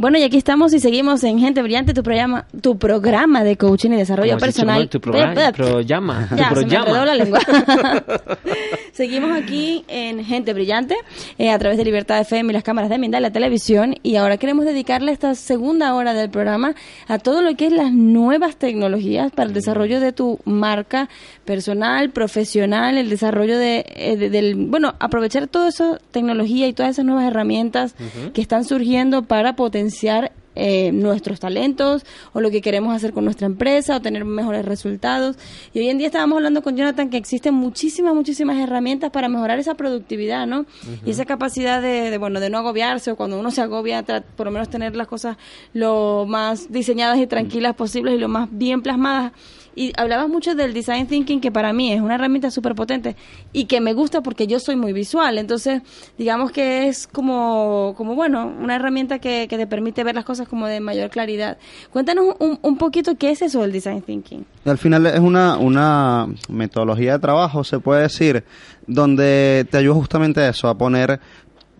Bueno, 0.00 0.16
y 0.16 0.22
aquí 0.22 0.36
estamos 0.36 0.72
y 0.74 0.78
seguimos 0.78 1.24
en 1.24 1.40
Gente 1.40 1.60
Brillante, 1.60 1.92
tu 1.92 2.04
programa, 2.04 2.46
tu 2.62 2.78
programa 2.78 3.42
de 3.42 3.56
coaching 3.56 3.90
y 3.90 3.96
desarrollo 3.96 4.38
personal. 4.38 4.88
Tu 4.88 5.00
programa, 5.00 5.50
programa, 5.52 6.28
Ya, 6.36 6.50
tu 6.50 6.54
se 6.60 6.66
me 6.66 6.70
programa. 6.70 6.86
enredó 6.86 7.04
la 7.04 7.14
lengua. 7.16 7.40
seguimos 8.98 9.30
aquí 9.30 9.84
en 9.86 10.24
Gente 10.24 10.52
Brillante, 10.52 10.96
eh, 11.38 11.50
a 11.50 11.58
través 11.60 11.78
de 11.78 11.84
Libertad 11.84 12.20
FM 12.20 12.50
y 12.50 12.52
las 12.52 12.64
cámaras 12.64 12.90
de 12.90 12.98
Minda 12.98 13.18
y 13.18 13.22
la 13.22 13.30
televisión, 13.30 13.94
y 14.02 14.16
ahora 14.16 14.38
queremos 14.38 14.64
dedicarle 14.64 15.12
esta 15.12 15.36
segunda 15.36 15.94
hora 15.94 16.14
del 16.14 16.30
programa 16.30 16.74
a 17.06 17.18
todo 17.20 17.40
lo 17.40 17.54
que 17.56 17.66
es 17.68 17.72
las 17.72 17.92
nuevas 17.92 18.56
tecnologías 18.56 19.30
para 19.30 19.46
el 19.46 19.54
desarrollo 19.54 20.00
de 20.00 20.10
tu 20.12 20.40
marca 20.44 21.08
personal, 21.44 22.10
profesional, 22.10 22.98
el 22.98 23.08
desarrollo 23.08 23.56
de, 23.56 23.86
eh, 23.94 24.16
de- 24.16 24.30
del, 24.30 24.56
bueno, 24.56 24.94
aprovechar 24.98 25.46
toda 25.46 25.68
esa 25.68 25.98
tecnología 26.10 26.66
y 26.66 26.72
todas 26.72 26.90
esas 26.90 27.04
nuevas 27.04 27.24
herramientas 27.24 27.94
que 28.34 28.40
están 28.40 28.64
surgiendo 28.64 29.22
para 29.22 29.54
potenciar 29.54 30.32
eh, 30.58 30.90
nuestros 30.92 31.40
talentos 31.40 32.04
o 32.32 32.40
lo 32.40 32.50
que 32.50 32.60
queremos 32.60 32.94
hacer 32.94 33.12
con 33.12 33.24
nuestra 33.24 33.46
empresa 33.46 33.96
o 33.96 34.00
tener 34.00 34.24
mejores 34.24 34.64
resultados. 34.64 35.36
Y 35.72 35.78
hoy 35.78 35.88
en 35.88 35.98
día 35.98 36.08
estábamos 36.08 36.36
hablando 36.36 36.62
con 36.62 36.76
Jonathan 36.76 37.10
que 37.10 37.16
existen 37.16 37.54
muchísimas, 37.54 38.14
muchísimas 38.14 38.58
herramientas 38.58 39.10
para 39.10 39.28
mejorar 39.28 39.58
esa 39.58 39.74
productividad, 39.74 40.46
¿no? 40.46 40.66
Y 41.06 41.10
esa 41.10 41.24
capacidad 41.24 41.80
de, 41.80 42.10
de, 42.10 42.18
bueno, 42.18 42.40
de 42.40 42.50
no 42.50 42.58
agobiarse 42.58 43.12
o 43.12 43.16
cuando 43.16 43.38
uno 43.38 43.50
se 43.50 43.60
agobia, 43.60 44.02
por 44.02 44.46
lo 44.46 44.50
menos 44.50 44.68
tener 44.68 44.96
las 44.96 45.06
cosas 45.06 45.36
lo 45.72 46.26
más 46.26 46.72
diseñadas 46.72 47.18
y 47.18 47.26
tranquilas 47.26 47.74
posibles 47.74 48.14
y 48.14 48.18
lo 48.18 48.28
más 48.28 48.48
bien 48.50 48.82
plasmadas. 48.82 49.32
Y 49.78 49.92
hablabas 49.96 50.28
mucho 50.28 50.56
del 50.56 50.74
design 50.74 51.06
thinking, 51.06 51.40
que 51.40 51.52
para 51.52 51.72
mí 51.72 51.92
es 51.92 52.00
una 52.00 52.16
herramienta 52.16 52.50
súper 52.50 52.74
potente 52.74 53.14
y 53.52 53.66
que 53.66 53.80
me 53.80 53.92
gusta 53.92 54.22
porque 54.22 54.48
yo 54.48 54.58
soy 54.58 54.74
muy 54.74 54.92
visual. 54.92 55.38
Entonces, 55.38 55.82
digamos 56.18 56.50
que 56.50 56.88
es 56.88 57.06
como, 57.06 57.94
como 57.96 58.16
bueno, 58.16 58.52
una 58.60 58.74
herramienta 58.74 59.20
que, 59.20 59.46
que 59.48 59.56
te 59.56 59.68
permite 59.68 60.02
ver 60.02 60.16
las 60.16 60.24
cosas 60.24 60.48
como 60.48 60.66
de 60.66 60.80
mayor 60.80 61.10
claridad. 61.10 61.58
Cuéntanos 61.92 62.34
un, 62.40 62.58
un 62.60 62.76
poquito 62.76 63.14
qué 63.16 63.30
es 63.30 63.40
eso 63.40 63.60
del 63.60 63.70
design 63.70 64.02
thinking. 64.02 64.44
Al 64.64 64.78
final 64.78 65.06
es 65.06 65.20
una, 65.20 65.56
una 65.58 66.26
metodología 66.48 67.12
de 67.12 67.18
trabajo, 67.20 67.62
se 67.62 67.78
puede 67.78 68.02
decir, 68.02 68.42
donde 68.88 69.64
te 69.70 69.78
ayuda 69.78 69.94
justamente 69.94 70.40
a 70.40 70.48
eso, 70.48 70.66
a 70.66 70.76
poner... 70.76 71.20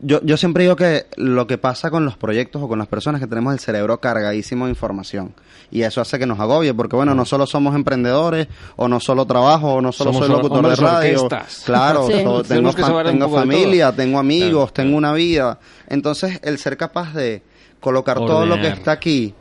Yo, 0.01 0.21
yo 0.23 0.37
siempre 0.37 0.63
digo 0.63 0.77
que 0.77 1.07
lo 1.17 1.47
que 1.49 1.59
pasa 1.59 1.91
con 1.91 2.05
los 2.05 2.17
proyectos 2.17 2.63
o 2.63 2.69
con 2.69 2.79
las 2.79 2.87
personas 2.87 3.21
es 3.21 3.27
que 3.27 3.31
tenemos 3.31 3.53
el 3.53 3.59
cerebro 3.59 3.99
cargadísimo 3.99 4.67
de 4.67 4.71
información. 4.71 5.35
Y 5.73 5.83
eso 5.83 6.01
hace 6.01 6.19
que 6.21 6.27
nos 6.27 6.39
agobie, 6.39 6.73
porque 6.73 6.95
bueno, 6.95 7.15
no 7.17 7.25
solo 7.25 7.47
somos 7.47 7.75
emprendedores, 7.75 8.47
o 8.77 8.87
no 8.87 9.01
solo 9.01 9.27
trabajo, 9.27 9.75
o 9.75 9.81
no 9.83 9.91
solo 9.91 10.13
Somos 10.13 10.27
soy 10.29 10.37
locutor 10.37 10.69
de 10.69 10.77
radio. 10.77 11.23
orquestas. 11.25 11.63
Claro, 11.67 12.07
Sí. 12.07 12.13
so- 12.23 12.43
tengo, 12.45 12.73
tengo 12.73 13.29
familia, 13.29 13.91
tengo 13.93 14.19
amigos, 14.21 14.71
Claro, 14.71 14.73
tengo 14.73 14.99
claro. 14.99 14.99
una 14.99 15.13
vida. 15.15 15.59
Entonces, 15.89 16.39
el 16.43 16.59
ser 16.59 16.77
capaz 16.77 17.13
de 17.15 17.43
colocar 17.81 18.17
todo 18.19 18.47
lo 18.47 18.57
que 18.57 18.69
está 18.69 18.93
aquí 18.93 19.35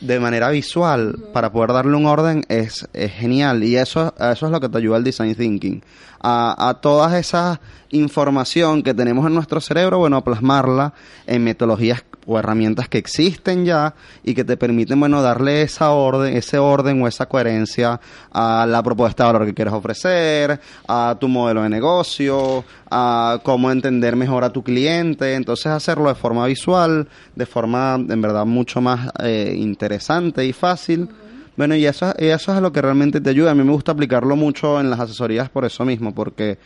de 0.00 0.20
manera 0.20 0.50
visual 0.50 1.18
para 1.32 1.52
poder 1.52 1.72
darle 1.72 1.96
un 1.96 2.06
orden 2.06 2.44
es, 2.48 2.88
es 2.92 3.12
genial. 3.12 3.62
Y 3.64 3.76
eso, 3.76 4.14
eso 4.18 4.46
es 4.46 4.52
lo 4.52 4.60
que 4.60 4.68
te 4.68 4.78
ayuda 4.78 4.96
el 4.98 5.04
design 5.04 5.34
thinking. 5.34 5.82
A, 6.20 6.68
a 6.68 6.74
toda 6.74 7.18
esa 7.18 7.60
información 7.90 8.82
que 8.82 8.94
tenemos 8.94 9.26
en 9.26 9.34
nuestro 9.34 9.60
cerebro 9.60 9.98
bueno 9.98 10.16
a 10.16 10.24
plasmarla 10.24 10.92
en 11.26 11.44
metodologías 11.44 12.04
o 12.26 12.38
herramientas 12.38 12.88
que 12.88 12.98
existen 12.98 13.64
ya 13.64 13.94
y 14.22 14.34
que 14.34 14.44
te 14.44 14.56
permiten 14.56 14.98
bueno 15.00 15.22
darle 15.22 15.62
esa 15.62 15.90
orden 15.90 16.36
ese 16.36 16.58
orden 16.58 17.00
o 17.02 17.08
esa 17.08 17.26
coherencia 17.26 18.00
a 18.32 18.66
la 18.68 18.82
propuesta 18.82 19.24
de 19.24 19.32
valor 19.32 19.46
que 19.46 19.54
quieres 19.54 19.74
ofrecer 19.74 20.60
a 20.88 21.16
tu 21.18 21.28
modelo 21.28 21.62
de 21.62 21.68
negocio 21.68 22.64
a 22.90 23.40
cómo 23.42 23.70
entender 23.70 24.16
mejor 24.16 24.44
a 24.44 24.50
tu 24.50 24.62
cliente 24.62 25.34
entonces 25.34 25.66
hacerlo 25.66 26.08
de 26.08 26.14
forma 26.14 26.46
visual 26.46 27.08
de 27.34 27.46
forma 27.46 27.94
en 27.96 28.20
verdad 28.20 28.44
mucho 28.44 28.80
más 28.80 29.10
eh, 29.22 29.54
interesante 29.56 30.44
y 30.44 30.52
fácil 30.52 31.08
bueno, 31.56 31.74
y 31.74 31.86
eso, 31.86 32.12
y 32.18 32.26
eso 32.26 32.52
es 32.52 32.58
a 32.58 32.60
lo 32.60 32.70
que 32.70 32.82
realmente 32.82 33.20
te 33.20 33.30
ayuda. 33.30 33.52
A 33.52 33.54
mí 33.54 33.64
me 33.64 33.72
gusta 33.72 33.92
aplicarlo 33.92 34.36
mucho 34.36 34.78
en 34.78 34.90
las 34.90 35.00
asesorías 35.00 35.48
por 35.48 35.64
eso 35.64 35.86
mismo, 35.86 36.14
porque, 36.14 36.58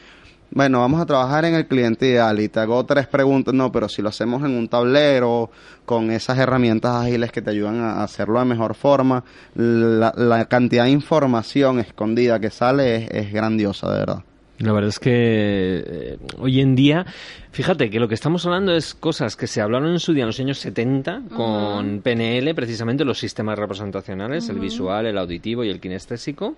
bueno, 0.52 0.80
vamos 0.80 1.00
a 1.00 1.06
trabajar 1.06 1.44
en 1.44 1.54
el 1.54 1.66
cliente 1.66 2.06
ideal 2.08 2.40
y 2.40 2.48
te 2.48 2.60
hago 2.60 2.84
tres 2.84 3.06
preguntas, 3.06 3.54
no, 3.54 3.70
pero 3.70 3.88
si 3.88 4.02
lo 4.02 4.08
hacemos 4.08 4.42
en 4.42 4.56
un 4.56 4.68
tablero, 4.68 5.50
con 5.84 6.10
esas 6.10 6.38
herramientas 6.38 6.94
ágiles 7.04 7.32
que 7.32 7.42
te 7.42 7.50
ayudan 7.50 7.80
a 7.80 8.02
hacerlo 8.02 8.38
de 8.38 8.44
mejor 8.44 8.74
forma, 8.74 9.24
la, 9.54 10.12
la 10.16 10.44
cantidad 10.46 10.84
de 10.84 10.90
información 10.90 11.78
escondida 11.78 12.40
que 12.40 12.50
sale 12.50 12.96
es, 12.96 13.10
es 13.10 13.32
grandiosa, 13.32 13.90
de 13.90 13.98
verdad. 13.98 14.24
La 14.60 14.72
verdad 14.72 14.90
es 14.90 14.98
que 14.98 15.10
eh, 15.14 16.18
hoy 16.38 16.60
en 16.60 16.74
día, 16.74 17.06
fíjate 17.50 17.88
que 17.88 17.98
lo 17.98 18.08
que 18.08 18.14
estamos 18.14 18.44
hablando 18.44 18.74
es 18.74 18.92
cosas 18.94 19.34
que 19.34 19.46
se 19.46 19.62
hablaron 19.62 19.88
en 19.90 20.00
su 20.00 20.12
día 20.12 20.24
en 20.24 20.26
los 20.26 20.38
años 20.38 20.58
70 20.58 21.22
con 21.34 22.02
PNL, 22.02 22.54
precisamente 22.54 23.06
los 23.06 23.18
sistemas 23.18 23.58
representacionales, 23.58 24.50
el 24.50 24.58
visual, 24.60 25.06
el 25.06 25.16
auditivo 25.16 25.64
y 25.64 25.70
el 25.70 25.80
kinestésico. 25.80 26.56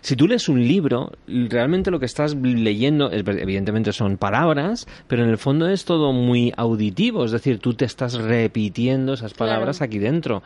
Si 0.00 0.14
tú 0.14 0.28
lees 0.28 0.48
un 0.48 0.62
libro, 0.66 1.10
realmente 1.26 1.90
lo 1.90 1.98
que 1.98 2.06
estás 2.06 2.36
leyendo, 2.36 3.10
es- 3.10 3.24
evidentemente 3.26 3.92
son 3.92 4.16
palabras, 4.16 4.86
pero 5.08 5.24
en 5.24 5.30
el 5.30 5.36
fondo 5.36 5.68
es 5.68 5.84
todo 5.84 6.12
muy 6.12 6.52
auditivo, 6.56 7.24
es 7.24 7.32
decir, 7.32 7.58
tú 7.58 7.74
te 7.74 7.84
estás 7.84 8.14
repitiendo 8.14 9.14
esas 9.14 9.34
palabras 9.34 9.78
Claro. 9.78 9.88
aquí 9.90 9.98
dentro. 9.98 10.42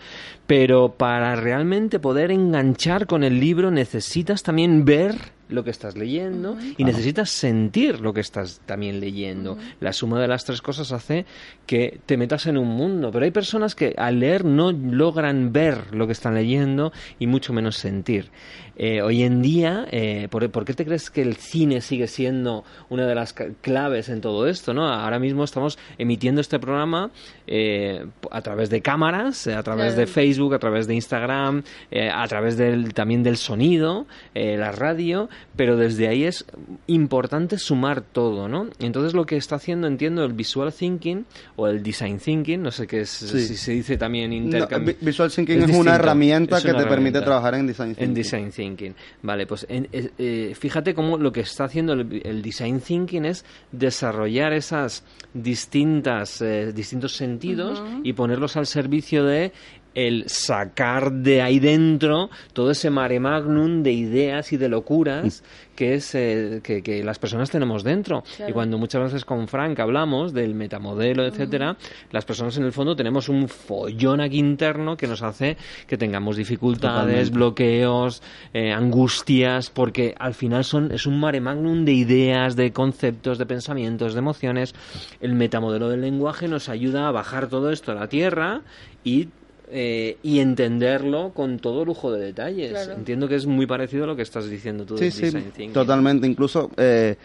Pero 0.46 0.94
para 0.96 1.36
realmente 1.36 1.98
poder 2.00 2.30
enganchar 2.30 3.06
con 3.06 3.24
el 3.24 3.38
libro 3.40 3.70
necesitas 3.70 4.42
también 4.42 4.86
ver 4.86 5.33
lo 5.48 5.64
que 5.64 5.70
estás 5.70 5.96
leyendo 5.96 6.56
y 6.76 6.84
necesitas 6.84 7.30
sentir 7.30 8.00
lo 8.00 8.12
que 8.12 8.20
estás 8.20 8.60
también 8.66 9.00
leyendo. 9.00 9.58
La 9.80 9.92
suma 9.92 10.20
de 10.20 10.28
las 10.28 10.44
tres 10.44 10.62
cosas 10.62 10.92
hace 10.92 11.26
que 11.66 12.00
te 12.06 12.16
metas 12.16 12.46
en 12.46 12.56
un 12.56 12.68
mundo, 12.68 13.10
pero 13.10 13.24
hay 13.24 13.30
personas 13.30 13.74
que 13.74 13.94
al 13.96 14.20
leer 14.20 14.44
no 14.44 14.72
logran 14.72 15.52
ver 15.52 15.94
lo 15.94 16.06
que 16.06 16.12
están 16.12 16.34
leyendo 16.34 16.92
y 17.18 17.26
mucho 17.26 17.52
menos 17.52 17.76
sentir. 17.76 18.30
Eh, 18.76 19.02
hoy 19.02 19.22
en 19.22 19.40
día, 19.40 19.86
eh, 19.92 20.26
¿por, 20.30 20.50
por 20.50 20.64
qué 20.64 20.74
te 20.74 20.84
crees 20.84 21.08
que 21.08 21.22
el 21.22 21.36
cine 21.36 21.80
sigue 21.80 22.08
siendo 22.08 22.64
una 22.88 23.06
de 23.06 23.14
las 23.14 23.32
claves 23.32 24.08
en 24.08 24.20
todo 24.20 24.48
esto? 24.48 24.74
¿no? 24.74 24.88
Ahora 24.88 25.18
mismo 25.18 25.44
estamos 25.44 25.78
emitiendo 25.98 26.40
este 26.40 26.58
programa 26.58 27.10
eh, 27.46 28.06
a 28.30 28.40
través 28.42 28.70
de 28.70 28.82
cámaras, 28.82 29.46
a 29.46 29.62
través 29.62 29.96
de 29.96 30.06
Facebook, 30.06 30.54
a 30.54 30.58
través 30.58 30.86
de 30.86 30.94
Instagram, 30.94 31.62
eh, 31.90 32.10
a 32.10 32.26
través 32.26 32.56
del, 32.56 32.94
también 32.94 33.22
del 33.22 33.36
sonido, 33.36 34.06
eh, 34.34 34.56
la 34.56 34.72
radio, 34.72 35.28
pero 35.56 35.76
desde 35.76 36.08
ahí 36.08 36.24
es 36.24 36.44
importante 36.86 37.58
sumar 37.58 38.00
todo, 38.02 38.48
¿no? 38.48 38.68
Entonces 38.78 39.14
lo 39.14 39.26
que 39.26 39.36
está 39.36 39.56
haciendo, 39.56 39.86
entiendo, 39.86 40.24
el 40.24 40.32
visual 40.32 40.72
thinking 40.72 41.24
o 41.56 41.68
el 41.68 41.82
design 41.82 42.18
thinking, 42.18 42.60
no 42.62 42.70
sé 42.70 42.86
qué 42.86 43.00
es, 43.02 43.10
Sí. 43.10 43.40
si 43.46 43.56
se 43.56 43.72
dice 43.72 43.96
también 43.96 44.32
intercambio. 44.32 44.94
vi- 45.00 45.04
Visual 45.06 45.30
Thinking 45.30 45.62
Es 45.62 45.70
es, 45.70 45.76
una 45.76 45.94
herramienta 45.96 46.58
es 46.58 46.64
que 46.64 46.72
te 46.74 46.86
permite 46.86 47.20
trabajar 47.20 47.54
en 47.54 47.66
Design 47.66 47.88
Thinking. 47.94 48.04
En 48.08 48.14
design 48.14 48.50
thinking. 48.50 48.94
Vale, 49.22 49.46
pues 49.46 49.66
en- 49.68 49.88
eh, 49.92 50.10
eh, 50.18 50.54
fíjate 50.58 50.94
cómo 50.94 51.18
lo 51.18 51.30
que 51.32 51.40
está 51.40 51.64
haciendo 51.64 51.92
el, 51.92 52.20
el 52.24 52.42
design 52.42 52.80
thinking 52.80 53.24
es 53.24 53.44
desarrollar 53.72 54.52
esas 54.52 55.04
distintas 55.32 56.40
eh, 56.42 56.72
distintos 56.74 57.16
sentidos 57.16 57.82
y 58.02 58.12
ponerlos 58.12 58.56
al 58.56 58.66
servicio 58.66 59.24
de 59.24 59.52
el 59.94 60.24
sacar 60.26 61.12
de 61.12 61.42
ahí 61.42 61.58
dentro 61.60 62.30
todo 62.52 62.70
ese 62.70 62.90
mare 62.90 63.20
magnum 63.20 63.82
de 63.82 63.92
ideas 63.92 64.52
y 64.52 64.56
de 64.56 64.68
locuras 64.68 65.42
que 65.76 65.94
es 65.94 66.14
eh, 66.14 66.60
que, 66.62 66.82
que 66.82 67.02
las 67.02 67.18
personas 67.18 67.50
tenemos 67.50 67.82
dentro 67.82 68.22
Claro. 68.36 68.50
y 68.50 68.52
cuando 68.54 68.78
muchas 68.78 69.02
veces 69.04 69.24
con 69.24 69.48
Frank 69.48 69.78
hablamos 69.80 70.32
del 70.32 70.54
metamodelo 70.54 71.24
etcétera 71.26 71.76
las 72.12 72.24
personas 72.24 72.56
en 72.56 72.64
el 72.64 72.72
fondo 72.72 72.94
tenemos 72.96 73.28
un 73.28 73.48
follón 73.48 74.20
aquí 74.20 74.38
interno 74.38 74.96
que 74.96 75.06
nos 75.06 75.22
hace 75.22 75.56
que 75.86 75.96
tengamos 75.96 76.36
dificultades 76.36 77.04
Totalmente. 77.30 77.30
bloqueos, 77.34 78.22
eh, 78.52 78.72
angustias, 78.72 79.70
porque 79.70 80.14
al 80.18 80.34
final 80.34 80.64
son, 80.64 80.92
es 80.92 81.06
un 81.06 81.18
mare 81.20 81.40
magnum 81.40 81.84
de 81.84 81.92
ideas, 81.92 82.56
de 82.56 82.72
conceptos, 82.72 83.38
de 83.38 83.46
pensamientos, 83.46 84.14
de 84.14 84.18
emociones. 84.20 84.74
El 85.20 85.34
metamodelo 85.34 85.88
del 85.88 86.00
lenguaje 86.00 86.48
nos 86.48 86.68
ayuda 86.68 87.08
a 87.08 87.12
bajar 87.12 87.48
todo 87.48 87.70
esto 87.70 87.92
a 87.92 87.94
la 87.94 88.08
tierra 88.08 88.62
y, 89.04 89.28
eh, 89.76 90.18
y 90.22 90.38
entenderlo 90.38 91.32
con 91.34 91.58
todo 91.58 91.84
lujo 91.84 92.12
de 92.12 92.26
detalles. 92.26 92.70
Claro. 92.70 92.92
Entiendo 92.92 93.26
que 93.26 93.34
es 93.34 93.44
muy 93.46 93.66
parecido 93.66 94.04
a 94.04 94.06
lo 94.06 94.14
que 94.16 94.22
estás 94.22 94.48
diciendo 94.48 94.84
tú 94.84 94.96
Sí, 94.96 95.04
del 95.06 95.12
sí, 95.12 95.30
thinking. 95.32 95.72
totalmente. 95.72 96.28
Incluso, 96.28 96.70
eh, 96.76 97.16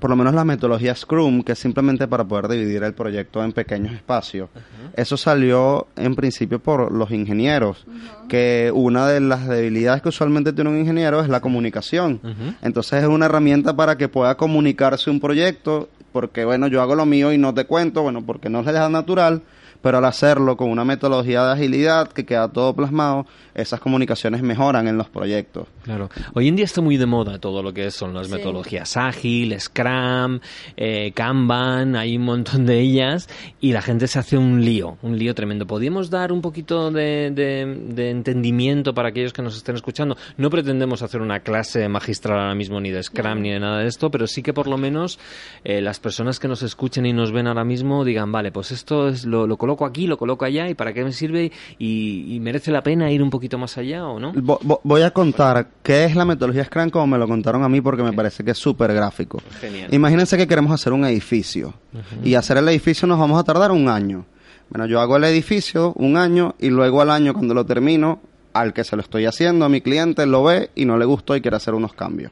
por 0.00 0.08
lo 0.10 0.16
menos 0.16 0.34
la 0.34 0.44
metodología 0.44 0.94
Scrum, 0.94 1.42
que 1.42 1.52
es 1.52 1.58
simplemente 1.58 2.08
para 2.08 2.24
poder 2.24 2.48
dividir 2.48 2.82
el 2.82 2.94
proyecto 2.94 3.44
en 3.44 3.52
pequeños 3.52 3.92
espacios. 3.94 4.48
Eso 4.94 5.16
salió 5.18 5.86
en 5.96 6.14
principio 6.14 6.58
por 6.58 6.90
los 6.90 7.10
ingenieros, 7.10 7.84
que 8.28 8.70
una 8.74 9.06
de 9.06 9.20
las 9.20 9.46
debilidades 9.46 10.00
que 10.02 10.08
usualmente 10.08 10.52
tiene 10.54 10.70
un 10.70 10.78
ingeniero 10.78 11.20
es 11.20 11.28
la 11.28 11.40
comunicación. 11.40 12.20
Entonces 12.62 13.02
es 13.02 13.08
una 13.08 13.26
herramienta 13.26 13.76
para 13.76 13.96
que 13.96 14.08
pueda 14.08 14.34
comunicarse 14.36 15.10
un 15.10 15.20
proyecto, 15.20 15.88
porque 16.16 16.46
bueno, 16.46 16.66
yo 16.66 16.80
hago 16.80 16.94
lo 16.94 17.04
mío 17.04 17.30
y 17.30 17.36
no 17.36 17.52
te 17.52 17.66
cuento, 17.66 18.00
bueno, 18.00 18.24
porque 18.24 18.48
no 18.48 18.60
es 18.60 18.64
la 18.64 18.88
natural, 18.88 19.42
pero 19.82 19.98
al 19.98 20.04
hacerlo 20.06 20.56
con 20.56 20.70
una 20.70 20.82
metodología 20.82 21.44
de 21.44 21.52
agilidad 21.52 22.08
que 22.08 22.24
queda 22.24 22.48
todo 22.48 22.74
plasmado, 22.74 23.26
esas 23.54 23.80
comunicaciones 23.80 24.42
mejoran 24.42 24.88
en 24.88 24.96
los 24.96 25.08
proyectos. 25.08 25.68
Claro. 25.82 26.10
Hoy 26.34 26.48
en 26.48 26.56
día 26.56 26.64
está 26.64 26.80
muy 26.80 26.96
de 26.96 27.06
moda 27.06 27.38
todo 27.38 27.62
lo 27.62 27.72
que 27.72 27.90
son 27.90 28.12
las 28.12 28.28
metodologías 28.28 28.96
ágil, 28.96 29.58
Scrum, 29.60 30.40
eh, 30.76 31.12
Kanban, 31.14 31.96
hay 31.96 32.16
un 32.16 32.24
montón 32.24 32.66
de 32.66 32.80
ellas 32.80 33.28
y 33.60 33.72
la 33.72 33.82
gente 33.82 34.06
se 34.08 34.18
hace 34.18 34.36
un 34.36 34.64
lío, 34.64 34.98
un 35.02 35.18
lío 35.18 35.34
tremendo. 35.34 35.66
¿Podríamos 35.66 36.10
dar 36.10 36.32
un 36.32 36.42
poquito 36.42 36.90
de, 36.90 37.30
de, 37.30 38.10
entendimiento 38.10 38.92
para 38.92 39.08
aquellos 39.08 39.32
que 39.32 39.42
nos 39.42 39.56
estén 39.56 39.76
escuchando? 39.76 40.16
No 40.36 40.50
pretendemos 40.50 41.02
hacer 41.02 41.20
una 41.20 41.40
clase 41.40 41.88
magistral 41.88 42.38
ahora 42.38 42.54
mismo 42.54 42.80
ni 42.80 42.90
de 42.90 43.02
Scrum 43.02 43.40
ni 43.40 43.50
de 43.50 43.60
nada 43.60 43.78
de 43.78 43.86
esto, 43.86 44.10
pero 44.10 44.26
sí 44.26 44.42
que 44.42 44.52
por 44.52 44.66
lo 44.66 44.76
menos 44.76 45.18
eh, 45.64 45.80
las 45.80 46.00
personas 46.06 46.38
que 46.38 46.46
nos 46.46 46.62
escuchen 46.62 47.04
y 47.04 47.12
nos 47.12 47.32
ven 47.32 47.48
ahora 47.48 47.64
mismo 47.64 48.04
digan, 48.04 48.30
vale, 48.30 48.52
pues 48.52 48.70
esto 48.70 49.08
es, 49.08 49.24
lo, 49.24 49.48
lo 49.48 49.56
coloco 49.56 49.84
aquí, 49.84 50.06
lo 50.06 50.16
coloco 50.16 50.44
allá 50.44 50.68
y 50.68 50.74
para 50.74 50.92
qué 50.92 51.02
me 51.02 51.10
sirve 51.10 51.50
y, 51.80 52.32
y 52.32 52.38
merece 52.38 52.70
la 52.70 52.80
pena 52.80 53.10
ir 53.10 53.24
un 53.24 53.28
poquito 53.28 53.58
más 53.58 53.76
allá 53.76 54.06
o 54.06 54.20
no? 54.20 54.32
voy 54.84 55.02
a 55.02 55.10
contar 55.10 55.66
qué 55.82 56.04
es 56.04 56.14
la 56.14 56.24
metodología 56.24 56.64
Scrum 56.64 56.90
como 56.90 57.08
me 57.08 57.18
lo 57.18 57.26
contaron 57.26 57.64
a 57.64 57.68
mí 57.68 57.80
porque 57.80 58.04
me 58.04 58.12
parece 58.12 58.44
que 58.44 58.52
es 58.52 58.58
súper 58.58 58.94
gráfico. 58.94 59.42
Imagínense 59.90 60.36
que 60.36 60.46
queremos 60.46 60.70
hacer 60.70 60.92
un 60.92 61.04
edificio 61.04 61.74
y 62.22 62.36
hacer 62.36 62.58
el 62.58 62.68
edificio 62.68 63.08
nos 63.08 63.18
vamos 63.18 63.40
a 63.40 63.42
tardar 63.42 63.72
un 63.72 63.88
año. 63.88 64.26
Bueno, 64.70 64.86
yo 64.86 65.00
hago 65.00 65.16
el 65.16 65.24
edificio 65.24 65.92
un 65.96 66.16
año 66.16 66.54
y 66.60 66.70
luego 66.70 67.02
al 67.02 67.10
año 67.10 67.34
cuando 67.34 67.52
lo 67.52 67.66
termino, 67.66 68.20
al 68.52 68.72
que 68.72 68.84
se 68.84 68.94
lo 68.94 69.02
estoy 69.02 69.26
haciendo, 69.26 69.64
a 69.64 69.68
mi 69.68 69.80
cliente 69.80 70.24
lo 70.24 70.44
ve 70.44 70.70
y 70.76 70.84
no 70.84 70.98
le 70.98 71.04
gustó 71.04 71.34
y 71.34 71.40
quiere 71.40 71.56
hacer 71.56 71.74
unos 71.74 71.94
cambios. 71.94 72.30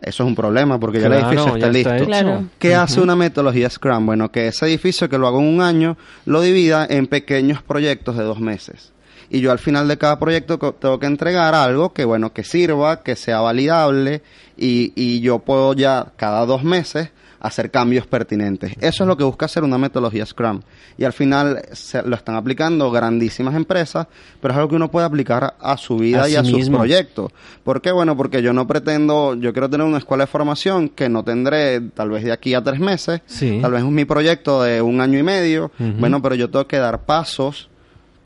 Eso 0.00 0.22
es 0.22 0.28
un 0.28 0.34
problema 0.34 0.78
porque 0.78 1.00
ya 1.00 1.06
el 1.06 1.14
edificio 1.14 1.56
está 1.56 1.68
listo. 1.68 2.44
¿Qué 2.58 2.74
hace 2.74 3.00
una 3.00 3.16
metodología 3.16 3.70
Scrum? 3.70 4.04
Bueno, 4.06 4.30
que 4.30 4.48
ese 4.48 4.66
edificio 4.66 5.08
que 5.08 5.18
lo 5.18 5.26
hago 5.26 5.40
en 5.40 5.46
un 5.46 5.60
año 5.62 5.96
lo 6.26 6.40
divida 6.42 6.86
en 6.88 7.06
pequeños 7.06 7.62
proyectos 7.62 8.16
de 8.16 8.24
dos 8.24 8.40
meses 8.40 8.92
y 9.30 9.40
yo 9.40 9.50
al 9.50 9.58
final 9.58 9.88
de 9.88 9.98
cada 9.98 10.18
proyecto 10.18 10.58
tengo 10.58 10.98
que 10.98 11.06
entregar 11.06 11.54
algo 11.54 11.92
que 11.92 12.04
bueno 12.04 12.32
que 12.32 12.44
sirva 12.44 13.02
que 13.02 13.16
sea 13.16 13.40
validable 13.40 14.22
y, 14.56 14.92
y 14.94 15.20
yo 15.20 15.40
puedo 15.40 15.74
ya 15.74 16.12
cada 16.16 16.46
dos 16.46 16.62
meses 16.62 17.10
hacer 17.40 17.70
cambios 17.70 18.06
pertinentes. 18.06 18.72
Eso 18.80 19.04
es 19.04 19.08
lo 19.08 19.16
que 19.16 19.24
busca 19.24 19.46
hacer 19.46 19.64
una 19.64 19.78
metodología 19.78 20.26
Scrum. 20.26 20.60
Y 20.98 21.04
al 21.04 21.12
final 21.12 21.62
se, 21.72 22.02
lo 22.02 22.16
están 22.16 22.36
aplicando 22.36 22.90
grandísimas 22.90 23.54
empresas, 23.54 24.06
pero 24.40 24.52
es 24.52 24.58
algo 24.58 24.70
que 24.70 24.76
uno 24.76 24.90
puede 24.90 25.06
aplicar 25.06 25.54
a 25.60 25.76
su 25.76 25.98
vida 25.98 26.28
y 26.28 26.36
a 26.36 26.44
sus 26.44 26.68
proyectos. 26.68 27.32
¿Por 27.64 27.80
qué? 27.80 27.92
Bueno, 27.92 28.16
porque 28.16 28.42
yo 28.42 28.52
no 28.52 28.66
pretendo, 28.66 29.34
yo 29.34 29.52
quiero 29.52 29.68
tener 29.68 29.86
una 29.86 29.98
escuela 29.98 30.24
de 30.24 30.28
formación 30.28 30.88
que 30.88 31.08
no 31.08 31.22
tendré 31.22 31.80
tal 31.80 32.10
vez 32.10 32.24
de 32.24 32.32
aquí 32.32 32.54
a 32.54 32.62
tres 32.62 32.80
meses, 32.80 33.20
tal 33.60 33.72
vez 33.72 33.82
es 33.82 33.90
mi 33.90 34.04
proyecto 34.04 34.62
de 34.62 34.82
un 34.82 35.00
año 35.00 35.18
y 35.18 35.22
medio, 35.22 35.70
bueno, 35.98 36.22
pero 36.22 36.34
yo 36.34 36.50
tengo 36.50 36.66
que 36.66 36.78
dar 36.78 37.04
pasos 37.04 37.68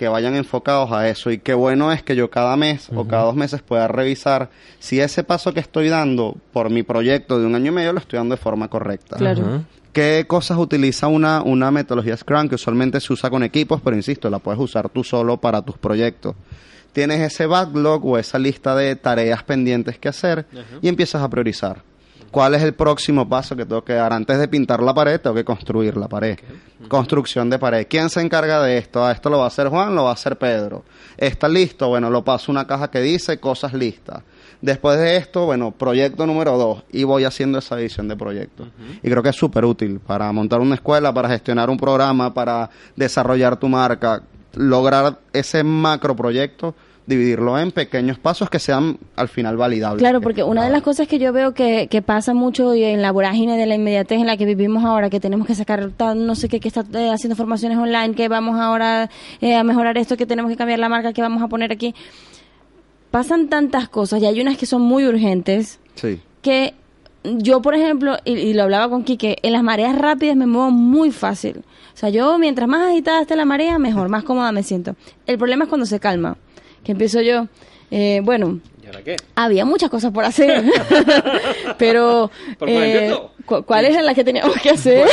que 0.00 0.08
vayan 0.08 0.35
enfocados 0.35 0.93
a 0.93 1.11
eso. 1.11 1.31
Y 1.31 1.41
qué 1.41 1.52
bueno 1.52 1.93
es 1.93 2.02
que 2.02 2.17
yo 2.17 2.31
cada 2.31 2.56
mes 2.56 2.88
o 2.94 3.06
cada 3.06 3.25
dos 3.25 3.37
meses 3.37 3.61
pueda 3.61 3.87
revisar 3.87 4.49
si 4.79 4.99
ese 4.99 5.25
paso 5.25 5.52
que 5.52 5.61
estoy 5.61 5.91
dando 5.91 6.38
por 6.55 6.70
mi 6.70 6.82
proyecto 6.82 7.38
de 7.38 7.44
un 7.44 7.55
año 7.55 7.70
y 7.70 7.75
medio 7.75 7.93
lo 7.93 7.99
estoy 7.99 8.17
dando 8.17 8.35
de 8.35 8.41
forma 8.41 8.69
correcta. 8.69 9.17
Claro. 9.17 9.62
¿Qué 9.93 10.25
cosas 10.26 10.56
utiliza 10.56 11.06
una, 11.08 11.43
una 11.43 11.70
metodología 11.70 12.17
Scrum 12.17 12.49
que 12.49 12.55
usualmente 12.55 12.99
se 12.99 13.12
usa 13.12 13.29
con 13.29 13.43
equipos, 13.43 13.82
pero 13.85 13.94
insisto, 13.94 14.31
la 14.31 14.38
puedes 14.38 14.58
usar 14.58 14.88
tú 14.88 15.05
solo 15.05 15.37
para 15.37 15.61
tus 15.61 15.76
proyectos? 15.76 16.35
Tienes 16.94 17.20
ese 17.20 17.44
backlog 17.44 18.02
o 18.06 18.17
esa 18.17 18.38
lista 18.38 18.75
de 18.75 18.97
tareas 18.97 19.43
pendientes 19.43 19.99
que 19.99 20.08
hacer 20.08 20.47
y 20.81 20.88
empiezas 20.88 21.23
a 21.23 21.29
priorizar 21.29 21.82
cuál 22.31 22.55
es 22.55 22.62
el 22.62 22.75
próximo 22.75 23.29
paso 23.29 23.56
que 23.56 23.67
tengo 23.67 23.82
que 23.82 23.94
dar. 23.94 24.12
Antes 24.12 24.38
de 24.38 24.49
pintar 24.49 24.82
la 24.82 24.94
pared, 24.94 25.21
tengo 25.21 25.35
que 25.35 25.44
construir 25.44 25.97
la 25.97 26.09
pared. 26.09 26.38
Construcción 26.88 27.50
de 27.50 27.59
pared. 27.59 27.87
¿Quién 27.88 28.09
se 28.09 28.21
encarga 28.21 28.62
de 28.62 28.79
esto? 28.79 29.05
Ah, 29.05 29.12
esto 29.12 29.31
lo 29.31 29.38
va 29.38 29.44
a 29.44 29.49
hacer 29.49 29.69
Juan, 29.69 29.94
lo 29.94 30.05
va 30.05 30.11
a 30.11 30.15
hacer 30.15 30.38
Pedro. 30.38 30.85
¿Está 31.17 31.49
listo? 31.49 31.88
Bueno, 31.88 32.11
lo 32.11 32.25
paso 32.25 32.50
una 32.50 32.67
caja 32.67 32.91
que 32.91 33.00
dice 33.00 33.38
cosas 33.38 33.75
listas. 33.75 34.23
Después 34.61 34.99
de 34.99 35.17
esto, 35.17 35.47
bueno, 35.47 35.71
proyecto 35.73 36.27
número 36.27 36.56
dos. 36.56 36.85
Y 36.93 37.05
voy 37.05 37.25
haciendo 37.25 37.59
esa 37.59 37.79
edición 37.81 38.09
de 38.09 38.17
proyectos. 38.17 38.69
Y 39.03 39.11
creo 39.11 39.23
que 39.23 39.31
es 39.31 39.37
súper 39.37 39.65
útil 39.65 40.00
para 40.00 40.31
montar 40.33 40.61
una 40.61 40.75
escuela, 40.75 41.12
para 41.12 41.29
gestionar 41.29 41.71
un 41.71 41.79
programa, 41.79 42.33
para 42.33 42.71
desarrollar 42.97 43.56
tu 43.56 43.69
marca, 43.69 44.23
lograr 44.55 45.19
ese 45.33 45.62
macro 45.65 46.15
proyecto 46.15 46.75
dividirlo 47.06 47.58
en 47.58 47.73
pequeños 47.73 48.19
pasos 48.19 48.49
que 48.50 48.58
sean 48.58 48.99
al 49.17 49.29
final 49.29 49.56
validables. 49.56 50.00
Claro, 50.00 50.20
porque 50.20 50.43
una 50.43 50.64
de 50.64 50.70
las 50.70 50.82
cosas 50.82 51.08
que 51.08 51.19
yo 51.19 51.32
veo 51.32 51.55
que, 51.55 51.88
que 51.88 52.02
pasa 52.02 52.35
mucho 52.35 52.75
y 52.75 52.85
en 52.85 53.02
la 53.02 53.11
vorágine 53.11 53.56
de 53.56 53.67
la 53.67 53.75
inmediatez 53.75 54.20
en 54.20 54.26
la 54.26 54.37
que 54.37 54.47
vivimos 54.47 54.85
ahora, 54.85 55.11
que 55.11 55.20
tenemos 55.20 55.47
que 55.47 55.55
sacar 55.55 55.91
no 56.17 56.35
sé 56.35 56.49
qué, 56.49 56.61
que 56.61 56.69
está 56.69 56.85
eh, 56.94 57.11
haciendo 57.11 57.37
formaciones 57.37 57.79
online, 57.79 58.14
que 58.14 58.29
vamos 58.29 58.58
ahora 58.61 59.11
eh, 59.41 59.56
a 59.56 59.64
mejorar 59.64 59.99
esto, 59.99 60.17
que 60.17 60.26
tenemos 60.26 60.50
que 60.50 60.56
cambiar 60.56 60.79
la 60.79 60.88
marca, 60.88 61.12
que 61.12 61.23
vamos 61.23 61.43
a 61.43 61.49
poner 61.49 61.73
aquí. 61.73 61.94
Pasan 63.11 63.49
tantas 63.49 63.88
cosas 63.88 64.23
y 64.23 64.26
hay 64.26 64.41
unas 64.41 64.56
que 64.56 64.67
son 64.67 64.82
muy 64.82 65.05
urgentes 65.05 65.81
sí. 65.94 66.20
que 66.43 66.75
yo, 67.25 67.61
por 67.61 67.75
ejemplo, 67.75 68.17
y, 68.25 68.32
y, 68.32 68.55
lo 68.55 68.62
hablaba 68.62 68.88
con 68.88 69.02
Quique, 69.02 69.37
en 69.43 69.52
las 69.52 69.62
mareas 69.62 69.99
rápidas 69.99 70.37
me 70.37 70.47
muevo 70.47 70.70
muy 70.70 71.11
fácil. 71.11 71.64
O 71.93 71.97
sea, 71.97 72.08
yo 72.08 72.38
mientras 72.38 72.69
más 72.69 72.88
agitada 72.88 73.20
esté 73.20 73.37
la 73.37 73.44
marea, 73.44 73.79
mejor, 73.79 74.08
más 74.08 74.25
cómoda 74.25 74.52
me 74.52 74.62
siento. 74.62 74.94
El 75.26 75.37
problema 75.37 75.64
es 75.64 75.69
cuando 75.69 75.87
se 75.87 76.00
calma 76.00 76.38
que 76.85 76.93
empiezo 76.93 77.21
yo. 77.21 77.47
Eh, 77.91 78.21
bueno, 78.23 78.61
había 79.35 79.65
muchas 79.65 79.91
cosas 79.91 80.12
por 80.12 80.25
hacer, 80.25 80.65
pero 81.79 82.31
eh, 82.67 83.17
¿cuáles 83.67 83.93
eran 83.93 84.06
las 84.06 84.15
que 84.15 84.25
teníamos 84.25 84.56
que 84.56 84.71
hacer? 84.71 85.06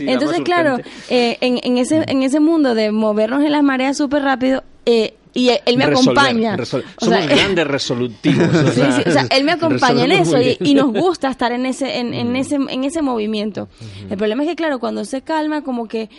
Entonces, 0.00 0.40
claro, 0.44 0.78
eh, 1.08 1.38
en, 1.40 1.60
en, 1.62 1.78
ese, 1.78 2.04
en 2.06 2.22
ese 2.22 2.40
mundo 2.40 2.74
de 2.74 2.92
movernos 2.92 3.44
en 3.44 3.52
las 3.52 3.62
mareas 3.62 3.96
súper 3.96 4.22
rápido, 4.22 4.62
eh, 4.86 5.14
y 5.34 5.48
él 5.48 5.78
me 5.78 5.84
acompaña. 5.84 6.56
Somos 6.64 7.26
grandes 7.26 7.66
resolutivos. 7.66 8.48
sí, 8.74 8.82
sí, 8.82 9.02
o 9.06 9.10
sea, 9.10 9.26
él 9.30 9.44
me 9.44 9.52
acompaña 9.52 10.04
en 10.04 10.12
eso 10.12 10.36
y, 10.40 10.74
nos 10.74 10.92
gusta 10.92 11.30
estar 11.30 11.52
en 11.52 11.64
ese, 11.64 11.98
en, 11.98 12.12
en 12.12 12.36
ese, 12.36 12.56
en 12.56 12.84
ese 12.84 13.00
movimiento. 13.02 13.68
El 14.10 14.18
problema 14.18 14.42
es 14.42 14.50
que, 14.50 14.56
claro, 14.56 14.78
cuando 14.78 15.04
se 15.04 15.22
calma, 15.22 15.62
como 15.62 15.88
que 15.88 16.10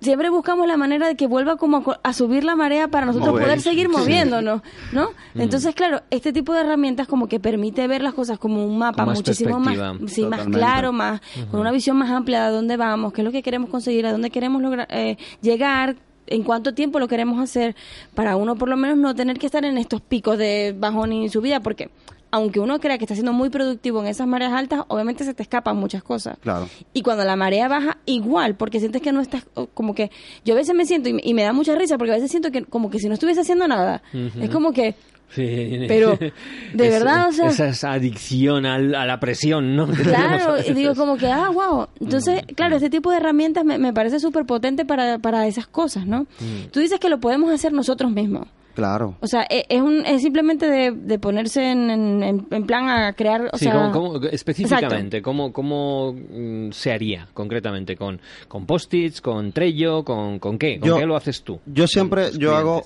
siempre 0.00 0.30
buscamos 0.30 0.66
la 0.66 0.76
manera 0.76 1.06
de 1.06 1.14
que 1.14 1.26
vuelva 1.26 1.56
como 1.56 1.84
a, 2.02 2.12
subir 2.12 2.44
la 2.44 2.56
marea 2.56 2.88
para 2.88 3.06
nosotros 3.06 3.32
poder 3.32 3.60
seguir 3.60 3.88
moviéndonos, 3.88 4.62
¿no? 4.92 5.10
Mm. 5.34 5.40
Entonces, 5.42 5.74
claro, 5.74 6.02
este 6.10 6.32
tipo 6.32 6.54
de 6.54 6.60
herramientas 6.60 7.06
como 7.06 7.28
que 7.28 7.38
permite 7.40 7.86
ver 7.86 8.02
las 8.02 8.14
cosas 8.14 8.38
como 8.38 8.64
un 8.64 8.78
mapa 8.78 9.04
muchísimo 9.04 9.60
más, 9.60 9.76
sí, 10.06 10.24
más 10.24 10.46
claro, 10.46 10.92
más 10.92 11.20
con 11.50 11.60
una 11.60 11.70
visión 11.70 11.96
más 11.96 12.10
amplia 12.10 12.46
de 12.46 12.52
dónde 12.52 12.76
vamos, 12.76 13.12
qué 13.12 13.20
es 13.20 13.24
lo 13.24 13.32
que 13.32 13.42
queremos 13.42 13.70
conseguir, 13.70 14.06
a 14.06 14.12
dónde 14.12 14.30
queremos 14.30 14.62
lograr, 14.62 14.86
eh, 14.90 15.16
llegar, 15.42 15.96
en 16.26 16.44
cuánto 16.44 16.74
tiempo 16.74 16.98
lo 16.98 17.08
queremos 17.08 17.38
hacer, 17.40 17.74
para 18.14 18.36
uno 18.36 18.56
por 18.56 18.68
lo 18.68 18.76
menos 18.76 18.96
no 18.96 19.14
tener 19.14 19.38
que 19.38 19.46
estar 19.46 19.64
en 19.64 19.76
estos 19.78 20.00
picos 20.00 20.38
de 20.38 20.74
bajón 20.78 21.12
y 21.12 21.28
subida, 21.28 21.60
porque 21.60 21.90
aunque 22.30 22.60
uno 22.60 22.78
crea 22.80 22.98
que 22.98 23.04
está 23.04 23.14
siendo 23.14 23.32
muy 23.32 23.50
productivo 23.50 24.00
en 24.00 24.06
esas 24.06 24.26
mareas 24.26 24.52
altas, 24.52 24.82
obviamente 24.88 25.24
se 25.24 25.34
te 25.34 25.42
escapan 25.42 25.76
muchas 25.76 26.02
cosas. 26.02 26.38
Claro. 26.40 26.68
Y 26.92 27.02
cuando 27.02 27.24
la 27.24 27.36
marea 27.36 27.68
baja, 27.68 27.98
igual, 28.06 28.56
porque 28.56 28.80
sientes 28.80 29.02
que 29.02 29.12
no 29.12 29.20
estás, 29.20 29.46
como 29.74 29.94
que, 29.94 30.10
yo 30.44 30.54
a 30.54 30.56
veces 30.56 30.74
me 30.74 30.86
siento, 30.86 31.08
y, 31.08 31.34
me 31.34 31.42
da 31.42 31.52
mucha 31.52 31.74
risa, 31.74 31.98
porque 31.98 32.12
a 32.12 32.16
veces 32.16 32.30
siento 32.30 32.50
que 32.50 32.64
como 32.64 32.90
que 32.90 32.98
si 32.98 33.08
no 33.08 33.14
estuviese 33.14 33.40
haciendo 33.40 33.66
nada, 33.66 34.02
es 34.12 34.50
como 34.50 34.72
que, 34.72 34.94
Sí. 35.30 35.84
Pero, 35.86 36.18
de 36.74 36.88
verdad, 36.88 37.28
o 37.28 37.32
sea... 37.32 37.68
Esa, 37.68 37.92
adicción 37.92 38.66
a 38.66 38.78
la 38.78 39.20
presión, 39.20 39.76
¿no? 39.76 39.86
Claro, 40.02 40.56
y 40.66 40.72
digo 40.72 40.94
como 40.94 41.16
que, 41.16 41.28
ah, 41.28 41.50
wow. 41.50 41.86
Entonces, 42.00 42.42
claro, 42.56 42.76
este 42.76 42.90
tipo 42.90 43.10
de 43.10 43.18
herramientas 43.18 43.64
me, 43.64 43.78
me 43.78 43.92
parece 43.92 44.18
súper 44.18 44.44
potente 44.44 44.84
para, 44.84 45.18
para 45.18 45.46
esas 45.46 45.68
cosas, 45.68 46.06
¿no? 46.06 46.26
Tú 46.72 46.80
dices 46.80 46.98
que 46.98 47.08
lo 47.08 47.20
podemos 47.20 47.52
hacer 47.52 47.72
nosotros 47.72 48.10
mismos. 48.10 48.48
Claro. 48.80 49.16
O 49.20 49.26
sea, 49.26 49.46
e, 49.50 49.66
es, 49.68 49.82
un, 49.82 50.06
es 50.06 50.22
simplemente 50.22 50.66
de, 50.66 51.18
ponerse 51.18 51.70
en, 51.70 51.90
en, 52.22 52.66
plan 52.66 52.88
a 52.88 53.12
crear. 53.12 53.50
O 53.52 53.58
sí, 53.58 53.66
sea... 53.66 53.92
específicamente, 54.32 55.20
¿cómo, 55.20 55.52
¿cómo 55.52 56.14
mm, 56.14 56.70
se 56.70 56.90
haría 56.90 57.28
concretamente? 57.34 57.94
¿Con, 57.94 58.18
con 58.48 58.64
post-its, 58.64 59.20
con 59.20 59.52
Trello, 59.52 60.02
con, 60.02 60.38
con 60.38 60.56
qué? 60.56 60.80
¿Con 60.80 60.98
qué 60.98 61.04
lo 61.04 61.14
haces 61.14 61.42
tú? 61.42 61.60
Yo 61.66 61.86
siempre, 61.86 62.30
yo 62.38 62.56
hago 62.56 62.82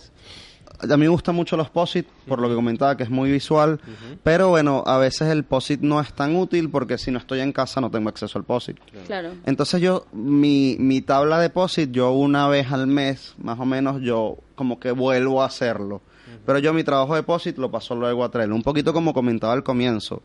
a 0.81 0.97
mí 0.97 1.05
me 1.05 1.09
gustan 1.09 1.35
mucho 1.35 1.57
los 1.57 1.71
POSIT, 1.71 2.07
por 2.27 2.41
lo 2.41 2.49
que 2.49 2.55
comentaba, 2.55 2.97
que 2.97 3.05
es 3.05 3.11
muy 3.11 3.31
visual, 3.31 3.81
pero 4.23 4.49
bueno, 4.49 4.83
a 4.87 4.99
veces 4.99 5.29
el 5.29 5.45
POSIT 5.45 5.81
no 5.81 6.01
es 6.01 6.13
tan 6.13 6.37
útil 6.37 6.71
porque 6.71 6.99
si 6.99 7.11
no 7.11 7.19
estoy 7.19 7.41
en 7.41 7.53
casa 7.53 7.81
no 7.81 7.91
tengo 7.91 8.09
acceso 8.09 8.39
al 8.39 8.45
POSIT. 8.45 8.79
Claro. 9.07 9.33
Entonces 9.47 9.81
yo, 9.81 10.07
mi, 10.13 10.77
mi 10.79 11.01
tabla 11.01 11.39
de 11.39 11.51
POSIT, 11.51 11.91
yo 11.91 12.13
una 12.13 12.49
vez 12.49 12.71
al 12.73 12.87
mes, 12.87 13.35
más 13.39 13.59
o 13.59 13.65
menos, 13.65 14.03
yo 14.03 14.39
como 14.55 14.79
que 14.79 14.91
vuelvo 14.91 15.43
a 15.43 15.47
hacerlo. 15.47 16.03
Pero 16.45 16.59
yo 16.59 16.75
mi 16.75 16.85
trabajo 16.85 17.15
de 17.15 17.23
POSIT 17.23 17.57
lo 17.59 17.71
paso 17.71 17.95
luego 17.95 18.25
a 18.25 18.31
Trello. 18.31 18.55
Un 18.55 18.63
poquito 18.63 18.93
como 18.93 19.15
comentaba 19.15 19.53
al 19.53 19.63
comienzo 19.63 20.23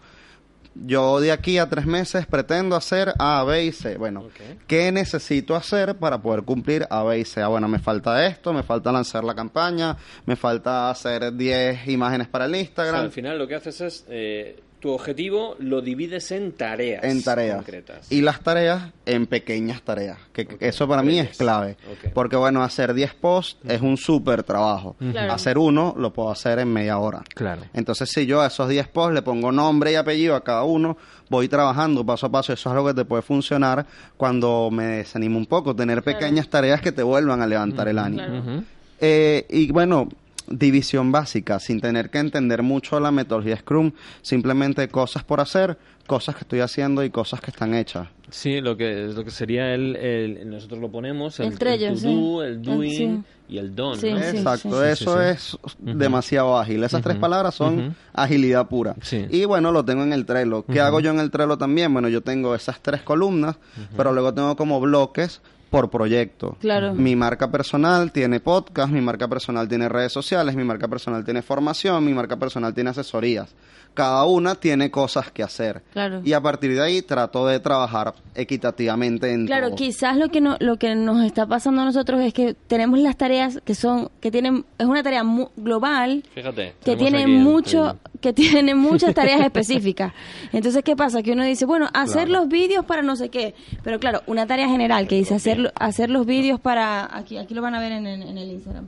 yo 0.76 1.20
de 1.20 1.32
aquí 1.32 1.58
a 1.58 1.68
tres 1.70 1.86
meses 1.86 2.26
pretendo 2.26 2.76
hacer 2.76 3.14
A, 3.20 3.44
B 3.44 3.66
y 3.66 3.72
C. 3.72 3.98
Bueno, 3.98 4.28
¿qué 4.68 4.92
necesito 4.92 5.56
hacer 5.56 5.96
para 5.98 6.22
poder 6.22 6.44
cumplir 6.44 6.86
A, 6.90 7.04
B 7.04 7.20
y 7.20 7.26
C? 7.26 7.42
Ah, 7.42 7.48
bueno, 7.48 7.68
me 7.68 7.80
falta 7.80 8.26
esto, 8.26 8.54
me 8.54 8.64
falta 8.64 8.92
lanzar 8.92 9.24
la 9.24 9.36
campaña, 9.36 9.98
me 10.26 10.36
falta 10.36 10.90
hacer 10.90 11.36
10 11.36 11.88
imágenes 11.88 12.28
para 12.28 12.46
el 12.46 12.56
Instagram. 12.56 13.02
al 13.02 13.12
final 13.12 13.38
lo 13.38 13.48
que 13.48 13.56
haces 13.56 13.82
es... 13.82 14.06
Eh 14.10 14.64
tu 14.80 14.92
objetivo 14.92 15.56
lo 15.60 15.82
divides 15.82 16.32
en 16.32 16.54
tareas. 16.54 17.04
en 17.04 17.22
tareas. 17.24 17.58
concretas. 17.58 18.12
Y 18.12 18.22
las 18.22 18.42
tareas 18.42 18.92
en 19.06 19.28
pequeñas 19.28 19.82
tareas. 19.82 20.18
Que 20.32 20.48
eso 20.60 20.88
para 20.88 21.04
mí 21.04 21.20
es 21.20 21.38
clave. 21.38 21.78
Porque 22.14 22.36
bueno, 22.36 22.64
hacer 22.64 22.94
10 22.94 23.14
posts 23.16 23.58
es 23.68 23.82
un 23.82 23.98
súper 23.98 24.44
trabajo. 24.44 24.96
Claro. 25.12 25.34
Hacer 25.34 25.58
uno 25.58 25.94
lo 25.98 26.14
puedo 26.14 26.32
hacer 26.32 26.60
en 26.60 26.72
media 26.72 26.98
hora. 26.98 27.24
Claro. 27.36 27.64
Entonces, 27.74 28.10
si 28.10 28.26
yo 28.26 28.42
a 28.42 28.48
esos 28.48 28.70
10 28.70 28.88
posts 28.88 29.14
le 29.14 29.22
pongo 29.22 29.52
nombre 29.52 29.92
y 29.92 29.96
apellido 29.96 30.36
a 30.36 30.44
cada 30.44 30.64
uno, 30.64 30.98
voy 31.30 31.48
trabajando 31.48 32.06
paso 32.06 32.28
a 32.28 32.32
paso. 32.32 32.54
Eso 32.54 32.70
es 32.70 32.74
algo 32.76 32.88
que 32.88 32.94
te 32.94 33.06
puede 33.06 33.22
funcionar 33.22 33.86
cuando 34.18 34.70
me 34.72 34.86
desanimo 34.86 35.38
un 35.38 35.46
poco. 35.46 35.76
Tener 35.76 36.04
pequeñas 36.04 36.50
tareas 36.50 36.82
que 36.82 36.92
te 36.92 37.04
vuelvan 37.04 37.42
a 37.42 37.48
levantar 37.48 37.88
el 37.88 38.00
ánimo. 38.00 38.26
Claro. 38.26 38.64
Eh, 39.02 39.46
y 39.50 39.72
bueno, 39.72 40.10
división 40.52 41.12
básica, 41.12 41.60
sin 41.60 41.80
tener 41.82 42.10
que 42.10 42.20
entender 42.20 42.64
mucho 42.64 43.00
la 43.00 43.12
metodología 43.12 43.58
Scrum, 43.58 43.92
simplemente 44.22 44.88
cosas 44.88 45.24
por 45.24 45.40
hacer, 45.40 45.78
cosas 46.08 46.36
que 46.36 46.42
estoy 46.42 46.60
haciendo 46.62 47.04
y 47.04 47.10
cosas 47.10 47.40
que 47.42 47.52
están 47.52 47.74
hechas. 47.74 48.08
Sí, 48.32 48.62
lo 48.62 48.78
que 48.78 49.08
lo 49.16 49.24
que 49.24 49.32
sería 49.32 49.74
el, 49.74 49.96
el- 49.96 50.50
nosotros 50.50 50.80
lo 50.80 50.92
ponemos 50.92 51.40
el, 51.40 51.48
El 51.48 51.60
Trello, 51.60 51.90
to 51.94 51.98
sí. 51.98 52.06
do, 52.16 52.44
el 52.44 52.52
El- 52.54 52.62
doing 52.62 52.92
sí. 52.92 53.24
y 53.56 53.58
el 53.58 53.76
done, 53.76 54.00
Sí, 54.00 54.12
¿no? 54.14 54.20
sí. 54.20 54.38
Exacto, 54.38 54.82
sí, 54.84 54.88
eso 54.92 55.18
sí. 55.18 55.24
es 55.30 55.58
demasiado 55.80 56.58
ágil. 56.58 56.84
Esas 56.84 57.02
tres 57.02 57.18
palabras 57.18 57.56
son 57.56 57.96
agilidad 58.14 58.68
pura. 58.68 58.96
Sí. 59.02 59.26
Y 59.30 59.46
bueno, 59.46 59.72
lo 59.72 59.84
tengo 59.86 60.04
en 60.04 60.14
el 60.14 60.26
Trello. 60.26 60.64
¿Qué 60.66 60.80
hago 60.80 61.00
yo 61.00 61.10
en 61.12 61.20
el 61.20 61.32
Trello 61.32 61.58
también? 61.58 61.92
Bueno, 61.92 62.08
yo 62.10 62.22
tengo 62.22 62.54
esas 62.56 62.80
tres 62.82 63.02
columnas, 63.02 63.56
pero 63.98 64.14
luego 64.14 64.34
tengo 64.34 64.56
como 64.56 64.80
bloques 64.80 65.42
por 65.70 65.90
proyecto. 65.90 66.58
Claro. 66.60 66.94
Mi 66.94 67.16
marca 67.16 67.52
personal 67.52 68.12
tiene 68.12 68.40
podcast, 68.40 68.92
mi 68.92 69.02
marca 69.02 69.28
personal 69.28 69.68
tiene 69.68 69.88
redes 69.90 70.12
sociales, 70.12 70.56
mi 70.56 70.64
marca 70.64 70.88
personal 70.88 71.24
tiene 71.24 71.42
formación, 71.42 72.04
mi 72.06 72.14
marca 72.14 72.38
personal 72.38 72.74
tiene 72.74 72.90
asesorías. 72.90 73.56
Cada 73.94 74.24
una 74.26 74.56
tiene 74.56 74.90
cosas 74.92 75.30
que 75.32 75.44
hacer. 75.44 75.82
Claro. 75.92 76.22
Y 76.24 76.32
a 76.34 76.40
partir 76.42 76.74
de 76.74 76.82
ahí 76.82 77.02
trato 77.02 77.46
de 77.48 77.60
trabajar 77.60 78.14
equitativamente 78.34 79.32
en 79.32 79.46
Claro, 79.46 79.68
todo. 79.68 79.76
quizás 79.78 80.18
lo 80.18 80.30
que 80.30 80.42
no, 80.42 80.56
lo 80.60 80.78
que 80.78 80.96
nos 80.96 81.24
está 81.26 81.46
pasando 81.46 81.82
a 81.82 81.86
nosotros 81.86 82.22
es 82.22 82.34
que 82.34 82.54
tenemos 82.68 83.00
las 83.00 83.18
tareas 83.18 83.60
que 83.66 83.76
son 83.76 84.10
que 84.22 84.32
tienen 84.32 84.66
es 84.78 84.86
una 84.86 85.04
tarea 85.04 85.24
mu- 85.24 85.50
global 85.58 86.24
Fíjate. 86.34 86.76
que 86.84 86.96
tiene 86.96 87.24
el 87.24 87.30
mucho 87.40 87.98
que 88.22 88.34
tiene 88.34 88.76
muchas 88.76 89.14
tareas 89.14 89.42
específicas. 89.42 90.14
Entonces, 90.52 90.84
¿qué 90.84 90.96
pasa? 90.96 91.22
Que 91.24 91.32
uno 91.32 91.44
dice, 91.44 91.66
bueno, 91.66 91.88
hacer 91.94 92.28
Claro. 92.28 92.42
los 92.44 92.48
vídeos 92.50 92.86
para 92.86 93.02
no 93.02 93.16
sé 93.16 93.30
qué, 93.30 93.54
pero 93.84 94.00
claro, 94.00 94.22
una 94.28 94.46
tarea 94.48 94.68
general 94.68 95.08
que 95.08 95.16
dice 95.16 95.36
hacer 95.36 95.72
hacer 95.80 96.10
los 96.10 96.26
vídeos 96.26 96.60
para 96.60 97.16
aquí 97.18 97.38
aquí 97.38 97.54
lo 97.54 97.62
van 97.62 97.76
a 97.76 97.80
ver 97.80 97.92
en, 97.94 98.08
en- 98.08 98.24
en 98.24 98.38
el 98.38 98.50
Instagram. 98.52 98.88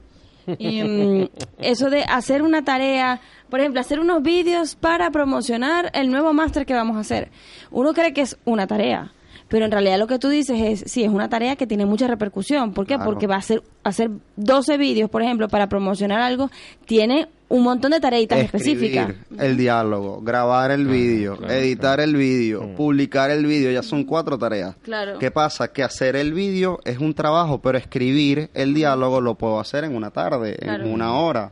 Y, 0.57 0.83
mm, 0.83 1.29
eso 1.59 1.89
de 1.89 2.03
hacer 2.03 2.41
una 2.41 2.63
tarea, 2.63 3.21
por 3.49 3.59
ejemplo, 3.59 3.81
hacer 3.81 3.99
unos 3.99 4.21
vídeos 4.21 4.75
para 4.75 5.11
promocionar 5.11 5.91
el 5.93 6.09
nuevo 6.09 6.33
máster 6.33 6.65
que 6.65 6.73
vamos 6.73 6.97
a 6.97 7.01
hacer. 7.01 7.29
Uno 7.71 7.93
cree 7.93 8.13
que 8.13 8.21
es 8.21 8.37
una 8.45 8.67
tarea, 8.67 9.11
pero 9.47 9.65
en 9.65 9.71
realidad 9.71 9.99
lo 9.99 10.07
que 10.07 10.19
tú 10.19 10.29
dices 10.29 10.59
es, 10.59 10.91
sí, 10.91 11.03
es 11.03 11.09
una 11.09 11.29
tarea 11.29 11.55
que 11.55 11.67
tiene 11.67 11.85
mucha 11.85 12.07
repercusión. 12.07 12.73
¿Por 12.73 12.85
qué? 12.85 12.95
Claro. 12.95 13.09
Porque 13.09 13.27
va 13.27 13.35
a 13.35 13.41
ser 13.41 13.61
hacer 13.83 14.11
12 14.37 14.77
vídeos, 14.77 15.09
por 15.09 15.21
ejemplo, 15.21 15.47
para 15.47 15.67
promocionar 15.67 16.21
algo, 16.21 16.49
tiene 16.85 17.27
un 17.51 17.63
montón 17.63 17.91
de 17.91 17.99
tareitas 17.99 18.39
Escribir 18.39 18.65
específicas. 18.75 19.15
el 19.39 19.57
diálogo, 19.57 20.21
grabar 20.21 20.71
el 20.71 20.87
vídeo, 20.87 21.37
claro, 21.37 21.53
editar 21.53 21.99
el 21.99 22.15
vídeo, 22.15 22.73
publicar 22.75 23.29
el 23.29 23.45
vídeo, 23.45 23.71
ya 23.71 23.83
son 23.83 24.03
cuatro 24.05 24.37
tareas. 24.37 24.75
Claro. 24.83 25.19
¿Qué 25.19 25.31
pasa? 25.31 25.71
Que 25.71 25.83
hacer 25.83 26.15
el 26.15 26.33
vídeo 26.33 26.79
es 26.85 26.97
un 26.99 27.13
trabajo, 27.13 27.61
pero 27.61 27.77
escribir 27.77 28.49
el 28.53 28.73
diálogo 28.73 29.21
lo 29.21 29.35
puedo 29.35 29.59
hacer 29.59 29.83
en 29.83 29.95
una 29.95 30.11
tarde, 30.11 30.55
Claro. 30.55 30.85
en 30.85 30.91
una 30.93 31.13
hora. 31.15 31.49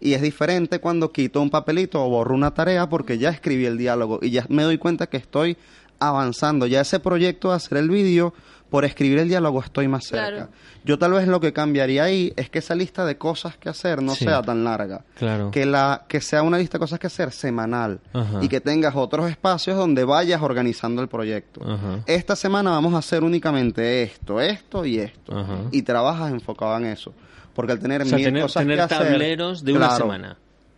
Y 0.00 0.12
es 0.14 0.20
diferente 0.22 0.78
cuando 0.78 1.10
quito 1.10 1.40
un 1.40 1.48
papelito 1.50 2.04
o 2.04 2.08
borro 2.10 2.34
una 2.34 2.52
tarea 2.52 2.88
porque 2.88 3.16
ya 3.16 3.30
escribí 3.30 3.64
el 3.66 3.78
diálogo 3.78 4.18
y 4.22 4.30
ya 4.30 4.44
me 4.48 4.62
doy 4.64 4.78
cuenta 4.78 5.06
que 5.06 5.16
estoy 5.16 5.56
avanzando. 5.98 6.66
Ya 6.66 6.80
ese 6.82 7.00
proyecto 7.00 7.50
de 7.50 7.56
hacer 7.56 7.78
el 7.78 7.88
vídeo, 7.88 8.34
por 8.70 8.84
escribir 8.84 9.18
el 9.20 9.28
diálogo 9.28 9.62
estoy 9.62 9.86
más 9.88 10.04
cerca. 10.06 10.28
Claro. 10.30 10.48
Yo 10.84 10.98
tal 10.98 11.12
vez 11.12 11.26
lo 11.28 11.40
que 11.40 11.52
cambiaría 11.52 12.04
ahí 12.04 12.32
es 12.36 12.50
que 12.50 12.58
esa 12.58 12.74
lista 12.74 13.04
de 13.04 13.16
cosas 13.16 13.56
que 13.56 13.68
hacer 13.68 14.02
no 14.02 14.14
Sí. 14.14 14.24
sea 14.24 14.42
tan 14.42 14.64
larga. 14.64 15.04
Claro. 15.16 15.50
Que, 15.50 15.66
la, 15.66 16.04
que 16.08 16.20
sea 16.20 16.42
una 16.42 16.58
lista 16.58 16.78
de 16.78 16.80
cosas 16.80 16.98
que 16.98 17.06
hacer 17.06 17.30
semanal 17.32 18.00
Ajá. 18.12 18.38
y 18.42 18.48
que 18.48 18.60
tengas 18.60 18.94
otros 18.96 19.30
espacios 19.30 19.76
donde 19.76 20.04
vayas 20.04 20.42
organizando 20.42 21.00
el 21.02 21.08
proyecto. 21.08 21.60
Ajá. 21.62 22.00
Esta 22.06 22.34
semana 22.36 22.70
vamos 22.70 22.94
a 22.94 22.98
hacer 22.98 23.22
únicamente 23.22 24.02
esto, 24.02 24.40
esto 24.40 24.84
y 24.84 24.98
esto. 24.98 25.36
Ajá. 25.38 25.58
Y 25.70 25.82
trabajas 25.82 26.30
enfocado 26.32 26.76
en 26.78 26.86
eso. 26.86 27.14
Porque 27.54 27.72
al 27.72 27.78
tener 27.78 28.02
O 28.02 28.04
sea, 28.04 28.16
mil 28.16 28.24
tener, 28.26 28.42
cosas 28.42 28.62
tener 28.62 28.76
que 28.76 28.82
hacer, 28.82 28.98
tableros 28.98 29.64
de 29.64 29.72
una 29.72 29.86
claro, 29.88 30.04
semana. 30.04 30.36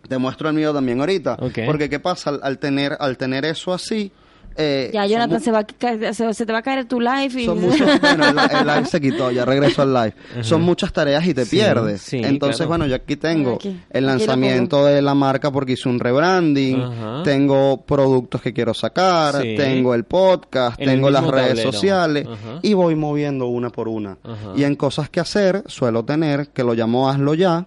Te 0.09 0.17
muestro 0.17 0.49
el 0.49 0.55
mío 0.55 0.73
también 0.73 1.01
ahorita. 1.01 1.37
Ok. 1.41 1.59
Porque 1.67 1.89
qué 1.91 1.99
pasa 2.01 2.31
al, 2.31 2.41
al 2.43 2.59
tener 2.59 2.97
al 3.01 3.17
tener 3.19 3.45
eso 3.45 3.73
así. 3.75 4.13
Eh, 4.59 4.91
Ya, 4.93 5.07
Jonathan, 5.07 5.41
se, 5.41 5.51
va 5.53 5.61
a 5.61 6.13
se, 6.13 6.35
se 6.35 6.45
te 6.47 6.53
va 6.53 6.59
a 6.59 6.63
caer 6.63 6.85
tu 6.87 7.01
live 7.01 7.31
y... 7.41 7.47
son 7.47 7.61
muchos, 7.61 7.89
bueno, 8.01 8.25
el, 8.29 8.39
el 8.39 8.67
live 8.67 8.85
se 8.87 9.01
quitó, 9.01 9.31
ya 9.31 9.45
regreso 9.45 9.83
al 9.83 9.95
live. 9.95 10.15
Son 10.43 10.61
muchas 10.63 10.93
tareas 10.93 11.27
y 11.27 11.33
te 11.35 11.45
Sí, 11.45 11.57
pierdes. 11.57 12.03
sí, 12.03 12.21
Entonces, 12.23 12.57
claro. 12.59 12.69
bueno, 12.71 12.87
yo 12.87 12.97
aquí 12.97 13.17
tengo 13.17 13.55
Aquí, 13.55 13.81
el 13.91 14.05
lanzamiento 14.07 14.85
de 14.85 15.01
la 15.01 15.15
marca 15.15 15.51
porque 15.51 15.73
hice 15.73 15.89
un 15.89 15.99
rebranding, 16.01 16.81
Ajá. 16.83 17.23
tengo 17.23 17.85
productos 17.87 18.43
que 18.43 18.53
quiero 18.53 18.75
sacar, 18.75 19.41
Sí. 19.43 19.55
tengo 19.57 19.95
el 19.95 20.05
podcast, 20.05 20.81
En 20.81 20.89
el 20.89 20.97
tengo 20.97 21.11
las 21.11 21.25
redes 21.27 21.49
tablero. 21.51 21.73
sociales 21.73 22.27
Ajá. 22.27 22.59
y 22.63 22.75
voy 22.75 22.95
moviendo 22.97 23.47
una 23.47 23.71
por 23.71 23.89
una. 23.89 24.19
Ajá. 24.23 24.53
Y 24.57 24.65
en 24.65 24.75
cosas 24.77 25.09
que 25.09 25.21
hacer 25.21 25.63
suelo 25.67 26.05
tener, 26.05 26.49
que 26.49 26.65
lo 26.65 26.75
llamo 26.75 27.09
hazlo 27.09 27.35
ya, 27.35 27.67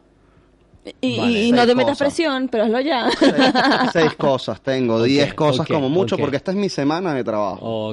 Y, 1.00 1.18
Vale, 1.20 1.44
y 1.44 1.52
no 1.52 1.66
te 1.68 1.76
metas 1.76 1.92
cosas. 2.00 2.08
presión, 2.08 2.48
pero 2.50 2.64
hazlo 2.64 2.80
ya. 2.82 3.08
seis 3.94 4.14
cosas 4.16 4.62
tengo, 4.62 5.04
diez 5.04 5.34
cosas 5.36 5.68
como 5.68 5.90
mucho 5.90 6.18
porque 6.18 6.38
esta 6.38 6.52
es 6.52 6.58
mi 6.58 6.70
semana 6.70 7.14
de 7.14 7.24
trabajo. 7.24 7.92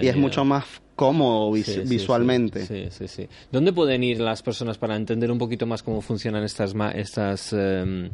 Y 0.00 0.06
es 0.06 0.16
mucho 0.16 0.44
más 0.44 0.64
cómodo 0.94 1.50
vis- 1.52 1.66
Sí, 1.66 1.72
sí, 1.74 1.80
sí. 1.82 1.88
visualmente. 1.88 2.66
Sí, 2.66 2.88
sí, 2.90 3.08
sí. 3.08 3.28
¿Dónde 3.50 3.72
pueden 3.72 4.02
ir 4.04 4.20
las 4.20 4.42
personas 4.42 4.78
para 4.78 4.94
entender 4.96 5.30
un 5.32 5.38
poquito 5.38 5.66
más 5.66 5.82
cómo 5.82 6.00
funcionan 6.00 6.44
estas, 6.44 6.74
ma- 6.74 6.90
estas 6.92 7.52
em, 7.52 8.10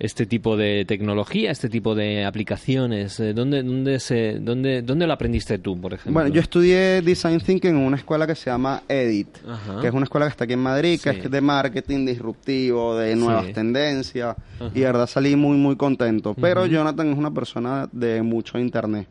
este 0.00 0.26
tipo 0.26 0.56
de 0.56 0.84
tecnología, 0.86 1.50
este 1.52 1.68
tipo 1.68 1.94
de 1.94 2.24
aplicaciones? 2.24 3.20
Eh, 3.20 3.32
¿Dónde, 3.34 3.62
dónde, 3.62 4.00
se, 4.00 4.38
dónde, 4.40 4.82
¿Dónde 4.82 5.06
lo 5.06 5.12
aprendiste 5.12 5.58
tú, 5.58 5.80
por 5.80 5.92
ejemplo? 5.92 6.14
Bueno, 6.14 6.34
yo 6.34 6.40
estudié 6.40 7.02
Design 7.02 7.38
Thinking 7.40 7.70
en 7.70 7.76
una 7.76 7.96
escuela 7.98 8.26
que 8.26 8.34
se 8.34 8.50
llama 8.50 8.82
EDIT, 8.88 9.28
Ajá. 9.48 9.80
que 9.80 9.86
es 9.88 9.92
una 9.92 10.04
escuela 10.04 10.26
que 10.26 10.30
está 10.30 10.44
aquí 10.44 10.54
en 10.54 10.60
Madrid, 10.60 10.98
que 11.00 11.12
Sí. 11.12 11.20
es 11.24 11.30
de 11.30 11.40
marketing 11.40 12.06
disruptivo, 12.06 12.96
de 12.96 13.14
nuevas 13.14 13.46
Sí. 13.46 13.52
tendencias, 13.52 14.34
y 14.74 14.80
de 14.80 14.86
verdad 14.86 15.06
salí 15.06 15.36
muy, 15.36 15.56
muy 15.56 15.76
contento. 15.76 16.34
Pero 16.40 16.66
Jonathan 16.66 17.12
es 17.12 17.18
una 17.18 17.30
persona 17.32 17.88
de 17.92 18.22
mucho 18.22 18.58
internet. 18.58 19.06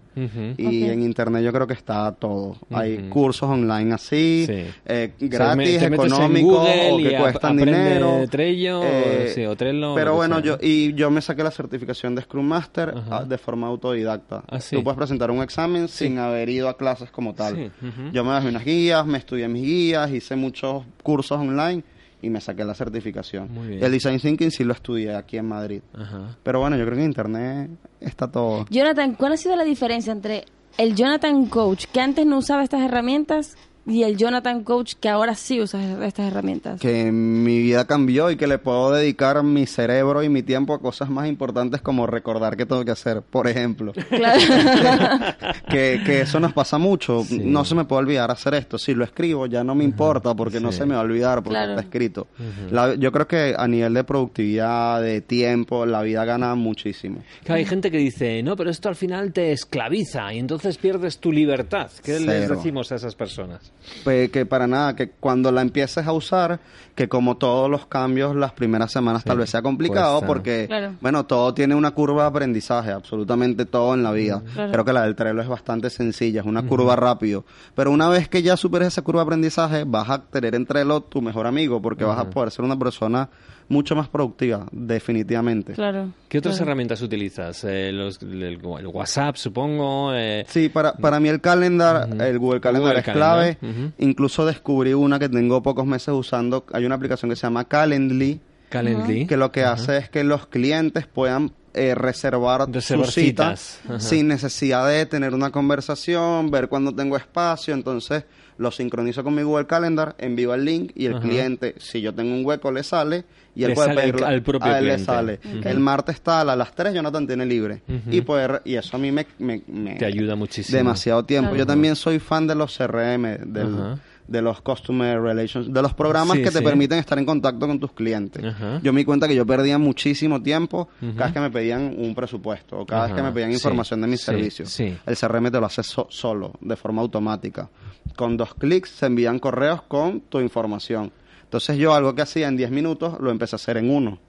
Y 0.57 0.83
en 0.85 1.01
internet 1.03 1.43
yo 1.43 1.53
creo 1.53 1.65
que 1.67 1.73
está 1.73 2.11
todo. 2.13 2.57
Hay 2.71 3.07
cursos 3.09 3.49
online 3.49 3.93
así, 3.93 4.43
Sí. 4.47 4.65
eh, 4.85 5.11
O 5.15 5.19
sea, 5.19 5.29
gratis, 5.29 5.81
económicos 5.81 6.67
o 6.91 6.97
que 6.97 7.15
cuestan 7.17 7.57
dinero. 7.57 8.25
Trello, 8.29 8.81
Eh, 8.83 9.31
sí, 9.33 9.45
o 9.45 9.55
Trello, 9.55 9.95
Pero 9.95 10.15
bueno, 10.15 10.35
sea. 10.41 10.43
yo 10.43 10.57
y 10.61 10.78
yo 10.93 11.09
me 11.11 11.21
saqué 11.21 11.43
la 11.43 11.51
certificación 11.51 12.15
de 12.15 12.21
Scrum 12.21 12.45
Master 12.45 12.93
Ajá. 12.95 13.17
ah, 13.19 13.23
de 13.25 13.37
forma 13.37 13.67
autodidacta. 13.67 14.43
Ah, 14.47 14.59
sí. 14.59 14.75
Tú 14.75 14.83
puedes 14.83 14.97
presentar 14.97 15.31
un 15.31 15.41
examen 15.41 15.87
sin 15.87 16.17
haber 16.17 16.49
ido 16.49 16.69
a 16.69 16.77
clases 16.77 17.11
como 17.11 17.33
tal. 17.33 17.55
Sí. 17.55 17.71
Yo 18.11 18.23
me 18.23 18.31
bajé 18.31 18.49
unas 18.49 18.65
guías, 18.65 19.05
me 19.05 19.17
estudié 19.17 19.47
mis 19.47 19.63
guías, 19.63 20.11
hice 20.11 20.35
muchos 20.35 20.83
cursos 21.03 21.37
online 21.39 21.83
y 22.21 22.29
me 22.29 22.41
saqué 22.41 22.65
la 22.65 22.73
certificación. 22.73 23.51
Muy 23.53 23.67
bien. 23.67 23.83
El 23.83 23.91
Design 23.91 24.19
Thinking 24.19 24.51
sí 24.51 24.63
lo 24.63 24.73
estudié 24.73 25.15
aquí 25.15 25.37
en 25.37 25.47
Madrid. 25.47 25.81
Ajá. 25.93 26.37
Pero 26.43 26.59
bueno, 26.59 26.75
yo 26.77 26.83
creo 26.85 26.95
que 26.97 27.03
en 27.03 27.09
internet 27.09 27.69
está 27.99 28.29
todo. 28.29 28.65
Jonathan, 28.69 29.15
¿cuál 29.15 29.33
ha 29.33 29.37
sido 29.37 29.55
la 29.55 29.63
diferencia 29.63 30.11
entre 30.11 30.45
el 30.77 30.95
Jonathan 30.95 31.45
Coach 31.47 31.85
que 31.91 32.01
antes 32.01 32.25
no 32.25 32.37
usaba 32.37 32.63
estas 32.63 32.81
herramientas 32.81 33.57
y 33.87 34.03
el 34.03 34.17
Jonathan 34.17 34.63
Coach 34.63 34.93
que 34.99 35.09
ahora 35.09 35.35
sí 35.35 35.59
usa 35.61 36.05
estas 36.05 36.27
herramientas? 36.27 36.79
que 36.79 37.11
mi 37.11 37.59
vida 37.59 37.85
cambió 37.85 38.29
y 38.31 38.35
que 38.37 38.45
le 38.47 38.57
puedo 38.57 38.91
dedicar 38.91 39.41
mi 39.43 39.65
cerebro 39.65 40.21
y 40.23 40.29
mi 40.29 40.43
tiempo 40.43 40.73
a 40.73 40.79
cosas 40.79 41.09
más 41.09 41.27
importantes 41.27 41.81
como 41.81 42.05
recordar 42.07 42.55
qué 42.57 42.65
tengo 42.65 42.83
que 42.85 42.91
hacer, 42.91 43.21
por 43.21 43.47
ejemplo. 43.47 43.93
Claro. 44.09 44.39
que, 45.69 46.01
que 46.05 46.21
eso 46.21 46.39
nos 46.39 46.53
pasa 46.53 46.77
mucho. 46.77 47.23
Sí. 47.23 47.39
No 47.43 47.65
se 47.65 47.75
me 47.75 47.85
puede 47.85 48.01
olvidar 48.03 48.31
hacer 48.31 48.53
esto. 48.53 48.77
Si 48.77 48.93
lo 48.93 49.03
escribo 49.03 49.45
ya 49.47 49.63
no 49.63 49.75
me 49.75 49.83
importa 49.83 50.33
porque 50.35 50.59
no 50.59 50.71
se 50.71 50.85
me 50.85 50.93
va 50.95 51.01
a 51.01 51.03
olvidar 51.03 51.43
porque 51.43 51.49
Claro. 51.57 51.71
está 51.71 51.81
escrito. 51.81 52.27
La- 52.71 52.95
yo 52.95 53.11
creo 53.11 53.27
que 53.27 53.55
a 53.57 53.67
nivel 53.67 53.93
de 53.93 54.03
productividad, 54.03 55.01
de 55.01 55.21
tiempo, 55.21 55.85
la 55.85 56.01
vida 56.01 56.25
gana 56.25 56.55
muchísimo. 56.55 57.23
Que 57.43 57.53
hay 57.53 57.65
gente 57.65 57.91
que 57.91 57.97
dice, 57.97 58.41
no, 58.43 58.55
pero 58.55 58.69
esto 58.69 58.89
al 58.89 58.95
final 58.95 59.31
te 59.33 59.51
esclaviza 59.51 60.33
y 60.33 60.39
entonces 60.39 60.77
pierdes 60.77 61.19
tu 61.19 61.31
libertad. 61.31 61.89
¿Qué 62.03 62.19
les 62.19 62.49
decimos 62.49 62.91
a 62.91 62.95
esas 62.95 63.15
personas? 63.15 63.68
Pues 64.03 64.29
que 64.29 64.45
para 64.45 64.67
nada, 64.67 64.95
que 64.95 65.09
cuando 65.09 65.51
la 65.51 65.61
empieces 65.61 66.05
a 66.05 66.11
usar, 66.13 66.59
que 66.93 67.09
como 67.09 67.37
todos 67.37 67.69
los 67.69 67.87
cambios, 67.87 68.35
las 68.35 68.51
primeras 68.51 68.91
semanas 68.91 69.23
tal 69.23 69.37
vez 69.39 69.49
sea 69.49 69.61
complicado 69.63 70.19
cuesta. 70.19 70.27
porque, 70.27 70.65
Claro. 70.67 70.93
bueno, 71.01 71.25
todo 71.25 71.53
tiene 71.53 71.73
una 71.73 71.91
curva 71.91 72.23
de 72.23 72.29
aprendizaje, 72.29 72.91
absolutamente 72.91 73.65
todo 73.65 73.95
en 73.95 74.03
la 74.03 74.11
vida. 74.11 74.43
Claro. 74.53 74.71
Creo 74.71 74.85
que 74.85 74.93
la 74.93 75.03
del 75.03 75.15
Trello 75.15 75.41
es 75.41 75.47
bastante 75.47 75.89
sencilla, 75.89 76.41
es 76.41 76.45
una 76.47 76.63
curva 76.67 76.95
rápido. 76.95 77.45
Pero 77.73 77.91
una 77.91 78.09
vez 78.09 78.27
que 78.29 78.43
ya 78.43 78.55
superes 78.57 78.89
esa 78.89 79.01
curva 79.01 79.21
de 79.21 79.25
aprendizaje, 79.25 79.83
vas 79.87 80.09
a 80.09 80.21
tener 80.21 80.53
en 80.55 80.65
Trello 80.67 81.01
tu 81.01 81.21
mejor 81.21 81.47
amigo 81.47 81.81
porque 81.81 82.03
vas 82.03 82.19
a 82.19 82.29
poder 82.29 82.51
ser 82.51 82.65
una 82.65 82.77
persona 82.77 83.29
mucho 83.69 83.95
más 83.95 84.09
productiva, 84.09 84.65
definitivamente. 84.71 85.73
Claro. 85.73 86.09
¿Qué 86.27 86.39
otras 86.39 86.55
claro. 86.55 86.69
herramientas 86.71 87.01
utilizas? 87.01 87.63
Eh, 87.63 87.91
los- 87.93 88.21
el, 88.21 88.43
el 88.43 88.87
WhatsApp, 88.87 89.35
supongo. 89.37 90.11
eh, 90.13 90.45
Sí, 90.49 90.69
para, 90.69 90.93
para 90.93 91.19
mí 91.19 91.29
el 91.29 91.39
calendar, 91.39 92.09
el 92.21 92.39
Google 92.39 92.59
Calendar 92.59 92.93
Google 92.95 92.99
es 92.99 93.13
clave. 93.13 93.57
Incluso 93.99 94.45
descubrí 94.45 94.93
una 94.93 95.19
que 95.19 95.29
tengo 95.29 95.61
pocos 95.63 95.85
meses 95.85 96.09
usando. 96.09 96.65
Hay 96.73 96.85
una 96.85 96.95
aplicación 96.95 97.29
que 97.29 97.35
se 97.35 97.43
llama 97.43 97.65
Calendly, 97.65 98.41
Calendly. 98.69 99.25
que 99.27 99.37
lo 99.37 99.51
que 99.51 99.63
hace 99.63 99.97
es 99.97 100.09
que 100.09 100.23
los 100.23 100.47
clientes 100.47 101.07
puedan 101.07 101.51
eh, 101.75 101.93
reservar, 101.93 102.67
Reservar 102.71 103.05
su 103.05 103.11
cita 103.11 103.55
citas. 103.55 103.81
Sin 104.03 104.27
necesidad 104.27 104.87
de 104.87 105.05
tener 105.05 105.33
una 105.35 105.51
conversación, 105.51 106.49
ver 106.51 106.67
cuándo 106.67 106.93
tengo 106.93 107.15
espacio. 107.17 107.73
Entonces 107.75 108.25
lo 108.59 108.69
sincronizo 108.71 109.23
con 109.23 109.33
mi 109.33 109.41
Google 109.41 109.65
Calendar, 109.65 110.13
envío 110.19 110.53
el 110.53 110.63
link 110.65 110.91
y 110.93 111.07
el 111.07 111.13
Ajá. 111.15 111.21
cliente, 111.21 111.73
si 111.79 112.01
yo 112.01 112.13
tengo 112.13 112.33
un 112.35 112.45
hueco, 112.45 112.71
le 112.71 112.83
sale 112.83 113.23
y 113.55 113.63
él 113.63 113.69
Le 113.69 113.75
puede 113.75 113.87
sale 113.87 114.01
al- 114.01 114.11
pedirlo. 114.11 114.27
al 114.27 114.41
propio 114.43 114.71
a 114.71 114.77
él 114.77 114.85
le 114.85 114.93
cliente. 114.95 115.05
sale. 115.05 115.39
El 115.63 115.79
martes 115.79 116.21
tal 116.21 116.49
a 116.51 116.55
las 116.55 116.75
3 116.75 116.93
Jonathan 116.93 117.25
tiene 117.25 117.45
libre. 117.45 117.81
Ujú. 117.87 118.11
y, 118.15 118.21
poder, 118.21 118.61
y 118.65 118.75
eso 118.75 118.95
a 118.97 118.99
mí 118.99 119.11
me, 119.11 119.25
me- 119.39 119.61
me- 119.67 119.95
Te 119.95 120.05
ayuda 120.05 120.35
muchísimo. 120.35 120.77
demasiado 120.77 121.23
tiempo. 121.25 121.49
Claro. 121.49 121.57
Yo 121.59 121.65
también 121.65 121.95
soy 121.95 122.19
fan 122.19 122.45
de 122.47 122.55
los 122.55 122.77
CRM, 122.77 123.37
del- 123.45 123.73
Ajá. 123.75 123.99
De 124.29 124.41
los 124.41 124.61
Customer 124.61 125.19
Relations, 125.21 125.73
de 125.73 125.81
los 125.81 125.93
programas 125.93 126.37
Sí, 126.37 126.43
que 126.43 126.51
te 126.51 126.59
sí. 126.59 126.63
permiten 126.63 126.99
estar 126.99 127.17
en 127.17 127.25
contacto 127.25 127.67
con 127.67 127.79
tus 127.79 127.91
clientes. 127.93 128.43
Ajá. 128.45 128.79
Yo 128.83 128.93
me 128.93 128.99
di 129.01 129.05
cuenta 129.05 129.27
que 129.27 129.35
yo 129.35 129.45
perdía 129.45 129.77
muchísimo 129.77 130.41
tiempo 130.41 130.89
cada 131.15 131.25
vez 131.25 131.33
que 131.33 131.39
me 131.39 131.49
pedían 131.49 131.95
un 131.97 132.13
presupuesto 132.13 132.79
o 132.79 132.85
cada 132.85 133.07
vez 133.07 133.15
que 133.15 133.21
me 133.23 133.31
pedían 133.31 133.49
Sí, 133.51 133.55
información 133.55 134.01
de 134.01 134.07
mis 134.07 134.21
servicios. 134.21 134.79
El 134.79 135.15
CRM 135.17 135.51
te 135.51 135.59
lo 135.59 135.65
hace 135.65 135.83
so- 135.83 136.07
solo, 136.09 136.53
de 136.61 136.75
forma 136.75 137.01
automática. 137.01 137.69
Con 138.15 138.37
dos 138.37 138.53
clics 138.53 138.89
se 138.89 139.05
envían 139.07 139.39
correos 139.39 139.81
con 139.83 140.21
tu 140.21 140.39
información. 140.39 141.11
Entonces 141.49 141.77
yo 141.77 141.95
algo 141.95 142.13
que 142.13 142.21
hacía 142.21 142.47
en 142.47 142.55
10 142.57 142.69
minutos 142.69 143.19
lo 143.19 143.31
empecé 143.31 143.55
a 143.55 143.57
hacer 143.57 143.77
en 143.77 143.89
uno. 143.89 144.19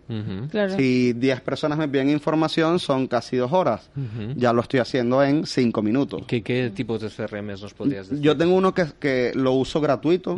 Claro. 0.51 0.75
Si 0.75 1.13
10 1.13 1.43
personas 1.43 1.77
me 1.77 1.87
piden 1.87 2.09
información, 2.09 2.79
son 2.79 3.07
casi 3.09 3.37
dos 3.37 3.53
horas. 3.53 3.91
Ya 4.37 4.55
lo 4.55 4.63
estoy 4.63 4.81
haciendo 4.81 5.23
en 5.23 5.45
5 5.45 5.83
minutos. 5.83 6.23
¿Qué, 6.27 6.43
qué 6.43 6.71
tipos 6.75 7.03
de 7.03 7.11
CRMs 7.11 7.61
nos 7.61 7.75
podrías 7.75 8.09
decir? 8.09 8.25
Yo 8.25 8.35
tengo 8.39 8.55
uno 8.55 8.73
que, 8.73 8.87
que 8.99 9.33
lo 9.35 9.53
uso 9.53 9.83
gratuito, 9.83 10.35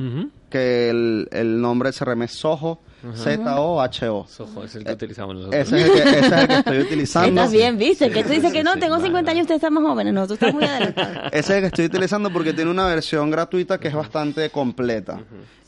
que 0.51 0.91
el, 0.91 1.29
el 1.31 1.61
nombre 1.61 1.91
del 1.93 1.97
CRM 1.97 2.23
es 2.23 2.33
Soho, 2.33 2.81
Z-O-H-O. 3.15 4.27
Soho, 4.29 4.65
es 4.65 4.75
el 4.75 4.85
que 4.85 4.93
utilizamos 4.93 5.37
nosotros. 5.37 5.61
Ese 5.61 5.81
es, 5.81 5.87
el 5.87 5.93
que, 5.93 6.01
ese 6.03 6.19
es 6.19 6.33
el 6.33 6.49
que 6.49 6.55
estoy 6.55 6.79
utilizando. 6.87 7.29
Estás 7.29 7.53
bien, 7.53 7.79
viste, 7.79 8.11
que 8.11 8.25
tú 8.25 8.31
dices 8.31 8.53
que 8.53 8.63
no, 8.65 8.75
Sí, 8.75 8.81
tengo 8.81 8.97
vale, 8.97 9.07
50 9.07 9.31
años, 9.31 9.43
ustedes 9.43 9.59
están 9.59 9.75
más 9.75 9.85
jóvenes, 9.85 10.15
no, 10.15 10.27
tú 10.27 10.35
estás 10.35 10.53
muy 10.53 10.65
adelantado. 10.65 11.29
Ese 11.29 11.39
es 11.39 11.51
el 11.51 11.61
que 11.61 11.67
estoy 11.67 11.85
utilizando 11.87 12.33
porque 12.33 12.53
tiene 12.53 12.71
una 12.71 12.87
versión 12.87 13.31
gratuita 13.31 13.79
que 13.79 13.89
es 13.89 13.95
bastante 13.95 14.51
completa. 14.51 15.21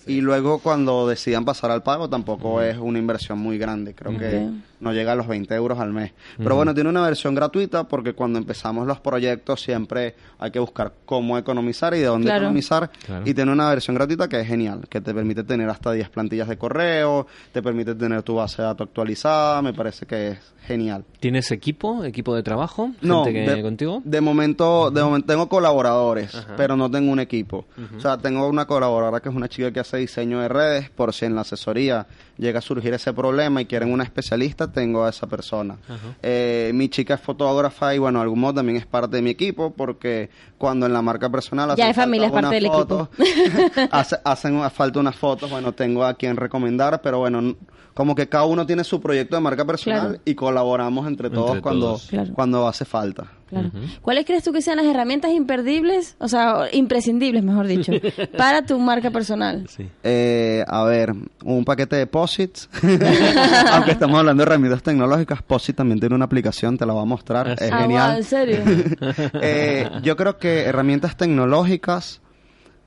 Y 0.06 0.20
luego 0.20 0.58
cuando 0.58 1.06
decidan 1.08 1.44
pasar 1.44 1.70
al 1.70 1.82
pago 1.82 2.08
tampoco 2.08 2.60
es 2.62 2.76
una 2.78 2.98
inversión 2.98 3.38
muy 3.38 3.58
grande, 3.58 3.94
creo 3.94 4.16
que 4.18 4.48
no 4.80 4.92
llega 4.92 5.12
a 5.12 5.14
los 5.14 5.26
20 5.26 5.54
euros 5.54 5.78
al 5.78 5.92
mes. 5.92 6.12
Pero 6.36 6.56
bueno, 6.56 6.74
tiene 6.74 6.90
una 6.90 7.02
versión 7.02 7.34
gratuita 7.34 7.84
porque 7.84 8.12
cuando 8.12 8.38
empezamos 8.38 8.86
los 8.86 9.00
proyectos 9.00 9.62
siempre 9.62 10.14
hay 10.38 10.50
que 10.50 10.58
buscar 10.58 10.92
cómo 11.06 11.38
economizar 11.38 11.94
y 11.94 12.00
de 12.00 12.04
dónde 12.06 12.26
Claro. 12.26 12.42
economizar. 12.44 12.90
Claro. 13.06 13.22
Y 13.26 13.32
tiene 13.32 13.50
una 13.52 13.68
versión 13.70 13.94
gratuita 13.96 14.28
que 14.28 14.40
es 14.40 14.46
genial, 14.46 14.86
que 14.90 15.00
te 15.00 15.14
permite 15.14 15.42
tener 15.44 15.68
hasta 15.70 15.92
10 15.92 16.10
plantillas 16.10 16.48
de 16.48 16.58
correo, 16.58 17.26
te 17.52 17.62
permite 17.62 17.94
tener 17.94 18.22
tu 18.22 18.34
base 18.34 18.60
de 18.60 18.68
datos 18.68 18.88
actualizada, 18.88 19.62
me 19.62 19.72
parece 19.72 20.04
que 20.06 20.28
es 20.32 20.38
genial. 20.66 21.04
¿Tienes 21.20 21.50
equipo? 21.50 22.04
¿Equipo 22.04 22.34
de 22.34 22.42
trabajo? 22.42 22.90
No, 23.00 23.24
¿Gente 23.24 23.44
que 23.46 23.50
de, 23.52 23.62
contigo? 23.62 24.02
de 24.04 24.20
momento, 24.20 24.90
de 24.90 25.02
momento 25.02 25.26
tengo 25.28 25.48
colaboradores, 25.48 26.30
pero 26.56 26.76
no 26.76 26.90
tengo 26.90 27.10
un 27.10 27.20
equipo. 27.20 27.64
O 27.96 28.00
sea, 28.00 28.18
tengo 28.18 28.46
una 28.48 28.66
colaboradora 28.66 29.20
que 29.20 29.28
es 29.30 29.34
una 29.34 29.48
chica 29.48 29.72
que 29.72 29.80
hace 29.80 29.93
diseño 29.98 30.40
de 30.40 30.48
redes, 30.48 30.90
por 30.90 31.12
si 31.12 31.24
en 31.26 31.34
la 31.34 31.42
asesoría 31.42 32.06
llega 32.36 32.58
a 32.58 32.62
surgir 32.62 32.92
ese 32.94 33.12
problema 33.12 33.60
y 33.62 33.66
quieren 33.66 33.92
una 33.92 34.02
especialista, 34.04 34.70
tengo 34.72 35.04
a 35.04 35.10
esa 35.10 35.26
persona. 35.26 35.76
Eh, 36.22 36.72
mi 36.74 36.88
chica 36.88 37.14
es 37.14 37.20
fotógrafa 37.20 37.94
y 37.94 37.98
bueno, 37.98 38.18
de 38.18 38.24
algún 38.24 38.40
modo 38.40 38.54
también 38.54 38.76
es 38.78 38.86
parte 38.86 39.16
de 39.16 39.22
mi 39.22 39.30
equipo 39.30 39.72
porque 39.74 40.30
cuando 40.58 40.86
en 40.86 40.92
la 40.92 41.02
marca 41.02 41.28
personal 41.30 41.68
Ya 41.68 41.74
hacen 41.84 41.90
es 41.90 41.96
familia, 41.96 42.26
es 42.26 42.32
falta 42.32 42.48
parte 42.50 42.66
unas 42.66 42.72
del 42.72 42.72
fotos, 42.72 43.08
hace- 43.90 44.18
hacen 44.24 44.70
falta 44.70 45.00
unas 45.00 45.16
fotos, 45.16 45.50
bueno, 45.50 45.72
tengo 45.72 46.04
a 46.04 46.14
quien 46.14 46.36
recomendar, 46.36 47.00
pero 47.02 47.18
bueno, 47.18 47.54
como 47.94 48.14
que 48.14 48.28
cada 48.28 48.44
uno 48.44 48.66
tiene 48.66 48.82
su 48.84 49.00
proyecto 49.00 49.36
de 49.36 49.40
marca 49.42 49.64
personal 49.64 50.00
Claro. 50.08 50.20
y 50.24 50.34
colaboramos 50.34 51.06
entre 51.06 51.30
todos 51.30 51.48
Entre 51.50 51.62
cuando, 51.62 51.86
todos. 51.86 52.06
Claro. 52.08 52.34
cuando 52.34 52.66
hace 52.68 52.84
falta. 52.84 53.24
Claro. 53.48 53.70
¿Cuáles 54.02 54.24
crees 54.26 54.42
tú 54.42 54.52
que 54.52 54.60
sean 54.62 54.78
las 54.78 54.86
herramientas 54.86 55.30
imperdibles, 55.30 56.16
o 56.18 56.26
sea, 56.26 56.64
imprescindibles, 56.72 57.44
mejor 57.44 57.66
dicho, 57.68 57.92
para 58.36 58.66
tu 58.66 58.78
marca 58.80 59.10
personal? 59.12 59.68
Sí. 59.68 59.88
Eh, 60.02 60.64
a 60.66 60.82
ver, 60.84 61.14
un 61.44 61.64
paquete 61.64 61.94
de 61.94 62.06
POSITs. 62.08 62.68
Aunque 63.72 63.92
estamos 63.92 64.18
hablando 64.18 64.42
de 64.44 64.50
herramientas 64.50 64.82
tecnológicas, 64.82 65.42
POSIT 65.42 65.76
también 65.76 66.00
tiene 66.00 66.16
una 66.16 66.24
aplicación, 66.24 66.76
te 66.76 66.84
la 66.86 66.94
voy 66.94 67.02
a 67.02 67.06
mostrar. 67.06 67.48
Es. 67.50 67.70
Ah, 67.70 67.78
genial. 67.82 68.08
wow, 68.10 68.16
¿en 68.18 68.24
serio? 68.24 68.58
Eh, 69.40 69.88
yo 70.02 70.16
creo 70.16 70.38
que 70.38 70.62
herramientas 70.64 71.16
tecnológicas, 71.16 72.20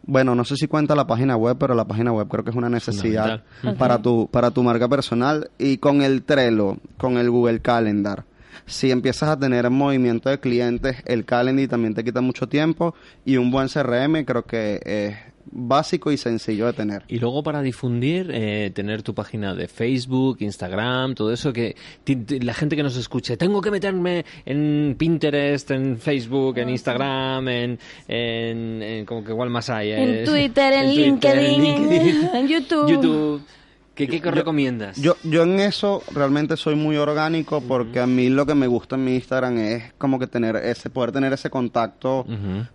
bueno, 0.07 0.33
no 0.33 0.45
sé 0.45 0.55
si 0.55 0.67
cuenta 0.67 0.95
la 0.95 1.05
página 1.05 1.35
web, 1.35 1.57
pero 1.59 1.75
la 1.75 1.85
página 1.85 2.11
web 2.13 2.27
creo 2.27 2.43
que 2.43 2.49
es 2.49 2.55
una 2.55 2.69
necesidad 2.69 3.43
para 3.77 4.01
tu 4.01 4.29
para 4.31 4.51
tu 4.51 4.63
marca 4.63 4.87
personal. 4.87 5.51
Y 5.57 5.77
con 5.77 6.01
el 6.01 6.23
Trello, 6.23 6.77
con 6.97 7.17
el 7.17 7.29
Google 7.29 7.59
Calendar. 7.59 8.23
Si 8.65 8.89
empiezas 8.89 9.29
a 9.29 9.37
tener 9.37 9.69
movimiento 9.69 10.29
de 10.29 10.39
clientes, 10.39 10.97
el 11.05 11.25
Calendar 11.25 11.67
también 11.67 11.93
te 11.93 12.03
quita 12.03 12.21
mucho 12.21 12.47
tiempo. 12.47 12.95
Y 13.25 13.37
un 13.37 13.51
buen 13.51 13.67
CRM 13.67 14.23
creo 14.25 14.43
que 14.43 14.81
es 14.83 15.36
básico 15.51 16.11
y 16.11 16.17
sencillo 16.17 16.65
de 16.67 16.73
tener. 16.73 17.03
Y 17.07 17.19
luego 17.19 17.43
para 17.43 17.61
difundir, 17.61 18.29
eh, 18.33 18.71
tener 18.73 19.03
tu 19.03 19.13
página 19.13 19.55
de 19.55 19.67
Facebook, 19.67 20.37
Instagram, 20.41 21.15
todo 21.15 21.31
eso, 21.31 21.53
que 21.53 21.75
la 22.41 22.53
gente 22.53 22.75
que 22.75 22.83
nos 22.83 22.97
escuche, 22.97 23.37
tengo 23.37 23.61
que 23.61 23.71
meterme 23.71 24.25
en 24.45 24.95
Pinterest, 24.97 25.71
en 25.71 25.97
Facebook, 25.97 26.57
en 26.57 26.69
Instagram, 26.69 27.47
en, 27.47 27.79
en, 28.07 28.81
en- 28.81 29.05
como 29.05 29.23
que 29.23 29.31
igual 29.31 29.49
más 29.49 29.69
hay. 29.69 29.91
En 29.91 30.09
eh, 30.15 30.23
Twitter, 30.25 30.73
en 30.73 30.95
LinkedIn, 30.95 31.65
en- 31.65 32.29
en 32.35 32.47
YouTube. 32.47 32.89
YouTube. 32.89 33.41
¿Qué, 34.05 34.07
qué 34.21 34.31
recomiendas? 34.31 35.01
Yo, 35.01 35.15
yo 35.23 35.43
en 35.43 35.59
eso 35.59 36.03
realmente 36.13 36.55
soy 36.55 36.75
muy 36.75 36.97
orgánico 36.97 37.61
porque 37.61 37.99
a 37.99 38.05
mí 38.07 38.29
lo 38.29 38.45
que 38.45 38.53
me 38.53 38.67
gusta 38.67 38.95
en 38.95 39.03
mi 39.05 39.15
Instagram 39.15 39.57
es 39.57 39.93
como 39.97 40.19
que 40.19 40.27
tener 40.27 40.55
ese, 40.55 40.89
poder 40.89 41.11
tener 41.11 41.33
ese 41.33 41.49
contacto. 41.49 42.25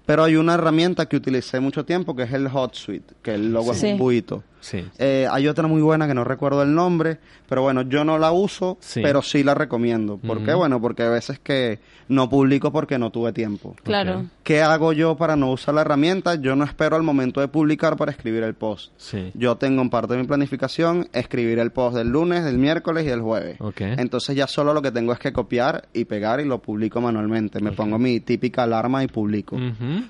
Pero 0.04 0.24
hay 0.24 0.36
una 0.36 0.54
herramienta 0.54 1.06
que 1.06 1.16
utilicé 1.16 1.60
mucho 1.60 1.84
tiempo 1.84 2.16
que 2.16 2.24
es 2.24 2.32
el 2.32 2.48
HotSuite, 2.48 3.14
que 3.22 3.34
el 3.34 3.52
logo 3.52 3.72
Sí. 3.72 3.86
es 3.86 3.92
un 3.92 3.98
buito. 3.98 4.42
Sí. 4.62 4.88
Eh, 4.98 5.28
hay 5.30 5.46
otra 5.48 5.66
muy 5.68 5.82
buena 5.82 6.08
que 6.08 6.14
no 6.14 6.24
recuerdo 6.24 6.62
el 6.62 6.74
nombre, 6.74 7.18
pero 7.48 7.60
bueno, 7.62 7.82
yo 7.82 8.04
no 8.04 8.16
la 8.16 8.32
uso, 8.32 8.78
Sí. 8.80 9.00
pero 9.02 9.20
sí 9.20 9.42
la 9.44 9.54
recomiendo. 9.54 10.16
¿Por 10.16 10.42
qué? 10.44 10.54
Bueno, 10.54 10.80
porque 10.80 11.02
hay 11.02 11.10
veces 11.10 11.38
que 11.38 11.78
no 12.08 12.28
publico 12.30 12.72
porque 12.72 12.98
no 12.98 13.10
tuve 13.10 13.32
tiempo. 13.32 13.74
Claro. 13.82 14.24
¿Qué 14.42 14.62
hago 14.62 14.92
yo 14.92 15.16
para 15.16 15.36
no 15.36 15.50
usar 15.52 15.74
la 15.74 15.80
herramienta? 15.82 16.34
Yo 16.36 16.56
no 16.56 16.64
espero 16.64 16.96
al 16.96 17.02
momento 17.02 17.40
de 17.40 17.48
publicar 17.48 17.96
para 17.96 18.10
escribir 18.10 18.42
el 18.42 18.54
post. 18.54 18.92
Sí. 18.96 19.30
Yo 19.34 19.56
tengo 19.56 19.82
en 19.82 19.90
parte 19.90 20.14
de 20.14 20.20
mi 20.20 20.26
planificación 20.26 21.08
escribir 21.12 21.58
el 21.58 21.70
post 21.72 21.96
del 21.96 22.08
lunes, 22.08 22.44
del 22.44 22.58
miércoles 22.58 23.04
y 23.04 23.08
del 23.08 23.20
jueves. 23.20 23.58
Entonces 23.78 24.34
ya 24.36 24.46
solo 24.46 24.72
lo 24.74 24.80
que 24.82 24.90
tengo 24.90 25.12
es 25.12 25.18
que 25.18 25.32
copiar 25.32 25.88
y 25.92 26.04
pegar 26.04 26.40
y 26.40 26.44
lo 26.44 26.58
publico 26.60 27.00
manualmente. 27.00 27.60
Me 27.60 27.72
pongo 27.72 27.98
mi 27.98 28.20
típica 28.20 28.62
alarma 28.62 29.02
y 29.02 29.08
publico. 29.08 29.56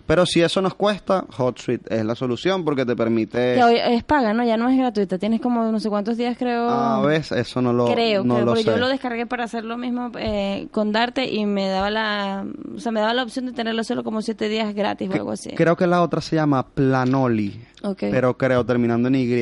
Pero 0.07 0.27
si 0.27 0.43
eso 0.43 0.61
nos 0.61 0.75
cuesta, 0.75 1.25
HotSuite 1.37 1.95
es 1.99 2.05
la 2.05 2.15
solución 2.15 2.65
porque 2.65 2.85
te 2.85 2.95
permite... 2.97 3.55
Que 3.55 3.63
hoy 3.65 3.77
es 3.79 4.03
paga, 4.05 4.33
¿no? 4.33 4.42
Ya 4.45 4.57
no 4.57 4.69
es 4.69 4.77
gratuita. 4.77 5.19
Tienes 5.19 5.41
como 5.41 5.71
no 5.71 5.81
sé 5.81 5.89
cuántos 5.89 6.17
días, 6.17 6.37
creo. 6.39 6.69
A 6.69 7.01
veces 7.03 7.39
eso 7.39 7.63
no 7.63 7.73
lo, 7.73 7.87
creo, 7.87 8.25
no 8.25 8.35
creo, 8.35 8.47
lo 8.47 8.53
porque 8.53 8.65
sé. 8.65 8.71
yo 8.71 8.77
lo 8.79 8.89
descargué 8.89 9.27
para 9.27 9.45
hacer 9.45 9.65
lo 9.65 9.77
mismo 9.77 10.11
eh, 10.19 10.69
con 10.71 10.93
Darte 10.93 11.31
y 11.31 11.47
me 11.47 11.69
daba 11.69 11.91
la, 11.91 12.45
o 12.75 12.79
sea, 12.79 12.93
me 12.93 13.01
daba 13.01 13.15
la 13.15 13.23
opción 13.23 13.47
de 13.47 13.53
tenerlo 13.53 13.85
solo 13.85 14.05
como 14.05 14.23
siete 14.23 14.49
días 14.49 14.75
gratis 14.75 15.11
o 15.11 15.15
algo 15.15 15.33
así. 15.33 15.51
Creo 15.51 15.77
que 15.77 15.87
la 15.87 16.03
otra 16.03 16.21
se 16.21 16.37
llama 16.37 16.67
Planoli. 16.67 17.61
Ok. 17.83 17.99
Pero 18.01 18.37
creo, 18.37 18.65
terminando 18.65 19.09
en 19.09 19.17
Y. 19.17 19.33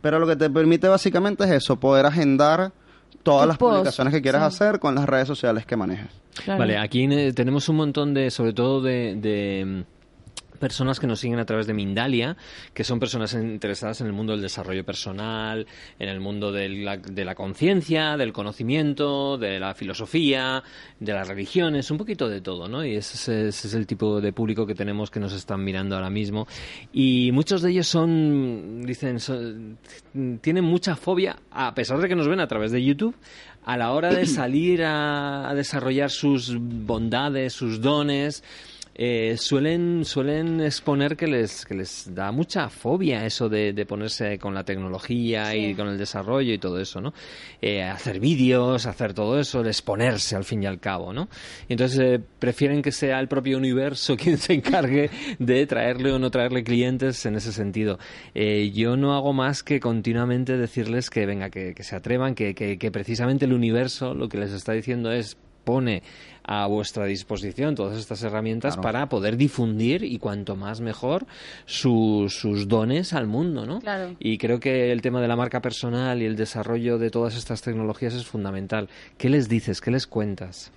Pero 0.00 0.18
lo 0.18 0.26
que 0.26 0.36
te 0.36 0.50
permite 0.50 0.88
básicamente 0.88 1.44
es 1.44 1.50
eso, 1.50 1.76
poder 1.76 2.06
agendar 2.06 2.72
todas 3.22 3.46
las 3.46 3.58
post, 3.58 3.74
publicaciones 3.74 4.14
que 4.14 4.22
quieras 4.22 4.42
sí. 4.54 4.64
hacer 4.64 4.80
con 4.80 4.94
las 4.94 5.06
redes 5.06 5.28
sociales 5.28 5.66
que 5.66 5.76
manejes. 5.76 6.08
Claro. 6.44 6.60
Vale, 6.60 6.78
aquí 6.78 7.04
eh, 7.10 7.32
tenemos 7.32 7.68
un 7.68 7.76
montón 7.76 8.14
de, 8.14 8.30
sobre 8.30 8.52
todo 8.52 8.80
de, 8.80 9.16
de, 9.16 9.84
personas 10.58 11.00
que 11.00 11.06
nos 11.06 11.20
siguen 11.20 11.38
a 11.38 11.46
través 11.46 11.66
de 11.66 11.74
Mindalia, 11.74 12.36
que 12.74 12.84
son 12.84 12.98
personas 13.00 13.32
interesadas 13.34 14.00
en 14.00 14.06
el 14.08 14.12
mundo 14.12 14.32
del 14.32 14.42
desarrollo 14.42 14.84
personal, 14.84 15.66
en 15.98 16.08
el 16.08 16.20
mundo 16.20 16.52
de 16.52 16.68
la, 16.68 16.96
de 16.98 17.24
la 17.24 17.34
conciencia, 17.34 18.16
del 18.16 18.32
conocimiento, 18.32 19.38
de 19.38 19.58
la 19.58 19.74
filosofía, 19.74 20.62
de 21.00 21.12
las 21.12 21.28
religiones, 21.28 21.90
un 21.90 21.98
poquito 21.98 22.28
de 22.28 22.40
todo, 22.40 22.68
¿no? 22.68 22.84
Y 22.84 22.96
ese, 22.96 23.48
es- 23.48 23.74
el 23.74 23.86
tipo 23.86 24.20
de 24.20 24.32
público 24.32 24.66
que 24.66 24.74
tenemos 24.74 25.10
que 25.10 25.20
nos 25.20 25.32
están 25.32 25.62
mirando 25.64 25.94
ahora 25.94 26.10
mismo. 26.10 26.46
Y 26.92 27.30
muchos 27.32 27.62
de 27.62 27.70
ellos 27.70 27.86
son, 27.88 28.82
dicen, 28.84 29.20
son- 29.20 29.78
tienen 30.40 30.64
mucha 30.64 30.96
fobia, 30.96 31.36
a 31.50 31.74
pesar 31.74 31.98
de 31.98 32.08
que 32.08 32.16
nos 32.16 32.28
ven 32.28 32.40
a 32.40 32.48
través 32.48 32.72
de 32.72 32.82
YouTube, 32.84 33.14
a 33.64 33.76
la 33.76 33.92
hora 33.92 34.08
de 34.14 34.24
salir 34.26 34.82
a 34.84 35.52
desarrollar 35.54 36.10
sus 36.10 36.56
bondades, 36.58 37.52
sus 37.52 37.80
dones, 37.80 38.42
eh, 39.00 39.36
suelen, 39.38 40.04
suelen 40.04 40.60
exponer 40.60 41.16
que 41.16 41.28
les, 41.28 41.64
que 41.64 41.74
les 41.74 42.12
da 42.12 42.32
mucha 42.32 42.68
fobia 42.68 43.24
eso 43.24 43.48
de, 43.48 43.72
de 43.72 43.86
ponerse 43.86 44.40
con 44.40 44.54
la 44.54 44.64
tecnología 44.64 45.54
y 45.54 45.76
con 45.76 45.86
el 45.86 45.96
desarrollo 45.96 46.52
y 46.52 46.58
todo 46.58 46.80
eso, 46.80 47.00
¿no? 47.00 47.14
Eh, 47.62 47.84
hacer 47.84 48.18
vídeos, 48.18 48.86
hacer 48.86 49.14
todo 49.14 49.38
eso, 49.38 49.60
el 49.60 49.68
exponerse 49.68 50.34
al 50.34 50.42
fin 50.42 50.64
y 50.64 50.66
al 50.66 50.80
cabo, 50.80 51.12
¿no? 51.12 51.28
Y 51.68 51.74
entonces 51.74 51.98
eh, 52.00 52.20
prefieren 52.40 52.82
que 52.82 52.90
sea 52.90 53.20
el 53.20 53.28
propio 53.28 53.56
universo 53.56 54.16
quien 54.18 54.36
se 54.36 54.54
encargue 54.54 55.10
de 55.38 55.64
traerle 55.66 56.10
o 56.10 56.18
no 56.18 56.32
traerle 56.32 56.64
clientes 56.64 57.24
en 57.24 57.36
ese 57.36 57.52
sentido. 57.52 58.00
Yo 58.34 58.96
no 58.96 59.14
hago 59.14 59.32
más 59.32 59.62
que 59.62 59.78
continuamente 59.78 60.56
decirles 60.56 61.08
que 61.08 61.24
venga, 61.24 61.50
que, 61.50 61.72
que 61.72 61.84
se 61.84 61.94
atrevan, 61.94 62.34
que, 62.34 62.52
que, 62.56 62.78
que 62.78 62.90
precisamente 62.90 63.44
el 63.44 63.52
universo 63.52 64.12
lo 64.14 64.28
que 64.28 64.38
les 64.38 64.52
está 64.52 64.72
diciendo 64.72 65.12
es 65.12 65.36
pone 65.68 66.02
a 66.50 66.66
vuestra 66.66 67.04
disposición 67.04 67.74
todas 67.74 67.98
estas 67.98 68.22
herramientas 68.22 68.74
Claro. 68.74 68.82
para 68.82 69.08
poder 69.10 69.36
difundir 69.36 70.02
y 70.02 70.18
cuanto 70.18 70.56
más 70.56 70.80
mejor 70.80 71.26
sus, 71.66 72.34
sus 72.34 72.66
dones 72.68 73.12
al 73.12 73.26
mundo, 73.26 73.66
¿no? 73.66 73.80
Claro. 73.80 74.14
Y 74.18 74.38
creo 74.38 74.58
que 74.58 74.90
el 74.90 75.02
tema 75.02 75.20
de 75.20 75.28
la 75.28 75.36
marca 75.36 75.60
personal 75.60 76.22
y 76.22 76.24
el 76.24 76.36
desarrollo 76.36 76.98
de 76.98 77.10
todas 77.10 77.36
estas 77.36 77.60
tecnologías 77.60 78.14
es 78.14 78.24
fundamental. 78.26 78.88
¿Qué 79.18 79.28
les 79.28 79.48
dices? 79.50 79.80
¿Qué 79.82 79.90
les 79.90 80.06
cuentas? 80.06 80.72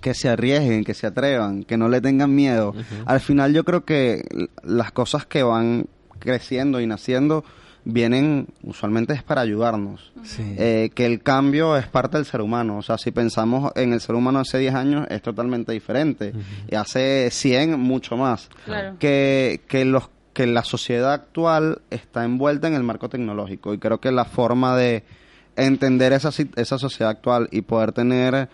que 0.00 0.14
se 0.14 0.28
arriesguen, 0.28 0.84
que 0.84 0.94
se 0.94 1.08
atrevan, 1.08 1.64
que 1.64 1.76
no 1.76 1.88
le 1.88 2.00
tengan 2.00 2.32
miedo. 2.32 2.72
Al 3.04 3.18
final 3.18 3.52
yo 3.52 3.64
creo 3.64 3.84
que 3.84 4.22
las 4.62 4.92
cosas 4.92 5.26
que 5.26 5.42
van 5.42 5.86
creciendo 6.20 6.80
y 6.80 6.86
naciendo 6.86 7.42
vienen 7.90 8.46
usualmente 8.62 9.14
es 9.14 9.22
para 9.22 9.40
ayudarnos. 9.40 10.12
Sí. 10.22 10.42
Eh, 10.58 10.90
que 10.94 11.06
el 11.06 11.22
cambio 11.22 11.76
es 11.76 11.86
parte 11.86 12.18
del 12.18 12.26
ser 12.26 12.42
humano. 12.42 12.76
O 12.78 12.82
sea, 12.82 12.98
si 12.98 13.10
pensamos 13.12 13.72
en 13.76 13.94
el 13.94 14.00
ser 14.02 14.14
humano 14.14 14.40
hace 14.40 14.58
10 14.58 14.74
años 14.74 15.06
es 15.10 15.22
totalmente 15.22 15.72
diferente. 15.72 16.34
Y 16.70 16.74
hace 16.74 17.30
100 17.30 17.80
mucho 17.80 18.16
más. 18.16 18.50
Claro. 18.66 18.96
Que, 18.98 19.62
que 19.68 19.84
los 19.86 20.10
que 20.34 20.46
la 20.46 20.62
sociedad 20.62 21.12
actual 21.14 21.80
está 21.90 22.24
envuelta 22.24 22.68
en 22.68 22.74
el 22.74 22.84
marco 22.84 23.08
tecnológico 23.08 23.74
y 23.74 23.78
creo 23.78 23.98
que 23.98 24.12
la 24.12 24.24
forma 24.24 24.76
de 24.76 25.02
entender 25.56 26.12
esa, 26.12 26.30
esa 26.54 26.78
sociedad 26.78 27.10
actual 27.10 27.48
y 27.50 27.62
poder 27.62 27.90
tener, 27.90 28.48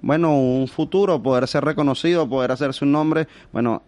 bueno, 0.00 0.38
un 0.38 0.66
futuro, 0.68 1.22
poder 1.22 1.46
ser 1.46 1.62
reconocido, 1.64 2.26
poder 2.26 2.52
hacerse 2.52 2.86
un 2.86 2.92
nombre, 2.92 3.28
bueno, 3.52 3.82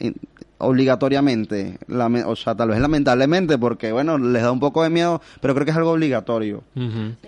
in- 0.00 0.16
obligatoriamente, 0.62 1.78
o 2.26 2.36
sea, 2.36 2.54
tal 2.54 2.70
vez 2.70 2.80
lamentablemente, 2.80 3.58
porque, 3.58 3.92
bueno, 3.92 4.18
les 4.18 4.42
da 4.42 4.50
un 4.52 4.60
poco 4.60 4.82
de 4.82 4.90
miedo, 4.90 5.20
pero 5.40 5.54
creo 5.54 5.64
que 5.64 5.70
es 5.72 5.76
algo 5.76 5.92
obligatorio. 5.92 6.62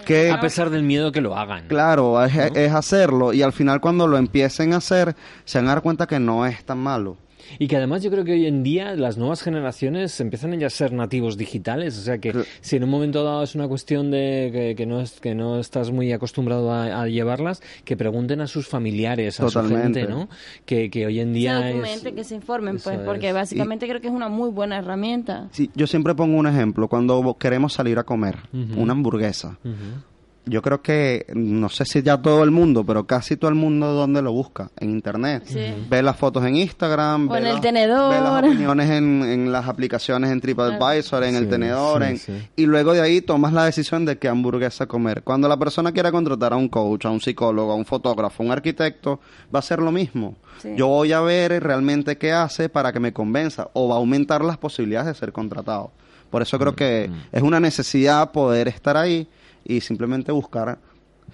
Que, 0.06 0.30
A 0.30 0.40
pesar 0.40 0.70
del 0.70 0.82
miedo 0.82 1.12
que 1.12 1.20
lo 1.20 1.36
hagan. 1.36 1.66
claro, 1.68 2.24
es, 2.24 2.34
es 2.54 2.72
hacerlo 2.72 3.32
y 3.32 3.42
al 3.42 3.52
final 3.52 3.80
cuando 3.80 4.06
lo 4.06 4.16
empiecen 4.16 4.72
a 4.72 4.76
hacer, 4.78 5.14
se 5.44 5.58
van 5.58 5.66
a 5.66 5.70
dar 5.70 5.82
cuenta 5.82 6.06
que 6.06 6.18
no 6.18 6.46
es 6.46 6.64
tan 6.64 6.78
malo. 6.78 7.16
Y 7.58 7.68
que 7.68 7.76
además 7.76 8.02
yo 8.02 8.10
creo 8.10 8.24
que 8.24 8.32
hoy 8.32 8.46
en 8.46 8.62
día 8.62 8.94
las 8.96 9.16
nuevas 9.18 9.42
generaciones 9.42 10.18
empiezan 10.20 10.58
ya 10.58 10.66
a 10.66 10.70
ser 10.70 10.92
nativos 10.92 11.36
digitales. 11.36 11.98
O 11.98 12.02
sea 12.02 12.18
que 12.18 12.32
Cl- 12.34 12.46
si 12.60 12.76
en 12.76 12.84
un 12.84 12.90
momento 12.90 13.24
dado 13.24 13.42
es 13.42 13.54
una 13.54 13.68
cuestión 13.68 14.10
de 14.10 14.50
que, 14.52 14.74
que 14.76 14.86
no, 14.86 15.00
es, 15.00 15.20
que 15.20 15.34
no 15.34 15.58
estás 15.58 15.90
muy 15.90 16.12
acostumbrado 16.12 16.72
a, 16.72 17.02
a 17.02 17.08
llevarlas, 17.08 17.62
que 17.84 17.96
pregunten 17.96 18.40
a 18.40 18.46
sus 18.46 18.68
familiares, 18.68 19.40
a 19.40 19.44
Totalmente. 19.46 20.00
su 20.02 20.06
gente, 20.06 20.12
¿no? 20.12 20.28
Que, 20.66 20.90
que 20.90 21.06
hoy 21.06 21.20
en 21.20 21.28
Se 21.28 21.34
día 21.34 21.68
es... 21.68 21.74
documenten, 21.76 22.14
que 22.14 22.24
se 22.24 22.34
informen, 22.34 22.78
pues, 22.82 22.98
porque 23.04 23.28
es. 23.28 23.34
básicamente 23.34 23.86
creo 23.88 24.00
que 24.00 24.08
es 24.08 24.12
una 24.14 24.28
muy 24.28 24.50
buena 24.50 24.78
herramienta. 24.78 25.48
Sí, 25.52 25.70
yo 25.74 25.86
siempre 25.86 26.14
pongo 26.14 26.36
un 26.38 26.46
ejemplo, 26.46 26.88
cuando 26.88 27.36
queremos 27.38 27.72
salir 27.72 27.98
a 27.98 28.04
comer 28.04 28.36
Ujú. 28.52 28.80
una 28.80 28.92
hamburguesa, 28.92 29.58
Ujú. 29.64 29.74
Yo 30.46 30.60
creo 30.62 30.82
que, 30.82 31.26
no 31.34 31.68
sé 31.68 31.84
si 31.84 32.02
ya 32.02 32.20
todo 32.20 32.44
el 32.44 32.50
mundo, 32.50 32.84
pero 32.84 33.06
casi 33.06 33.36
todo 33.36 33.48
el 33.48 33.54
mundo 33.56 33.92
donde 33.94 34.20
lo 34.20 34.32
busca, 34.32 34.70
en 34.78 34.90
internet. 34.90 35.44
Sí. 35.46 35.58
Ve 35.88 36.02
las 36.02 36.16
fotos 36.16 36.44
en 36.44 36.56
Instagram, 36.56 37.28
O 37.28 37.32
ve, 37.32 37.38
en 37.40 37.46
el 37.46 37.52
las- 37.54 37.60
tenedor. 37.62 38.14
ve 38.14 38.20
las 38.20 38.44
opiniones 38.44 38.90
en, 38.90 39.22
en 39.22 39.52
las 39.52 39.66
aplicaciones 39.68 40.30
en 40.30 40.40
TripAdvisor, 40.40 41.24
en 41.24 41.34
el 41.36 41.48
tenedor, 41.48 42.02
sí, 42.04 42.10
en- 42.10 42.18
sí. 42.18 42.48
y 42.56 42.66
luego 42.66 42.92
de 42.92 43.00
ahí 43.00 43.20
tomas 43.22 43.52
la 43.52 43.64
decisión 43.64 44.04
de 44.04 44.18
qué 44.18 44.28
hamburguesa 44.28 44.86
comer. 44.86 45.22
Cuando 45.22 45.48
la 45.48 45.56
persona 45.56 45.92
quiera 45.92 46.12
contratar 46.12 46.52
a 46.52 46.56
un 46.56 46.68
coach, 46.68 47.06
a 47.06 47.10
un 47.10 47.20
psicólogo, 47.20 47.72
a 47.72 47.74
un 47.76 47.86
fotógrafo, 47.86 48.42
a 48.42 48.46
un 48.46 48.52
arquitecto, 48.52 49.20
va 49.54 49.60
a 49.60 49.62
ser 49.62 49.78
lo 49.80 49.92
mismo. 49.92 50.36
Sí. 50.60 50.70
Yo 50.76 50.88
voy 50.88 51.12
a 51.12 51.20
ver 51.20 51.62
realmente 51.62 52.16
qué 52.18 52.32
hace 52.32 52.68
para 52.68 52.92
que 52.92 53.00
me 53.00 53.12
convenza 53.12 53.68
o 53.72 53.88
va 53.88 53.94
a 53.94 53.98
aumentar 53.98 54.44
las 54.44 54.58
posibilidades 54.58 55.08
de 55.08 55.14
ser 55.14 55.32
contratado. 55.32 55.90
Por 56.30 56.42
eso 56.42 56.58
creo 56.58 56.74
que 56.74 57.08
Mm. 57.10 57.36
es 57.36 57.42
una 57.42 57.60
necesidad 57.60 58.32
poder 58.32 58.68
estar 58.68 58.96
ahí 58.96 59.28
y 59.64 59.80
simplemente 59.80 60.32
buscar 60.32 60.78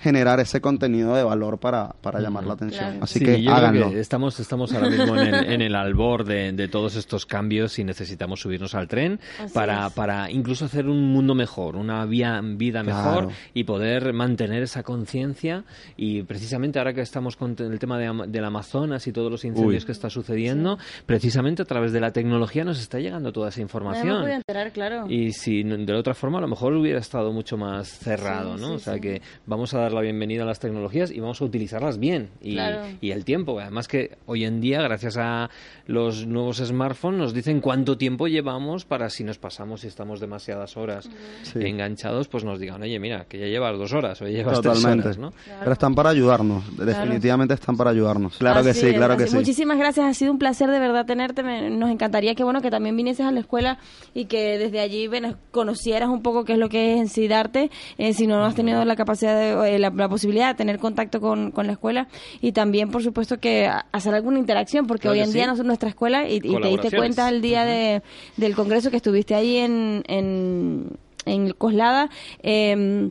generar 0.00 0.40
ese 0.40 0.60
contenido 0.60 1.14
de 1.14 1.22
valor 1.22 1.58
para, 1.58 1.90
para 2.00 2.20
llamar 2.20 2.44
la 2.46 2.54
atención. 2.54 2.84
Claro. 2.84 3.04
Así 3.04 3.18
Sí, 3.18 3.24
que 3.24 3.42
yo 3.42 3.50
creo 3.50 3.54
háganlo. 3.56 3.90
que 3.90 4.00
estamos, 4.00 4.40
estamos 4.40 4.72
ahora 4.72 4.88
mismo 4.90 5.16
en 5.16 5.34
el, 5.34 5.52
en 5.52 5.60
el 5.62 5.74
albor 5.76 6.24
de, 6.24 6.52
de 6.52 6.68
todos 6.68 6.96
estos 6.96 7.26
cambios 7.26 7.78
y 7.78 7.84
necesitamos 7.84 8.40
subirnos 8.40 8.74
al 8.74 8.88
tren 8.88 9.20
Así 9.38 9.52
para, 9.52 9.86
es. 9.88 9.92
para 9.92 10.30
incluso 10.30 10.64
hacer 10.64 10.86
un 10.88 11.12
mundo 11.12 11.34
mejor, 11.34 11.76
una 11.76 12.04
vía, 12.06 12.40
vida 12.42 12.82
Claro. 12.82 12.96
mejor 13.22 13.28
y 13.54 13.64
poder 13.64 14.12
mantener 14.12 14.62
esa 14.62 14.82
conciencia. 14.82 15.64
Y 15.96 16.22
precisamente 16.22 16.78
ahora 16.78 16.94
que 16.94 17.02
estamos 17.02 17.36
con 17.36 17.54
el 17.58 17.78
tema 17.78 17.98
de, 17.98 18.10
del 18.28 18.44
Amazonas 18.44 19.06
y 19.06 19.12
todos 19.12 19.30
los 19.30 19.44
incendios 19.44 19.82
Uy. 19.82 19.86
que 19.86 19.92
está 19.92 20.08
sucediendo, 20.08 20.78
precisamente 21.06 21.62
a 21.62 21.64
través 21.66 21.92
de 21.92 22.00
la 22.00 22.12
tecnología 22.12 22.64
nos 22.64 22.80
está 22.80 22.98
llegando 22.98 23.32
toda 23.32 23.48
esa 23.50 23.58
No 23.60 23.64
me 23.64 23.64
información. 23.66 24.20
podía 24.22 24.36
enterar, 24.36 24.72
claro. 24.72 25.04
Y 25.08 25.32
si 25.32 25.62
no- 25.64 25.76
de 25.76 25.92
la 25.92 25.98
otra 25.98 26.14
forma, 26.14 26.38
a 26.38 26.40
lo 26.40 26.48
mejor 26.48 26.72
hubiera 26.74 26.98
estado 27.00 27.32
mucho 27.32 27.56
más 27.56 27.88
cerrado, 27.88 28.56
Sí, 28.56 28.62
¿no? 28.62 28.68
sí, 28.68 28.74
o 28.74 28.78
sea 28.78 28.94
sí. 28.94 29.00
que 29.00 29.22
vamos 29.46 29.74
a 29.74 29.80
dar 29.80 29.89
la 29.92 30.00
bienvenida 30.00 30.42
a 30.42 30.46
las 30.46 30.58
tecnologías 30.60 31.10
y 31.10 31.20
vamos 31.20 31.40
a 31.40 31.44
utilizarlas 31.44 31.98
bien. 31.98 32.28
Y, 32.42 32.54
Claro. 32.54 32.82
y 33.00 33.10
el 33.10 33.24
tiempo. 33.24 33.58
Además 33.60 33.88
que 33.88 34.16
hoy 34.26 34.44
en 34.44 34.60
día, 34.60 34.80
gracias 34.82 35.16
a 35.16 35.50
los 35.86 36.26
nuevos 36.26 36.58
smartphones, 36.58 37.18
nos 37.18 37.34
dicen 37.34 37.60
cuánto 37.60 37.96
tiempo 37.98 38.28
llevamos 38.28 38.84
para 38.84 39.10
si 39.10 39.24
nos 39.24 39.38
pasamos 39.38 39.84
y 39.84 39.88
estamos 39.88 40.20
demasiadas 40.20 40.76
horas 40.76 41.08
Sí. 41.42 41.58
enganchados, 41.62 42.28
pues 42.28 42.44
nos 42.44 42.58
digan, 42.60 42.82
oye, 42.82 42.98
mira, 42.98 43.24
que 43.28 43.38
ya 43.38 43.46
llevas 43.46 43.76
dos 43.78 43.92
horas 43.92 44.20
o 44.22 44.26
ya 44.26 44.38
llevas 44.38 44.60
Totalmente. 44.60 45.02
tres 45.04 45.18
horas, 45.18 45.18
¿no? 45.18 45.32
Pero 45.60 45.72
están 45.72 45.94
para 45.94 46.10
ayudarnos. 46.10 46.64
Definitivamente 46.76 47.54
están 47.54 47.76
para 47.76 47.90
ayudarnos. 47.90 48.36
Claro 48.38 48.62
que 48.62 48.74
sí, 48.74 48.88
es, 48.88 48.94
claro 48.94 49.16
que 49.16 49.26
sí. 49.26 49.34
Muchísimas 49.36 49.78
gracias, 49.78 50.06
ha 50.06 50.14
sido 50.14 50.32
un 50.32 50.38
placer 50.38 50.70
de 50.70 50.78
verdad 50.78 51.06
tenerte. 51.06 51.42
Me- 51.42 51.70
nos 51.70 51.90
encantaría 51.90 52.34
que 52.34 52.44
bueno 52.44 52.60
que 52.60 52.70
también 52.70 52.96
vinieses 52.96 53.26
a 53.26 53.32
la 53.32 53.40
escuela 53.40 53.78
y 54.14 54.26
que 54.26 54.58
desde 54.58 54.80
allí 54.80 55.08
bueno, 55.08 55.36
conocieras 55.50 56.08
un 56.08 56.22
poco 56.22 56.44
qué 56.44 56.52
es 56.54 56.58
lo 56.58 56.68
que 56.68 56.94
es 56.94 57.00
en 57.00 57.08
sí 57.08 57.28
darte, 57.28 57.70
eh, 57.98 58.12
si 58.14 58.26
no 58.26 58.44
has 58.44 58.54
tenido 58.54 58.84
la 58.84 58.96
capacidad, 58.96 59.38
de, 59.38 59.78
la, 59.80 59.90
la 59.90 60.08
posibilidad 60.08 60.48
de 60.48 60.54
tener 60.54 60.78
contacto 60.78 61.20
con, 61.20 61.50
con 61.50 61.66
la 61.66 61.72
escuela 61.72 62.06
y 62.40 62.52
también, 62.52 62.90
por 62.90 63.02
supuesto, 63.02 63.38
que 63.40 63.68
hacer 63.92 64.14
alguna 64.14 64.38
interacción, 64.38 64.86
porque 64.86 65.02
Claro 65.02 65.14
hoy 65.14 65.20
en 65.20 65.32
día 65.32 65.44
sí. 65.44 65.48
nos- 65.50 65.64
nuestra 65.64 65.88
escuela, 65.88 66.28
y, 66.28 66.36
y 66.36 66.40
te 66.40 66.68
diste 66.68 66.96
cuenta 66.96 67.28
el 67.28 67.40
día 67.42 67.64
de, 67.64 68.02
del 68.36 68.54
congreso 68.54 68.90
que 68.90 68.96
estuviste 68.98 69.34
ahí 69.34 69.56
en, 69.56 70.04
en, 70.06 70.90
en 71.26 71.50
Coslada, 71.52 72.10
eh, 72.42 73.10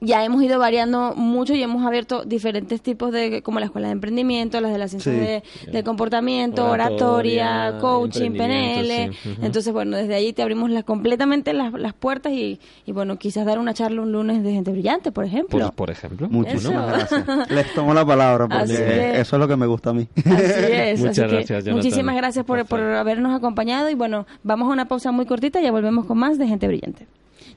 ya 0.00 0.24
hemos 0.24 0.42
ido 0.42 0.58
variando 0.58 1.14
mucho 1.16 1.54
y 1.54 1.62
hemos 1.62 1.84
abierto 1.86 2.24
diferentes 2.24 2.80
tipos 2.80 3.10
de, 3.12 3.42
como 3.42 3.58
la 3.58 3.66
escuela 3.66 3.88
de 3.88 3.92
emprendimiento, 3.94 4.60
las 4.60 4.72
de 4.72 4.78
la 4.78 4.88
ciencia 4.88 5.12
Sí. 5.12 5.70
de, 5.70 5.82
comportamiento, 5.82 6.64
Oratoria, 6.70 7.68
oratoria, 7.70 7.80
coaching, 7.80 8.30
PNL. 8.32 9.12
sí. 9.12 9.36
Entonces, 9.42 9.72
bueno, 9.72 9.96
desde 9.96 10.14
allí 10.14 10.32
te 10.32 10.42
abrimos 10.42 10.70
las, 10.70 10.84
completamente 10.84 11.52
las, 11.52 11.72
las 11.72 11.94
puertas 11.94 12.32
y, 12.32 12.60
y, 12.86 12.92
bueno, 12.92 13.16
quizás 13.18 13.44
dar 13.44 13.58
una 13.58 13.74
charla 13.74 14.02
un 14.02 14.12
lunes 14.12 14.42
de 14.42 14.52
gente 14.52 14.70
brillante, 14.70 15.10
por 15.12 15.24
ejemplo. 15.24 15.58
Por, 15.58 15.72
por 15.74 15.90
ejemplo. 15.90 16.28
Muchísimas 16.28 16.86
gracias. 17.10 17.50
Les 17.50 17.74
tomo 17.74 17.92
la 17.94 18.04
palabra 18.06 18.46
porque 18.48 18.74
que- 18.76 19.20
eso 19.20 19.36
es 19.36 19.40
lo 19.40 19.48
que 19.48 19.56
me 19.56 19.66
gusta 19.66 19.90
a 19.90 19.94
mí. 19.94 20.06
Así 20.16 20.32
es. 20.72 21.00
Muchas 21.00 21.18
así 21.18 21.20
que 21.22 21.26
gracias, 21.36 21.64
Jonathan. 21.64 21.74
Muchísimas 21.74 22.16
gracias 22.16 22.44
por, 22.44 22.64
por 22.66 22.80
habernos 22.80 23.34
acompañado 23.36 23.90
y 23.90 23.94
bueno, 23.94 24.26
vamos 24.42 24.68
a 24.68 24.72
una 24.72 24.86
pausa 24.86 25.10
muy 25.12 25.26
cortita 25.26 25.60
y 25.60 25.64
ya 25.64 25.72
volvemos 25.72 26.06
con 26.06 26.18
más 26.18 26.38
de 26.38 26.46
Gente 26.46 26.68
Brillante. 26.68 27.06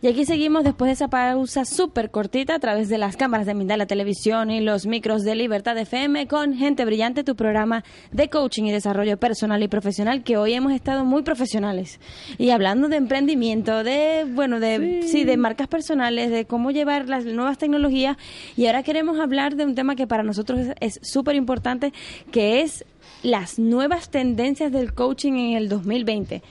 Y 0.04 0.08
aquí 0.08 0.26
seguimos 0.26 0.64
después 0.64 0.90
de 0.90 0.94
esa 0.94 1.10
pausa 1.10 1.64
súper 1.64 2.10
cortita 2.10 2.56
a 2.56 2.60
través 2.60 2.90
de 2.90 2.98
las 2.98 3.16
cámaras 3.18 3.46
de 3.46 3.54
Mindala 3.54 3.86
Televisión 3.86 4.50
y 4.50 4.60
los 4.60 4.88
micros 4.88 5.24
de 5.24 5.36
Libertad 5.36 5.78
FM 5.78 6.26
con 6.28 6.56
Gente 6.56 6.86
Brillante, 6.86 7.24
tu 7.24 7.36
programa 7.36 7.84
de 8.12 8.28
coaching 8.28 8.64
y 8.64 8.72
desarrollo 8.72 9.18
personal 9.18 9.62
y 9.62 9.68
profesional 9.68 10.24
que 10.24 10.38
hoy 10.38 10.54
hemos 10.54 10.72
estado 10.74 11.06
muy 11.06 11.22
profesionales. 11.22 12.00
Y 12.40 12.50
hablando 12.50 12.90
de 12.90 12.96
emprendimiento, 12.96 13.84
de 13.84 14.26
bueno, 14.28 14.60
de 14.60 15.04
sí, 15.08 15.24
de 15.24 15.38
marcas 15.38 15.68
personales, 15.68 16.32
de 16.32 16.46
cómo 16.46 16.72
llevar 16.72 17.08
las 17.08 17.24
nuevas 17.26 17.60
tecnologías. 17.60 18.18
Y 18.58 18.66
ahora 18.66 18.82
queremos 18.82 19.20
hablar 19.20 19.56
de 19.56 19.66
un 19.66 19.76
tema 19.76 19.96
que 19.96 20.08
para 20.08 20.24
nosotros 20.24 20.62
es- 20.62 20.74
es 20.80 21.00
súper 21.08 21.36
importante 21.36 21.94
que 22.32 22.62
es 22.62 22.86
las 23.22 23.60
nuevas 23.60 24.10
tendencias 24.10 24.72
del 24.72 24.96
coaching 24.96 25.34
en 25.34 25.58
el 25.58 25.70
2020. 25.70 26.42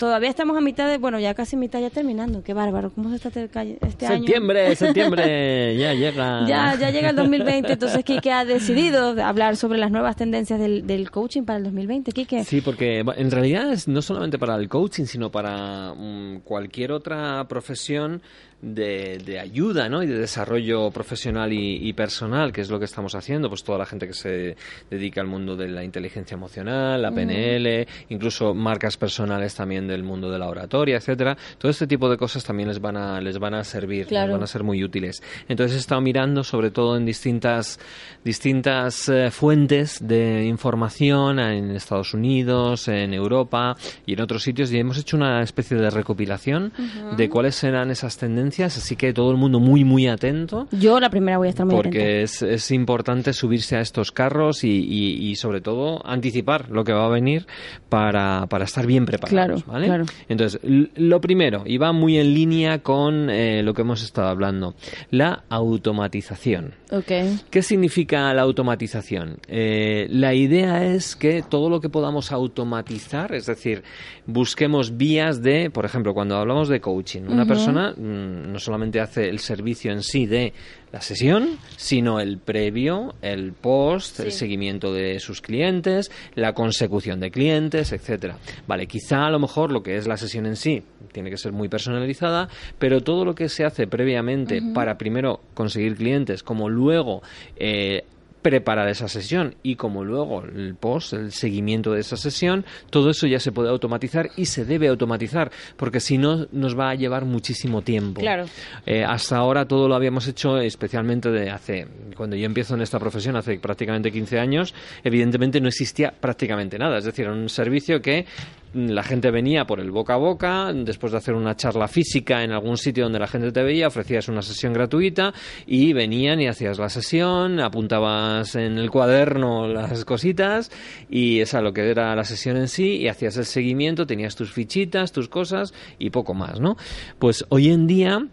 Todavía 0.00 0.30
estamos 0.30 0.56
a 0.56 0.62
mitad 0.62 0.88
de, 0.88 0.96
bueno, 0.96 1.20
ya 1.20 1.34
casi 1.34 1.58
mitad, 1.58 1.78
ya 1.78 1.90
terminando. 1.90 2.42
Qué 2.42 2.54
bárbaro, 2.54 2.90
¿cómo 2.90 3.10
se 3.10 3.16
está 3.16 3.28
este, 3.28 4.06
año? 4.06 4.24
Septiembre, 4.24 4.74
septiembre, 4.76 5.76
ya 5.76 5.92
llega. 5.92 6.46
Ya, 6.46 6.74
ya 6.74 6.90
llega 6.90 7.10
el 7.10 7.16
2020, 7.16 7.70
entonces 7.70 8.02
Kike 8.02 8.32
ha 8.32 8.46
decidido 8.46 9.22
hablar 9.22 9.58
sobre 9.58 9.78
las 9.78 9.90
nuevas 9.90 10.16
tendencias 10.16 10.58
del, 10.58 10.86
del 10.86 11.10
coaching 11.10 11.42
para 11.42 11.58
el 11.58 11.64
2020. 11.64 12.12
Kike, 12.12 12.44
Sí, 12.44 12.62
porque 12.62 13.00
en 13.00 13.30
realidad 13.30 13.70
es 13.70 13.88
no 13.88 14.00
solamente 14.00 14.38
para 14.38 14.54
el 14.54 14.70
coaching, 14.70 15.04
sino 15.04 15.30
para 15.30 15.92
mm, 15.92 16.44
cualquier 16.44 16.92
otra 16.92 17.46
profesión. 17.46 18.22
De, 18.62 19.18
de 19.24 19.38
ayuda 19.38 19.88
¿no? 19.88 20.02
y 20.02 20.06
de 20.06 20.18
desarrollo 20.18 20.90
profesional 20.90 21.52
y, 21.52 21.88
y, 21.88 21.92
personal, 21.92 22.52
que 22.52 22.60
es 22.60 22.70
lo 22.70 22.78
que 22.78 22.84
estamos 22.84 23.14
haciendo, 23.14 23.48
pues 23.48 23.64
toda 23.64 23.78
la 23.78 23.86
gente 23.86 24.06
que 24.06 24.12
se 24.12 24.56
dedica 24.90 25.20
al 25.20 25.26
mundo 25.26 25.56
de 25.56 25.68
la 25.68 25.82
inteligencia 25.82 26.34
emocional, 26.34 27.00
la 27.00 27.10
PNL, 27.10 27.86
incluso 28.08 28.54
marcas 28.54 28.96
personales 28.96 29.54
también 29.54 29.86
del 29.86 30.02
mundo 30.02 30.30
de 30.30 30.38
la 30.38 30.48
oratoria, 30.48 30.96
etcétera. 30.96 31.36
Todo 31.58 31.70
este 31.70 31.86
tipo 31.86 32.08
de 32.10 32.16
cosas 32.16 32.44
también 32.44 32.68
les 32.68 32.80
van 32.80 32.96
a, 32.96 33.20
les 33.20 33.38
van 33.38 33.54
a 33.54 33.64
servir, 33.64 34.10
les 34.10 34.30
van 34.30 34.42
a 34.42 34.46
ser 34.46 34.62
muy 34.62 34.84
útiles. 34.84 35.22
Entonces 35.48 35.76
he 35.76 35.80
estado 35.80 36.00
mirando 36.00 36.44
sobre 36.44 36.70
todo 36.70 36.96
en 36.96 37.04
distintas, 37.04 37.78
distintas 38.24 39.08
eh, 39.08 39.30
fuentes 39.30 40.06
de 40.06 40.44
información 40.44 41.38
en 41.38 41.70
Estados 41.70 42.14
Unidos, 42.14 42.88
en 42.88 43.14
Europa 43.14 43.76
y 44.06 44.14
en 44.14 44.20
otros 44.20 44.42
sitios 44.42 44.72
y 44.72 44.78
hemos 44.78 44.98
hecho 44.98 45.16
una 45.16 45.42
especie 45.42 45.76
de 45.76 45.90
recopilación 45.90 46.72
de 47.16 47.28
cuáles 47.28 47.54
serán 47.54 47.90
esas 47.90 48.16
tendencias, 48.16 48.49
así 48.58 48.96
que 48.96 49.12
todo 49.12 49.30
el 49.30 49.36
mundo 49.36 49.60
muy, 49.60 49.84
muy 49.84 50.06
atento. 50.06 50.66
Yo 50.72 51.00
la 51.00 51.10
primera 51.10 51.38
voy 51.38 51.48
a 51.48 51.50
estar 51.50 51.66
muy 51.66 51.76
Porque 51.76 52.22
es, 52.22 52.42
es, 52.42 52.70
importante 52.70 53.32
subirse 53.32 53.76
a 53.76 53.80
estos 53.80 54.12
carros 54.12 54.64
y, 54.64 54.68
y, 54.68 55.30
y, 55.30 55.36
sobre 55.36 55.60
todo 55.60 56.04
anticipar 56.06 56.70
lo 56.70 56.84
que 56.84 56.92
va 56.92 57.06
a 57.06 57.08
venir 57.08 57.46
para, 57.88 58.46
para 58.48 58.64
estar 58.64 58.86
bien 58.86 59.06
preparados. 59.06 59.64
Claro, 59.64 59.84
claro. 59.84 60.04
Entonces, 60.28 60.60
lo 60.62 61.20
primero, 61.20 61.62
y 61.66 61.78
va 61.78 61.92
muy 61.92 62.18
en 62.18 62.34
línea 62.34 62.80
con 62.80 63.30
eh, 63.30 63.62
lo 63.62 63.74
que 63.74 63.82
hemos 63.82 64.02
estado 64.02 64.28
hablando, 64.28 64.74
la 65.10 65.44
automatización. 65.48 66.74
Okay. 66.90 67.38
¿Qué 67.50 67.62
significa 67.62 68.32
la 68.34 68.42
automatización? 68.42 69.38
Eh, 69.48 70.06
la 70.10 70.34
idea 70.34 70.84
es 70.84 71.16
que 71.16 71.42
todo 71.42 71.70
lo 71.70 71.80
que 71.80 71.88
podamos 71.88 72.32
automatizar, 72.32 73.34
es 73.34 73.46
decir, 73.46 73.82
busquemos 74.26 74.96
vías 74.96 75.42
de, 75.42 75.70
por 75.70 75.84
ejemplo, 75.84 76.14
cuando 76.14 76.36
hablamos 76.36 76.68
de 76.68 76.80
coaching, 76.80 77.22
una 77.28 77.46
persona 77.46 77.94
mmm, 77.96 78.39
no 78.46 78.58
solamente 78.58 79.00
hace 79.00 79.28
el 79.28 79.38
servicio 79.38 79.92
en 79.92 80.02
sí 80.02 80.26
de 80.26 80.52
la 80.92 81.00
sesión, 81.00 81.58
sino 81.76 82.20
el 82.20 82.38
previo, 82.38 83.14
el 83.22 83.52
post, 83.52 84.16
sí. 84.16 84.22
el 84.24 84.32
seguimiento 84.32 84.92
de 84.92 85.20
sus 85.20 85.40
clientes, 85.40 86.10
la 86.34 86.52
consecución 86.52 87.20
de 87.20 87.30
clientes, 87.30 87.92
etcétera. 87.92 88.38
Vale, 88.66 88.86
quizá 88.86 89.26
a 89.26 89.30
lo 89.30 89.38
mejor 89.38 89.70
lo 89.70 89.82
que 89.82 89.96
es 89.96 90.06
la 90.06 90.16
sesión 90.16 90.46
en 90.46 90.56
sí 90.56 90.82
tiene 91.12 91.30
que 91.30 91.36
ser 91.36 91.52
muy 91.52 91.68
personalizada, 91.68 92.48
pero 92.78 93.02
todo 93.02 93.24
lo 93.24 93.34
que 93.34 93.48
se 93.48 93.64
hace 93.64 93.86
previamente 93.86 94.60
uh 94.60 94.64
-huh. 94.64 94.72
para 94.72 94.96
primero 94.98 95.40
conseguir 95.54 95.96
clientes, 95.96 96.42
como 96.42 96.68
luego 96.68 97.22
eh, 97.56 98.04
preparar 98.42 98.88
esa 98.88 99.08
sesión 99.08 99.54
y 99.62 99.76
como 99.76 100.04
luego 100.04 100.42
el 100.42 100.74
post, 100.74 101.12
el 101.12 101.32
seguimiento 101.32 101.92
de 101.92 102.00
esa 102.00 102.16
sesión, 102.16 102.64
todo 102.90 103.10
eso 103.10 103.26
ya 103.26 103.38
se 103.38 103.52
puede 103.52 103.68
automatizar 103.68 104.30
y 104.36 104.46
se 104.46 104.64
debe 104.64 104.88
automatizar 104.88 105.50
porque 105.76 106.00
si 106.00 106.18
no 106.18 106.46
nos 106.52 106.78
va 106.78 106.90
a 106.90 106.94
llevar 106.94 107.24
muchísimo 107.24 107.82
tiempo. 107.82 108.20
Claro. 108.20 108.46
Eh, 108.86 109.04
hasta 109.04 109.36
ahora 109.36 109.66
todo 109.66 109.88
lo 109.88 109.94
habíamos 109.94 110.26
hecho 110.28 110.58
especialmente 110.58 111.30
de 111.30 111.50
hace, 111.50 111.86
cuando 112.16 112.36
yo 112.36 112.46
empiezo 112.46 112.74
en 112.74 112.82
esta 112.82 112.98
profesión 112.98 113.36
hace 113.36 113.58
prácticamente 113.58 114.10
15 114.10 114.38
años, 114.38 114.74
evidentemente 115.04 115.60
no 115.60 115.68
existía 115.68 116.12
prácticamente 116.18 116.78
nada, 116.78 116.98
es 116.98 117.04
decir, 117.04 117.26
era 117.26 117.34
un 117.34 117.48
servicio 117.48 118.00
que 118.00 118.26
la 118.74 119.02
gente 119.02 119.30
venía 119.30 119.66
por 119.66 119.80
el 119.80 119.90
boca 119.90 120.14
a 120.14 120.16
boca, 120.16 120.72
después 120.72 121.12
de 121.12 121.18
hacer 121.18 121.34
una 121.34 121.56
charla 121.56 121.88
física 121.88 122.42
en 122.44 122.52
algún 122.52 122.76
sitio 122.76 123.04
donde 123.04 123.18
la 123.18 123.26
gente 123.26 123.52
te 123.52 123.62
veía, 123.62 123.88
ofrecías 123.88 124.28
una 124.28 124.42
sesión 124.42 124.72
gratuita 124.72 125.32
y 125.66 125.92
venían 125.92 126.40
y 126.40 126.48
hacías 126.48 126.78
la 126.78 126.88
sesión, 126.88 127.60
apuntabas 127.60 128.54
en 128.54 128.78
el 128.78 128.90
cuaderno 128.90 129.66
las 129.68 130.04
cositas 130.04 130.70
y 131.08 131.40
esa 131.40 131.60
lo 131.60 131.72
que 131.72 131.90
era 131.90 132.14
la 132.14 132.24
sesión 132.24 132.56
en 132.56 132.68
sí 132.68 132.96
y 132.96 133.08
hacías 133.08 133.36
el 133.36 133.44
seguimiento, 133.44 134.06
tenías 134.06 134.36
tus 134.36 134.52
fichitas, 134.52 135.12
tus 135.12 135.28
cosas 135.28 135.74
y 135.98 136.10
poco 136.10 136.34
más, 136.34 136.60
¿no? 136.60 136.76
Pues 137.18 137.44
hoy 137.48 137.70
en 137.70 137.86
día 137.86 138.26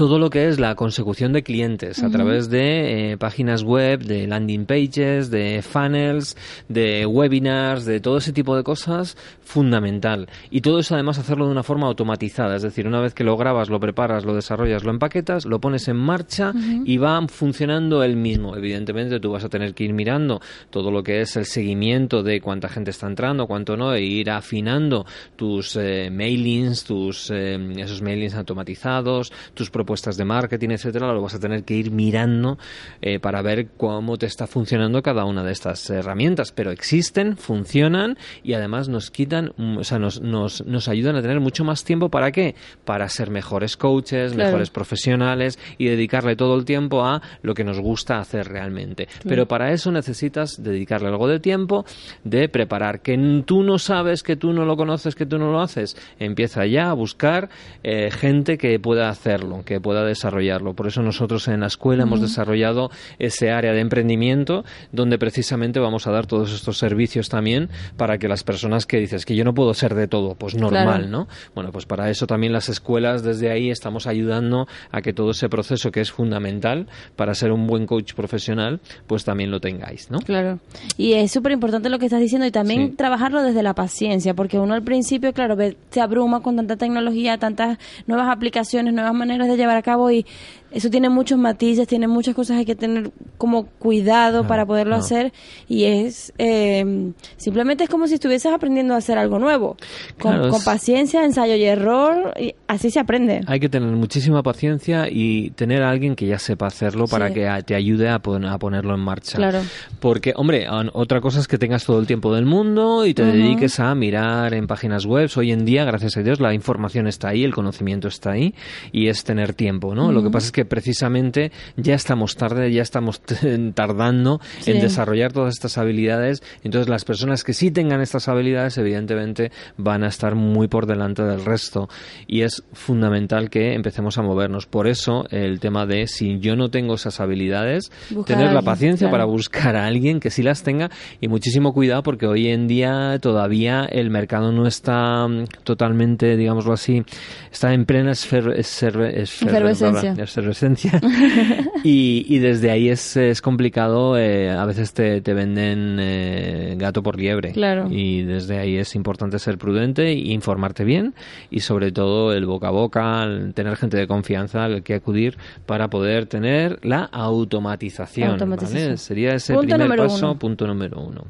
todo 0.00 0.18
lo 0.18 0.30
que 0.30 0.48
es 0.48 0.58
la 0.58 0.76
consecución 0.76 1.34
de 1.34 1.42
clientes 1.42 1.98
uh 1.98 2.04
-huh. 2.04 2.06
a 2.06 2.10
través 2.10 2.48
de 2.48 3.12
eh, 3.12 3.18
páginas 3.18 3.62
web, 3.62 4.02
de 4.02 4.26
landing 4.26 4.64
pages, 4.64 5.30
de 5.30 5.60
funnels, 5.60 6.38
de 6.70 7.04
webinars, 7.04 7.84
de 7.84 8.00
todo 8.00 8.16
ese 8.16 8.32
tipo 8.32 8.56
de 8.56 8.62
cosas, 8.62 9.18
fundamental. 9.42 10.26
Y 10.50 10.62
todo 10.62 10.78
eso 10.78 10.94
además 10.94 11.18
hacerlo 11.18 11.44
de 11.44 11.52
una 11.52 11.62
forma 11.62 11.86
automatizada, 11.86 12.56
es 12.56 12.62
decir, 12.62 12.86
una 12.86 13.02
vez 13.02 13.12
que 13.12 13.24
lo 13.24 13.36
grabas, 13.36 13.68
lo 13.68 13.78
preparas, 13.78 14.24
lo 14.24 14.34
desarrollas, 14.34 14.84
lo 14.84 14.90
empaquetas, 14.90 15.44
lo 15.44 15.60
pones 15.60 15.86
en 15.88 15.96
marcha 15.96 16.52
uh 16.54 16.58
-huh. 16.58 16.82
y 16.86 16.96
va 16.96 17.20
funcionando 17.28 18.02
el 18.02 18.16
mismo. 18.16 18.56
Evidentemente 18.56 19.20
tú 19.20 19.32
vas 19.32 19.44
a 19.44 19.50
tener 19.50 19.74
que 19.74 19.84
ir 19.84 19.92
mirando 19.92 20.40
todo 20.70 20.90
lo 20.90 21.02
que 21.02 21.20
es 21.20 21.36
el 21.36 21.44
seguimiento 21.44 22.22
de 22.22 22.40
cuánta 22.40 22.70
gente 22.70 22.90
está 22.90 23.06
entrando, 23.06 23.46
cuánto 23.46 23.76
no, 23.76 23.92
e 23.92 24.00
ir 24.02 24.30
afinando 24.30 25.04
tus 25.36 25.76
eh, 25.76 26.08
mailings, 26.10 26.84
tus 26.84 27.30
eh, 27.30 27.58
esos 27.76 28.00
mailings 28.00 28.34
automatizados, 28.34 29.30
tus 29.52 29.68
propuestas 29.68 29.89
de 29.90 30.24
marketing, 30.24 30.70
etcétera, 30.70 31.12
lo 31.12 31.20
vas 31.20 31.34
a 31.34 31.40
tener 31.40 31.64
que 31.64 31.74
ir 31.74 31.90
mirando 31.90 32.58
eh, 33.02 33.18
para 33.18 33.42
ver 33.42 33.70
cómo 33.76 34.16
te 34.18 34.26
está 34.26 34.46
funcionando 34.46 35.02
cada 35.02 35.24
una 35.24 35.42
de 35.42 35.50
estas 35.50 35.90
herramientas. 35.90 36.52
Pero 36.52 36.70
existen, 36.70 37.36
funcionan 37.36 38.16
y 38.44 38.54
además 38.54 38.88
nos 38.88 39.10
quitan, 39.10 39.52
o 39.58 39.82
sea, 39.82 39.98
nos, 39.98 40.20
nos, 40.20 40.64
nos 40.64 40.88
ayudan 40.88 41.16
a 41.16 41.22
tener 41.22 41.40
mucho 41.40 41.64
más 41.64 41.82
tiempo. 41.84 42.08
¿Para 42.08 42.30
qué? 42.30 42.54
Para 42.84 43.08
ser 43.08 43.30
mejores 43.30 43.76
coaches, 43.76 44.32
claro. 44.32 44.50
mejores 44.50 44.70
profesionales 44.70 45.58
y 45.76 45.86
dedicarle 45.86 46.36
todo 46.36 46.56
el 46.56 46.64
tiempo 46.64 47.04
a 47.04 47.20
lo 47.42 47.54
que 47.54 47.64
nos 47.64 47.80
gusta 47.80 48.20
hacer 48.20 48.48
realmente. 48.48 49.08
Sí. 49.10 49.28
Pero 49.28 49.48
para 49.48 49.72
eso 49.72 49.90
necesitas 49.90 50.62
dedicarle 50.62 51.08
algo 51.08 51.26
de 51.26 51.40
tiempo, 51.40 51.84
de 52.22 52.48
preparar. 52.48 53.00
Que 53.00 53.42
tú 53.44 53.64
no 53.64 53.78
sabes, 53.78 54.22
que 54.22 54.36
tú 54.36 54.52
no 54.52 54.64
lo 54.64 54.76
conoces, 54.76 55.16
que 55.16 55.26
tú 55.26 55.36
no 55.38 55.50
lo 55.50 55.60
haces. 55.60 55.96
Empieza 56.20 56.64
ya 56.66 56.90
a 56.90 56.94
buscar 56.94 57.48
eh, 57.82 58.10
gente 58.10 58.56
que 58.56 58.78
pueda 58.78 59.08
hacerlo, 59.08 59.62
que 59.70 59.80
pueda 59.80 60.04
desarrollarlo. 60.04 60.74
Por 60.74 60.88
eso 60.88 61.00
nosotros 61.00 61.46
en 61.46 61.60
la 61.60 61.68
escuela 61.68 62.02
uh 62.02 62.06
-huh. 62.06 62.08
hemos 62.08 62.20
desarrollado 62.20 62.90
ese 63.20 63.52
área 63.52 63.72
de 63.72 63.78
emprendimiento 63.78 64.64
donde 64.90 65.16
precisamente 65.16 65.78
vamos 65.78 66.08
a 66.08 66.10
dar 66.10 66.26
todos 66.26 66.52
estos 66.52 66.76
servicios 66.76 67.28
también 67.28 67.68
para 67.96 68.18
que 68.18 68.26
las 68.26 68.42
personas 68.42 68.84
que 68.84 68.98
dices 68.98 69.24
que 69.24 69.36
yo 69.36 69.44
no 69.44 69.54
puedo 69.54 69.72
ser 69.72 69.94
de 69.94 70.08
todo, 70.08 70.34
pues 70.34 70.56
normal, 70.56 70.82
claro. 70.82 71.06
¿no? 71.06 71.28
Bueno, 71.54 71.70
pues 71.70 71.86
para 71.86 72.10
eso 72.10 72.26
también 72.26 72.52
las 72.52 72.68
escuelas 72.68 73.22
desde 73.22 73.52
ahí 73.52 73.70
estamos 73.70 74.08
ayudando 74.08 74.66
a 74.90 75.02
que 75.02 75.12
todo 75.12 75.30
ese 75.30 75.48
proceso 75.48 75.92
que 75.92 76.00
es 76.00 76.10
fundamental 76.10 76.88
para 77.14 77.32
ser 77.34 77.52
un 77.52 77.68
buen 77.68 77.86
coach 77.86 78.14
profesional, 78.14 78.80
pues 79.06 79.24
también 79.24 79.52
lo 79.52 79.60
tengáis, 79.60 80.10
¿no? 80.10 80.18
Claro. 80.18 80.58
Y 80.96 81.12
es 81.12 81.30
súper 81.30 81.52
importante 81.52 81.88
lo 81.90 82.00
que 82.00 82.06
estás 82.06 82.20
diciendo 82.20 82.44
y 82.44 82.50
también 82.50 82.90
sí. 82.90 82.96
trabajarlo 82.96 83.44
desde 83.44 83.62
la 83.62 83.74
paciencia, 83.74 84.34
porque 84.34 84.58
uno 84.58 84.74
al 84.74 84.82
principio, 84.82 85.32
claro, 85.32 85.56
se 85.90 86.00
abruma 86.00 86.40
con 86.40 86.56
tanta 86.56 86.74
tecnología, 86.74 87.38
tantas 87.38 87.78
nuevas 88.08 88.28
aplicaciones, 88.30 88.92
nuevas 88.92 89.14
maneras 89.14 89.46
de 89.46 89.56
llevar 89.60 89.76
a 89.76 89.82
cabo 89.82 90.10
y 90.10 90.26
eso 90.70 90.90
tiene 90.90 91.08
muchos 91.08 91.38
matices, 91.38 91.86
tiene 91.88 92.08
muchas 92.08 92.34
cosas 92.34 92.58
hay 92.58 92.64
que 92.64 92.74
tener 92.74 93.10
como 93.38 93.66
cuidado 93.66 94.42
no, 94.42 94.48
para 94.48 94.66
poderlo 94.66 94.96
no. 94.96 95.02
hacer 95.02 95.32
y 95.68 95.84
es 95.84 96.32
eh, 96.38 97.12
simplemente 97.36 97.84
es 97.84 97.90
como 97.90 98.06
si 98.06 98.14
estuvieses 98.14 98.52
aprendiendo 98.52 98.94
a 98.94 98.98
hacer 98.98 99.18
algo 99.18 99.38
nuevo 99.38 99.76
con, 100.20 100.32
claro, 100.32 100.50
con 100.50 100.62
paciencia, 100.62 101.24
ensayo 101.24 101.54
y 101.56 101.64
error 101.64 102.34
y 102.38 102.54
así 102.68 102.90
se 102.90 103.00
aprende. 103.00 103.40
Hay 103.46 103.60
que 103.60 103.68
tener 103.68 103.90
muchísima 103.90 104.42
paciencia 104.42 105.08
y 105.10 105.50
tener 105.50 105.82
a 105.82 105.90
alguien 105.90 106.14
que 106.14 106.26
ya 106.26 106.38
sepa 106.38 106.66
hacerlo 106.66 107.06
para 107.06 107.28
sí. 107.28 107.34
que 107.34 107.62
te 107.64 107.74
ayude 107.74 108.08
a, 108.08 108.18
poner, 108.18 108.50
a, 108.50 108.58
ponerlo 108.58 108.94
en 108.94 109.00
marcha. 109.00 109.36
Claro. 109.36 109.60
Porque, 110.00 110.32
hombre, 110.36 110.66
otra 110.92 111.20
cosa 111.20 111.40
es 111.40 111.48
que 111.48 111.58
tengas 111.58 111.84
todo 111.84 111.98
el 111.98 112.06
tiempo 112.06 112.34
del 112.34 112.46
mundo 112.46 113.06
y 113.06 113.14
te 113.14 113.22
uh 113.22 113.26
-huh. 113.26 113.32
dediques 113.32 113.80
a 113.80 113.94
mirar 113.94 114.54
en 114.54 114.66
páginas 114.66 115.06
web. 115.06 115.30
Hoy 115.36 115.52
en 115.52 115.64
día, 115.64 115.84
gracias 115.84 116.16
a 116.16 116.22
Dios, 116.22 116.40
la 116.40 116.54
información 116.54 117.06
está 117.06 117.28
ahí, 117.28 117.44
el 117.44 117.54
conocimiento 117.54 118.08
está 118.08 118.32
ahí 118.32 118.54
y 118.92 119.08
es 119.08 119.24
tener 119.24 119.54
tiempo, 119.54 119.94
¿no? 119.94 120.06
Uh 120.06 120.10
-huh. 120.10 120.12
Lo 120.12 120.22
que 120.22 120.30
pasa 120.30 120.46
es 120.46 120.52
que 120.52 120.59
precisamente 120.64 121.52
ya 121.76 121.94
estamos 121.94 122.36
tarde, 122.36 122.72
ya 122.72 122.82
estamos 122.82 123.20
tardando 123.74 124.40
sí. 124.60 124.72
en 124.72 124.80
desarrollar 124.80 125.32
todas 125.32 125.54
estas 125.54 125.78
habilidades. 125.78 126.42
Entonces, 126.62 126.88
las 126.88 127.04
personas 127.04 127.44
que 127.44 127.52
sí 127.52 127.70
tengan 127.70 128.00
estas 128.00 128.28
habilidades, 128.28 128.78
evidentemente, 128.78 129.52
van 129.76 130.04
a 130.04 130.08
estar 130.08 130.34
muy 130.34 130.68
por 130.68 130.86
delante 130.86 131.22
del 131.22 131.44
resto. 131.44 131.88
Y 132.26 132.42
es 132.42 132.62
fundamental 132.72 133.50
que 133.50 133.74
empecemos 133.74 134.18
a 134.18 134.22
movernos. 134.22 134.66
Por 134.66 134.86
eso, 134.86 135.26
el 135.30 135.60
tema 135.60 135.86
de 135.86 136.06
si 136.06 136.38
yo 136.38 136.56
no 136.56 136.70
tengo 136.70 136.94
esas 136.94 137.20
habilidades, 137.20 137.90
buscar 138.10 138.36
tener 138.36 138.52
la 138.52 138.62
paciencia 138.62 139.08
claro. 139.08 139.12
para 139.12 139.24
buscar 139.24 139.76
a 139.76 139.86
alguien 139.86 140.20
que 140.20 140.30
sí 140.30 140.42
las 140.42 140.62
tenga 140.62 140.90
y 141.20 141.28
muchísimo 141.28 141.72
cuidado 141.72 142.02
porque 142.02 142.26
hoy 142.26 142.48
en 142.48 142.66
día 142.66 143.18
todavía 143.20 143.84
el 143.84 144.10
mercado 144.10 144.52
no 144.52 144.66
está 144.66 145.26
mm, 145.26 145.44
totalmente, 145.64 146.36
digámoslo 146.36 146.72
así, 146.72 147.02
está 147.50 147.72
en 147.72 147.84
plena 147.84 148.12
esfer, 148.12 148.50
esfer, 148.56 149.00
esfer, 149.18 150.48
efervescencia 150.50 151.00
y, 151.84 152.24
y, 152.28 152.38
desde 152.38 152.70
ahí 152.70 152.88
es, 152.88 153.16
es 153.16 153.40
complicado, 153.40 154.18
eh, 154.18 154.50
a 154.50 154.64
veces 154.66 154.92
te, 154.92 155.20
te 155.20 155.34
venden 155.34 155.98
eh, 156.00 156.74
gato 156.76 157.02
por 157.02 157.18
liebre 157.18 157.52
claro. 157.52 157.86
y 157.90 158.22
desde 158.22 158.58
ahí 158.58 158.76
es 158.76 158.94
importante 158.94 159.38
ser 159.38 159.58
prudente 159.58 160.08
e 160.08 160.14
informarte 160.32 160.84
bien 160.84 161.14
y 161.50 161.60
sobre 161.60 161.92
todo 161.92 162.32
el 162.32 162.46
boca 162.46 162.68
a 162.68 162.70
boca, 162.70 163.22
el 163.24 163.54
tener 163.54 163.76
gente 163.76 163.96
de 163.96 164.06
confianza 164.06 164.64
al 164.64 164.82
que 164.82 164.94
acudir 164.94 165.36
para 165.66 165.88
poder 165.88 166.26
tener 166.26 166.78
la 166.84 167.04
automatización. 167.04 168.32
automatización. 168.32 168.84
¿vale? 168.84 168.96
Sería 168.96 169.34
ese 169.34 169.54
punto 169.54 169.76
primer 169.76 169.98
paso, 169.98 170.26
uno. 170.30 170.38
punto 170.38 170.66
número 170.66 171.00
uno. 171.00 171.24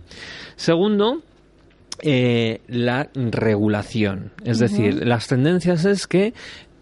Segundo, 0.57 1.23
eh, 2.03 2.61
la 2.69 3.09
regulación. 3.15 4.33
Es 4.45 4.61
uh 4.61 4.65
-huh. 4.65 4.69
decir, 4.69 5.07
las 5.07 5.27
tendencias 5.29 5.85
es 5.85 6.07
que 6.07 6.33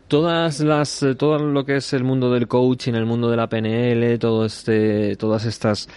todas 0.08 0.60
las 0.60 1.02
eh, 1.02 1.14
todo 1.14 1.38
lo 1.38 1.64
que 1.64 1.76
es 1.76 1.92
el 1.92 2.04
mundo 2.04 2.32
del 2.32 2.48
coaching, 2.48 2.94
el 2.94 3.06
mundo 3.06 3.30
de 3.30 3.36
la 3.36 3.48
PNL, 3.48 4.18
todo 4.18 4.44
este, 4.44 5.16
todas 5.16 5.44
estas 5.44 5.88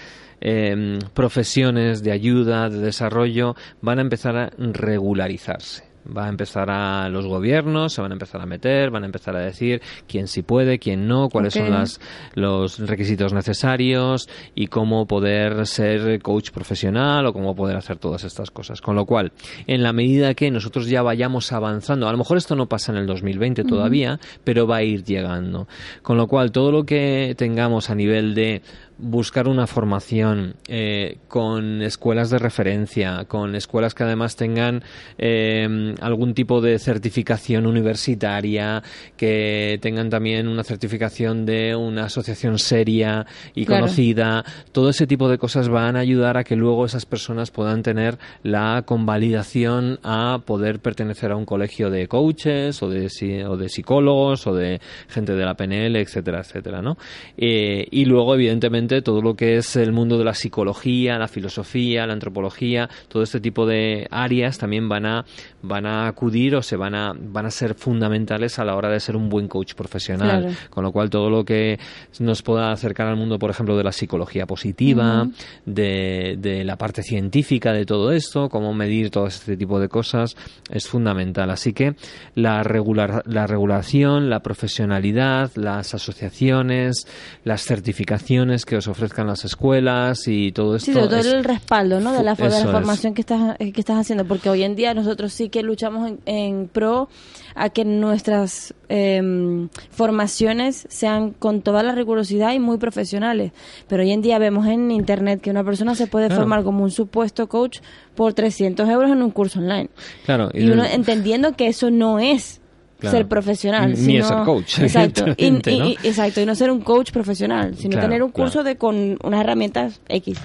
eh, 0.42 1.00
profesiones 1.14 2.04
de 2.04 2.12
ayuda, 2.12 2.70
de 2.70 2.80
desarrollo, 2.80 3.56
van 3.82 4.00
a 4.00 4.02
empezar 4.02 4.38
a 4.38 4.52
regularizarse. 4.58 5.91
Va 6.06 6.26
a 6.26 6.30
empezar 6.30 6.70
a 6.70 7.10
los 7.10 7.28
gobiernos, 7.28 7.94
se 7.94 8.02
van 8.02 8.12
a 8.12 8.16
empezar 8.16 8.42
a 8.42 8.46
meter, 8.46 8.90
van 8.90 9.04
a 9.04 9.06
empezar 9.06 9.36
a 9.36 9.40
decir 9.40 9.82
quién 10.08 10.28
sí 10.28 10.42
puede, 10.42 10.80
quién 10.80 11.08
no, 11.08 11.30
cuáles 11.30 11.54
son 11.54 11.70
las, 11.70 12.00
los 12.34 12.80
requisitos 12.80 13.34
necesarios 13.34 14.28
y 14.56 14.68
cómo 14.68 15.06
poder 15.06 15.68
ser 15.68 16.22
coach 16.22 16.52
profesional 16.52 17.26
o 17.26 17.34
cómo 17.34 17.56
poder 17.56 17.78
hacer 17.78 17.98
todas 17.98 18.24
estas 18.24 18.52
cosas. 18.52 18.82
Con 18.82 18.96
lo 18.96 19.06
cual, 19.06 19.32
en 19.68 19.84
la 19.84 19.94
medida 19.94 20.34
que 20.34 20.50
nosotros 20.52 20.88
ya 20.88 21.02
vayamos 21.02 21.52
avanzando, 21.52 22.08
a 22.08 22.12
lo 22.12 22.18
mejor 22.18 22.38
esto 22.38 22.56
no 22.56 22.68
pasa 22.68 22.92
en 22.92 22.98
el 22.98 23.08
2020 23.08 23.64
todavía, 23.64 24.20
pero 24.44 24.68
va 24.68 24.78
a 24.78 24.84
ir 24.84 25.04
llegando. 25.04 25.68
Con 26.02 26.18
lo 26.18 26.28
cual, 26.28 26.52
todo 26.52 26.72
lo 26.72 26.86
que 26.86 27.36
tengamos 27.38 27.90
a 27.90 27.96
nivel 27.96 28.34
de 28.36 28.62
buscar 29.02 29.48
una 29.48 29.68
formación 29.68 30.56
eh, 30.68 31.18
con 31.28 31.82
escuelas 31.82 32.30
de 32.30 32.38
referencia, 32.40 33.26
con 33.28 33.56
escuelas 33.56 33.94
que 33.94 34.04
además 34.04 34.36
tengan 34.36 34.84
eh, 35.18 35.96
algún 36.00 36.34
tipo 36.34 36.62
de 36.62 36.78
certificación 36.80 37.66
universitaria, 37.66 38.84
que 39.18 39.80
tengan 39.82 40.10
también 40.10 40.48
una 40.48 40.64
certificación 40.64 41.46
de 41.46 41.76
una 41.76 42.06
asociación 42.06 42.60
seria 42.60 43.26
y 43.56 43.66
Claro. 43.66 43.84
conocida. 43.86 44.44
Todo 44.72 44.90
ese 44.90 45.08
tipo 45.08 45.30
de 45.30 45.38
cosas 45.38 45.70
van 45.70 45.96
a 45.96 46.00
ayudar 46.00 46.38
a 46.38 46.44
que 46.44 46.56
luego 46.56 46.86
esas 46.86 47.06
personas 47.06 47.52
puedan 47.52 47.84
tener 47.84 48.18
la 48.44 48.84
convalidación 48.86 50.00
a 50.04 50.40
poder 50.46 50.80
pertenecer 50.80 51.32
a 51.32 51.36
un 51.36 51.46
colegio 51.46 51.90
de 51.90 52.08
coaches 52.08 52.82
o 52.84 52.90
de, 52.90 53.10
o 53.48 53.58
de 53.58 53.70
psicólogos 53.70 54.48
o 54.48 54.54
de 54.54 54.80
gente 55.08 55.34
de 55.34 55.46
la 55.46 55.56
PNL, 55.56 56.00
etcétera, 56.00 56.42
etcétera, 56.42 56.82
¿no? 56.82 56.98
Eh, 57.38 57.88
y 57.92 58.06
luego, 58.06 58.36
evidentemente, 58.36 58.91
todo 59.02 59.22
lo 59.22 59.36
que 59.36 59.56
es 59.56 59.78
el 59.78 59.94
mundo 59.94 60.18
de 60.18 60.26
la 60.26 60.34
psicología, 60.34 61.18
la 61.18 61.30
filosofía, 61.30 62.06
la 62.06 62.14
antropología, 62.14 62.90
todo 63.08 63.24
este 63.24 63.40
tipo 63.40 63.66
de 63.66 64.08
áreas 64.12 64.58
también 64.58 64.90
van 64.90 65.06
a, 65.06 65.26
van 65.62 65.86
a 65.86 66.08
acudir 66.08 66.56
o 66.56 66.62
se 66.62 66.76
van 66.76 66.96
a, 66.96 67.14
van 67.16 67.46
a 67.46 67.52
ser 67.52 67.76
fundamentales 67.76 68.60
a 68.60 68.66
la 68.66 68.76
hora 68.76 68.90
de 68.90 69.00
ser 69.00 69.16
un 69.16 69.30
buen 69.30 69.48
coach 69.48 69.74
profesional. 69.76 70.42
Claro. 70.42 70.56
Con 70.70 70.84
lo 70.84 70.92
cual, 70.92 71.10
todo 71.10 71.30
lo 71.30 71.46
que 71.46 71.80
nos 72.20 72.42
pueda 72.42 72.72
acercar 72.72 73.08
al 73.08 73.16
mundo, 73.16 73.40
por 73.40 73.50
ejemplo, 73.50 73.78
de 73.78 73.84
la 73.84 73.92
psicología 73.92 74.46
positiva, 74.46 75.28
de, 75.66 76.36
de 76.38 76.64
la 76.64 76.76
parte 76.76 77.04
científica 77.04 77.72
de 77.72 77.86
todo 77.86 78.12
esto, 78.12 78.50
cómo 78.50 78.74
medir 78.74 79.10
todo 79.12 79.28
este 79.28 79.56
tipo 79.56 79.80
de 79.80 79.88
cosas, 79.88 80.36
es 80.70 80.88
fundamental. 80.88 81.50
Así 81.52 81.74
que 81.74 81.96
la, 82.36 82.64
regular, 82.64 83.24
la 83.26 83.48
regulación, 83.48 84.30
la 84.30 84.42
profesionalidad, 84.42 85.52
las 85.56 85.94
asociaciones, 85.94 87.08
las 87.44 87.64
certificaciones 87.64 88.66
que 88.66 88.81
os 88.82 88.88
ofrezcan 88.88 89.26
las 89.28 89.46
escuelas 89.46 90.28
y 90.28 90.52
todo 90.52 90.76
esto. 90.76 90.86
Sí, 90.88 90.94
sobre 90.94 91.08
todo 91.08 91.20
es- 91.20 91.26
el 91.28 91.44
respaldo, 91.44 92.00
¿no? 92.00 92.12
De 92.12 92.24
la, 92.24 92.36
de 92.36 92.44
la 92.44 92.48
Eso 92.58 92.66
es. 92.68 92.72
formación 92.72 93.14
que 93.14 93.22
estás, 93.22 93.56
eh, 93.60 93.72
que 93.72 93.80
estás 93.80 93.98
haciendo, 93.98 94.26
porque 94.26 94.50
hoy 94.50 94.64
en 94.64 94.76
día 94.76 94.94
nosotros 94.94 95.34
sí 95.34 95.50
que 95.50 95.64
luchamos 95.64 96.08
en, 96.10 96.20
en 96.26 96.68
pro 96.68 97.10
a 97.56 97.70
que 97.70 97.84
nuestras 97.86 98.74
em, 98.90 99.68
formaciones 99.92 100.86
sean 100.90 101.32
con 101.32 101.62
toda 101.62 101.84
la 101.84 101.94
rigurosidad 101.94 102.54
y 102.54 102.60
muy 102.60 102.78
profesionales. 102.78 103.52
Pero 103.88 104.04
hoy 104.04 104.12
en 104.12 104.22
día 104.22 104.40
vemos 104.40 104.68
en 104.68 104.90
internet 104.92 105.42
que 105.42 105.50
una 105.52 105.64
persona 105.64 105.96
se 105.96 106.08
puede 106.08 106.28
Claro. 106.28 106.42
formar 106.42 106.64
como 106.64 106.84
un 106.84 106.92
supuesto 106.92 107.48
coach 107.48 107.80
por 108.16 108.34
300 108.34 108.88
euros 108.90 109.12
en 109.12 109.22
un 109.22 109.32
curso 109.32 109.60
online. 109.60 109.90
Claro, 110.26 110.50
Y 110.54 110.70
uno 110.70 110.84
el- 110.86 110.92
entendiendo 110.92 111.54
que 111.58 111.68
eso 111.68 111.92
no 111.92 112.20
es 112.20 112.61
Claro. 113.02 113.18
ser 113.18 113.28
profesional. 113.28 113.90
Ni 113.92 113.96
sino- 113.98 114.28
ser 114.28 114.38
coach, 114.46 114.80
Exacto. 114.80 115.26
Y, 115.36 115.52
¿no? 115.52 115.60
y- 115.70 115.98
exacto. 116.04 116.40
Y 116.42 116.46
no 116.46 116.56
ser 116.56 116.72
un 116.72 116.80
coach 116.82 117.12
profesional, 117.12 117.76
sino 117.76 117.92
Claro, 117.92 118.08
tener 118.08 118.24
un 118.24 118.32
curso 118.32 118.64
de 118.64 118.78
con 118.78 119.18
unas 119.24 119.42
herramientas 119.42 120.00
X. 120.08 120.40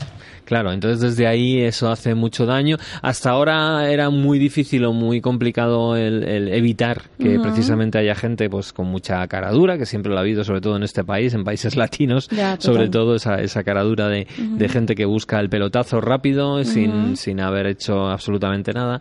Claro, 0.44 0.72
entonces 0.72 1.00
desde 1.00 1.26
ahí 1.26 1.60
eso 1.60 1.90
hace 1.90 2.14
mucho 2.14 2.46
daño. 2.46 2.76
Hasta 3.02 3.30
ahora 3.30 3.90
era 3.90 4.10
muy 4.10 4.38
difícil 4.38 4.84
o 4.84 4.92
muy 4.92 5.20
complicado 5.20 5.96
el, 5.96 6.22
el 6.22 6.48
evitar 6.54 7.02
que 7.18 7.40
precisamente 7.40 7.98
haya 7.98 8.14
gente 8.14 8.48
pues 8.48 8.72
con 8.72 8.86
mucha 8.86 9.26
cara 9.26 9.50
dura, 9.50 9.76
que 9.76 9.86
siempre 9.86 10.12
lo 10.12 10.18
ha 10.18 10.20
habido, 10.20 10.44
sobre 10.44 10.60
todo 10.60 10.76
en 10.76 10.84
este 10.84 11.02
país, 11.02 11.34
en 11.34 11.42
países 11.42 11.74
latinos, 11.76 12.28
Ya, 12.28 12.56
sobre 12.60 12.88
todo 12.88 13.16
esa, 13.16 13.40
esa 13.40 13.64
cara 13.64 13.82
dura 13.82 14.08
de, 14.08 14.28
de 14.38 14.68
gente 14.68 14.94
que 14.94 15.04
busca 15.04 15.40
el 15.40 15.48
pelotazo 15.50 16.00
rápido 16.00 16.62
sin, 16.62 17.16
sin 17.16 17.40
haber 17.40 17.66
hecho 17.66 18.06
absolutamente 18.08 18.72
nada. 18.72 19.00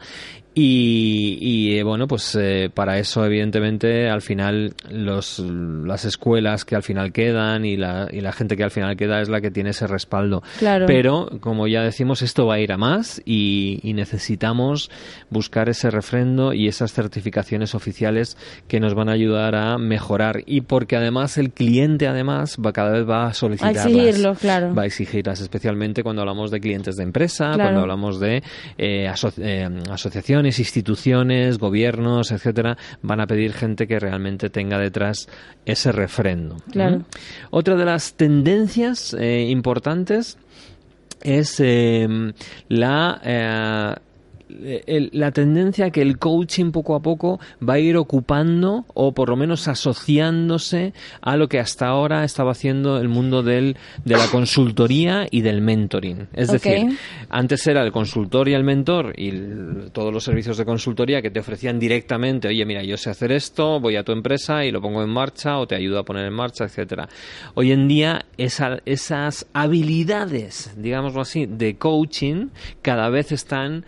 Y, 0.58 1.38
y, 1.42 1.78
eh, 1.78 1.84
bueno, 1.84 2.08
pues 2.08 2.34
eh, 2.40 2.70
para 2.74 2.98
eso, 2.98 3.26
evidentemente, 3.26 4.10
al 4.10 4.22
final 4.22 4.74
los, 4.90 5.40
las 5.40 6.06
escuelas 6.06 6.64
que 6.64 6.78
al 6.78 6.84
final 6.84 7.12
quedan 7.12 7.66
y 7.66 7.76
la, 7.76 8.08
y 8.10 8.22
la 8.22 8.32
gente 8.32 8.56
que 8.56 8.64
al 8.64 8.72
final 8.72 8.96
queda 8.96 9.20
es 9.22 9.28
la 9.28 9.42
que 9.42 9.52
tiene 9.52 9.72
ese 9.72 9.86
respaldo. 9.86 10.44
Claro. 10.58 10.86
Pero, 10.86 11.30
como 11.42 11.68
ya 11.68 11.82
decimos, 11.84 12.22
esto 12.22 12.46
va 12.46 12.54
a 12.56 12.60
ir 12.62 12.72
a 12.72 12.78
más 12.78 13.22
y, 13.26 13.82
y 13.84 13.92
necesitamos 13.94 14.90
buscar 15.30 15.68
ese 15.68 15.92
refrendo 15.92 16.54
y 16.54 16.70
esas 16.70 16.94
certificaciones 16.94 17.76
oficiales 17.76 18.38
que 18.70 18.80
nos 18.80 18.94
van 18.94 19.10
a 19.10 19.12
ayudar 19.12 19.56
a 19.56 19.78
mejorar. 19.78 20.42
Y 20.46 20.62
porque 20.62 20.96
además 20.96 21.38
el 21.38 21.52
cliente, 21.52 22.08
además, 22.08 22.56
va 22.66 22.72
cada 22.72 22.92
vez 22.92 23.10
va 23.10 23.28
a 23.28 23.34
solicitarlas. 23.34 23.86
exigirlo, 23.88 24.36
claro. 24.36 24.74
Va 24.74 24.84
a 24.84 24.86
exigirlas, 24.86 25.42
especialmente 25.42 26.02
cuando 26.02 26.22
hablamos 26.22 26.50
de 26.50 26.62
clientes 26.62 26.96
de 26.96 27.04
empresa, 27.04 27.48
Claro. 27.48 27.58
cuando 27.64 27.82
hablamos 27.82 28.22
de 28.22 28.42
eh, 28.78 29.10
aso- 29.10 29.34
eh, 29.38 29.68
instituciones, 30.48 31.58
gobiernos, 31.58 32.32
etcétera, 32.32 32.78
van 33.02 33.20
a 33.20 33.28
pedir 33.28 33.54
gente 33.54 33.88
que 33.88 34.00
realmente 34.00 34.50
tenga 34.50 34.80
detrás 34.80 35.28
ese 35.66 35.92
refrendo. 35.92 36.58
Claro. 36.72 37.00
¿Mm? 37.00 37.06
Otra 37.52 37.76
de 37.76 37.86
las 37.86 38.14
tendencias 38.14 39.16
eh, 39.20 39.48
importantes 39.50 40.38
es 41.22 41.60
eh, 41.60 42.08
la 42.70 43.22
eh, 43.24 43.96
el- 44.50 45.10
la 45.14 45.32
tendencia 45.32 45.90
que 45.90 46.02
el 46.02 46.18
coaching 46.18 46.72
poco 46.72 46.96
a 46.96 47.02
poco 47.02 47.40
va 47.68 47.74
a 47.76 47.80
ir 47.80 47.98
ocupando 47.98 48.86
o 48.94 49.14
por 49.14 49.30
lo 49.30 49.36
menos 49.36 49.68
asociándose 49.68 50.94
a 51.22 51.36
lo 51.38 51.48
que 51.48 51.60
hasta 51.60 51.88
ahora 51.88 52.24
estaba 52.24 52.52
haciendo 52.52 52.98
el 53.00 53.10
mundo 53.10 53.44
del, 53.44 53.76
de 54.04 54.16
la 54.18 54.28
consultoría 54.28 55.28
y 55.32 55.42
del 55.42 55.62
mentoring. 55.62 56.28
Es 56.34 56.50
decir, 56.52 56.98
antes 57.30 57.66
era 57.68 57.82
el 57.84 57.92
consultor 57.92 58.48
y 58.50 58.54
el 58.54 58.64
mentor 58.64 59.14
y 59.18 59.30
el- 59.30 59.90
todos 59.92 60.14
los 60.14 60.24
servicios 60.24 60.58
de 60.58 60.66
consultoría 60.66 61.22
que 61.22 61.32
te 61.32 61.40
ofrecían 61.40 61.80
directamente, 61.80 62.48
oye, 62.48 62.66
mira, 62.66 62.84
yo 62.84 62.98
sé 62.98 63.10
hacer 63.10 63.32
esto, 63.32 63.80
voy 63.80 63.96
a 63.96 64.04
tu 64.04 64.12
empresa 64.12 64.64
y 64.66 64.72
lo 64.72 64.82
pongo 64.82 65.04
en 65.04 65.10
marcha 65.10 65.58
o 65.58 65.68
te 65.68 65.76
ayudo 65.76 66.00
a 66.00 66.04
poner 66.06 66.26
en 66.26 66.34
marcha, 66.34 66.66
etcétera. 66.66 67.08
Hoy 67.56 67.72
en 67.72 67.88
día 67.88 68.26
esa- 68.38 68.80
esas 68.86 69.48
habilidades, 69.54 70.74
digámoslo 70.78 71.22
así, 71.22 71.46
de 71.46 71.76
coaching 71.78 72.48
cada 72.82 73.10
vez 73.10 73.32
están 73.32 73.86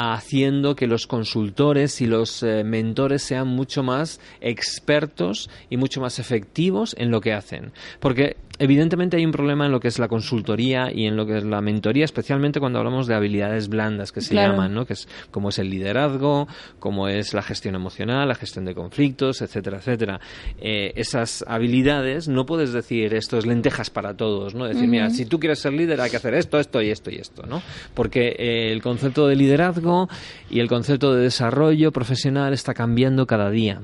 haciendo 0.00 0.76
que 0.76 0.86
los 0.86 1.08
consultores 1.08 2.00
y 2.00 2.06
los 2.06 2.44
eh, 2.44 2.62
mentores 2.62 3.22
sean 3.22 3.48
mucho 3.48 3.82
más 3.82 4.20
expertos 4.40 5.50
y 5.70 5.76
mucho 5.76 6.00
más 6.00 6.18
efectivos 6.20 6.94
en 6.98 7.10
lo 7.10 7.20
que 7.20 7.32
hacen. 7.32 7.72
Porque 7.98 8.36
evidentemente 8.60 9.16
hay 9.16 9.24
un 9.24 9.30
problema 9.32 9.66
en 9.66 9.72
lo 9.72 9.78
que 9.80 9.86
es 9.88 9.98
la 10.00 10.08
consultoría 10.08 10.90
y 10.92 11.06
en 11.06 11.16
lo 11.16 11.26
que 11.26 11.38
es 11.38 11.44
la 11.44 11.60
mentoría, 11.60 12.04
especialmente 12.04 12.58
cuando 12.58 12.78
hablamos 12.80 13.06
de 13.06 13.14
habilidades 13.14 13.68
blandas 13.68 14.10
que 14.10 14.20
se 14.20 14.30
Claro. 14.30 14.52
llaman, 14.52 14.74
¿no? 14.74 14.84
Que 14.84 14.94
es 14.94 15.08
como 15.30 15.50
es 15.50 15.58
el 15.60 15.70
liderazgo, 15.70 16.48
como 16.80 17.06
es 17.08 17.34
la 17.34 17.42
gestión 17.42 17.74
emocional, 17.76 18.26
la 18.26 18.34
gestión 18.34 18.64
de 18.64 18.74
conflictos, 18.74 19.42
etcétera, 19.42 19.78
etcétera. 19.78 20.20
Eh, 20.60 20.92
esas 20.96 21.44
habilidades 21.46 22.26
no 22.28 22.46
puedes 22.46 22.72
decir 22.72 23.14
esto 23.14 23.38
es 23.38 23.46
lentejas 23.46 23.90
para 23.90 24.16
todos, 24.16 24.54
¿no? 24.56 24.64
Decir, 24.66 24.88
mira, 24.88 25.10
si 25.10 25.24
tú 25.24 25.38
quieres 25.38 25.60
ser 25.60 25.72
líder 25.72 26.00
hay 26.00 26.10
que 26.10 26.16
hacer 26.16 26.34
esto, 26.34 26.58
esto 26.58 26.82
y 26.82 26.90
esto 26.90 27.10
y 27.12 27.16
esto, 27.16 27.44
¿no? 27.46 27.62
Porque 27.94 28.34
eh, 28.38 28.72
el 28.72 28.82
concepto 28.82 29.28
de 29.28 29.36
liderazgo 29.36 29.87
y 30.50 30.60
el 30.60 30.68
concepto 30.68 31.14
de 31.14 31.22
desarrollo 31.22 31.92
profesional 31.92 32.52
está 32.52 32.74
cambiando 32.74 33.26
cada 33.26 33.50
día. 33.50 33.80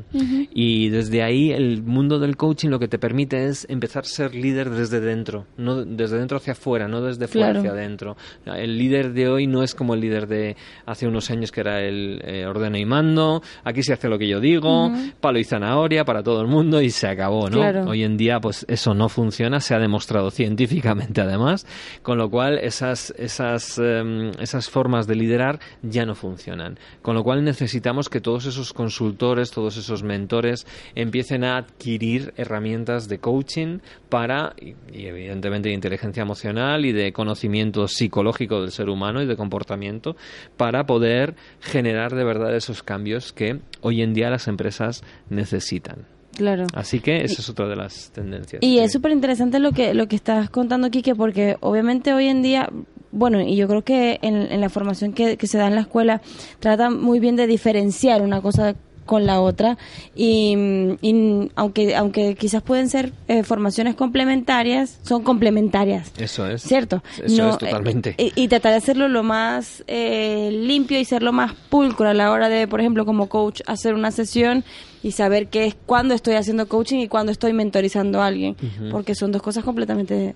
Y 0.52 0.88
desde 0.90 1.22
ahí 1.22 1.50
el 1.52 1.82
mundo 1.82 2.18
del 2.18 2.36
coaching 2.36 2.68
lo 2.68 2.78
que 2.78 2.88
te 2.88 2.98
permite 2.98 3.46
es 3.46 3.66
empezar 3.68 4.04
a 4.04 4.06
ser 4.06 4.34
líder 4.34 4.70
desde 4.70 5.00
dentro, 5.00 5.46
no 5.56 5.84
desde 5.84 6.18
dentro 6.18 6.36
hacia 6.38 6.52
afuera, 6.52 6.88
no 6.88 7.00
desde 7.02 7.28
fuera 7.28 7.44
Claro. 7.48 7.60
hacia 7.60 7.70
adentro. 7.72 8.16
El 8.46 8.78
líder 8.78 9.12
de 9.12 9.28
hoy 9.28 9.46
no 9.46 9.62
es 9.62 9.74
como 9.74 9.94
el 9.94 10.00
líder 10.00 10.26
de 10.26 10.56
hace 10.86 11.06
unos 11.06 11.30
años 11.30 11.50
que 11.52 11.60
era 11.60 11.80
el 11.82 12.20
eh, 12.24 12.46
ordeno 12.46 12.78
y 12.78 12.84
mando, 12.84 13.42
aquí 13.64 13.82
se 13.82 13.92
hace 13.92 14.08
lo 14.08 14.18
que 14.18 14.28
yo 14.28 14.40
digo, 14.40 14.90
palo 15.20 15.38
y 15.38 15.44
zanahoria 15.44 16.04
para 16.04 16.22
todo 16.22 16.40
el 16.40 16.46
mundo 16.48 16.80
y 16.80 16.90
se 16.90 17.06
acabó, 17.08 17.50
¿no? 17.50 17.58
Claro. 17.58 17.84
Hoy 17.88 18.02
en 18.04 18.16
día 18.16 18.40
pues 18.40 18.64
eso 18.68 18.94
no 18.94 19.08
funciona, 19.08 19.60
se 19.60 19.74
ha 19.74 19.78
demostrado 19.78 20.30
científicamente 20.30 21.20
además, 21.20 21.66
con 22.02 22.18
lo 22.18 22.30
cual 22.30 22.58
esas 22.58 23.12
esas 23.18 23.78
em, 23.78 24.30
esas 24.40 24.68
formas 24.70 25.06
de 25.06 25.14
liderar 25.16 25.58
ya 25.94 26.04
no 26.04 26.14
funcionan. 26.14 26.78
Con 27.00 27.14
lo 27.14 27.24
cual 27.24 27.42
necesitamos 27.42 28.10
que 28.10 28.20
todos 28.20 28.44
esos 28.44 28.74
consultores, 28.74 29.50
todos 29.50 29.78
esos 29.78 30.02
mentores 30.02 30.66
empiecen 30.94 31.44
a 31.44 31.56
adquirir 31.56 32.34
herramientas 32.36 33.08
de 33.08 33.18
coaching 33.18 33.78
para 34.10 34.54
y, 34.60 34.74
y 34.92 35.06
evidentemente 35.06 35.70
de 35.70 35.74
inteligencia 35.74 36.22
emocional 36.22 36.84
y 36.84 36.92
de 36.92 37.12
conocimiento 37.12 37.88
psicológico 37.88 38.60
del 38.60 38.70
ser 38.70 38.90
humano 38.90 39.22
y 39.22 39.26
de 39.26 39.36
comportamiento 39.36 40.16
para 40.58 40.84
poder 40.84 41.34
generar 41.60 42.14
de 42.14 42.24
verdad 42.24 42.54
esos 42.54 42.82
cambios 42.82 43.32
que 43.32 43.60
hoy 43.80 44.02
en 44.02 44.12
día 44.12 44.28
las 44.28 44.48
empresas 44.48 45.02
necesitan. 45.30 46.06
Claro. 46.36 46.66
Así 46.74 47.00
que 47.00 47.22
esa 47.22 47.40
es 47.40 47.48
otra 47.48 47.68
de 47.68 47.76
las 47.76 48.10
tendencias. 48.10 48.62
Y 48.62 48.78
es 48.78 48.92
súper 48.92 49.12
interesante 49.12 49.58
lo 49.58 49.72
que, 49.72 49.94
lo 49.94 50.08
que 50.08 50.16
estás 50.16 50.50
contando, 50.50 50.90
Quique, 50.90 51.14
porque 51.14 51.56
obviamente 51.60 52.12
hoy 52.12 52.26
en 52.26 52.42
día, 52.42 52.68
bueno, 53.14 53.40
y 53.40 53.56
yo 53.56 53.66
creo 53.68 53.82
que 53.82 54.18
en, 54.22 54.34
en 54.36 54.60
la 54.60 54.68
formación 54.68 55.12
que, 55.12 55.36
que 55.36 55.46
se 55.46 55.56
da 55.58 55.66
en 55.68 55.74
la 55.76 55.82
escuela, 55.82 56.20
trata 56.60 56.90
muy 56.90 57.20
bien 57.20 57.36
de 57.36 57.46
diferenciar 57.46 58.22
una 58.22 58.40
cosa 58.42 58.74
con 59.06 59.26
la 59.26 59.42
otra 59.42 59.76
y, 60.16 60.56
y 61.02 61.50
aunque 61.56 61.94
aunque 61.94 62.34
quizás 62.36 62.62
pueden 62.62 62.88
ser 62.88 63.12
eh, 63.28 63.42
formaciones 63.42 63.96
complementarias 63.96 64.98
son 65.02 65.22
complementarias 65.22 66.10
Eso 66.16 66.46
es. 66.48 66.62
¿Cierto? 66.62 67.02
Eso 67.22 67.50
es 67.50 67.58
totalmente. 67.58 68.14
eh, 68.16 68.30
y, 68.34 68.44
y 68.44 68.48
tratar 68.48 68.72
de 68.72 68.78
hacerlo 68.78 69.08
lo 69.08 69.22
más 69.22 69.84
eh, 69.88 70.48
limpio 70.52 70.98
y 70.98 71.04
ser 71.04 71.22
lo 71.22 71.32
más 71.32 71.52
pulcro 71.68 72.08
a 72.08 72.14
la 72.14 72.30
hora 72.32 72.48
de, 72.48 72.66
por 72.66 72.80
ejemplo, 72.80 73.04
como 73.04 73.28
coach, 73.28 73.60
hacer 73.66 73.92
una 73.92 74.10
sesión 74.10 74.64
y 75.02 75.10
saber 75.12 75.48
qué 75.48 75.66
es 75.66 75.74
cuándo 75.84 76.14
estoy 76.14 76.36
haciendo 76.36 76.66
coaching 76.66 77.00
y 77.00 77.08
cuándo 77.08 77.30
estoy 77.30 77.52
mentorizando 77.52 78.22
a 78.22 78.26
alguien. 78.26 78.56
Porque 78.90 79.14
son 79.14 79.32
dos 79.32 79.42
cosas 79.42 79.64
completamente. 79.64 80.34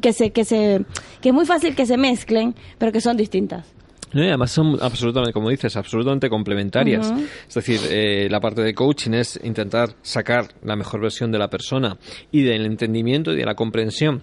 Que 0.00 0.12
se, 0.12 0.30
que 0.30 0.44
se. 0.44 0.84
que 1.20 1.30
es 1.30 1.34
muy 1.34 1.46
fácil 1.46 1.74
que 1.74 1.86
se 1.86 1.96
mezclen, 1.96 2.54
pero 2.78 2.92
que 2.92 3.00
son 3.00 3.16
distintas. 3.16 3.66
No, 4.12 4.22
y 4.22 4.28
además 4.28 4.50
son 4.50 4.78
absolutamente, 4.80 5.32
como 5.32 5.48
dices, 5.48 5.74
absolutamente 5.76 6.28
complementarias. 6.28 7.10
Ujú. 7.10 7.24
Es 7.48 7.54
decir, 7.54 7.80
eh, 7.88 8.28
la 8.30 8.40
parte 8.40 8.60
de 8.60 8.74
coaching 8.74 9.12
es 9.12 9.40
intentar 9.42 9.94
sacar 10.02 10.48
la 10.62 10.76
mejor 10.76 11.00
versión 11.00 11.32
de 11.32 11.38
la 11.38 11.48
persona 11.48 11.96
y 12.30 12.42
del 12.42 12.66
entendimiento 12.66 13.32
y 13.32 13.36
de 13.36 13.46
la 13.46 13.54
comprensión 13.54 14.22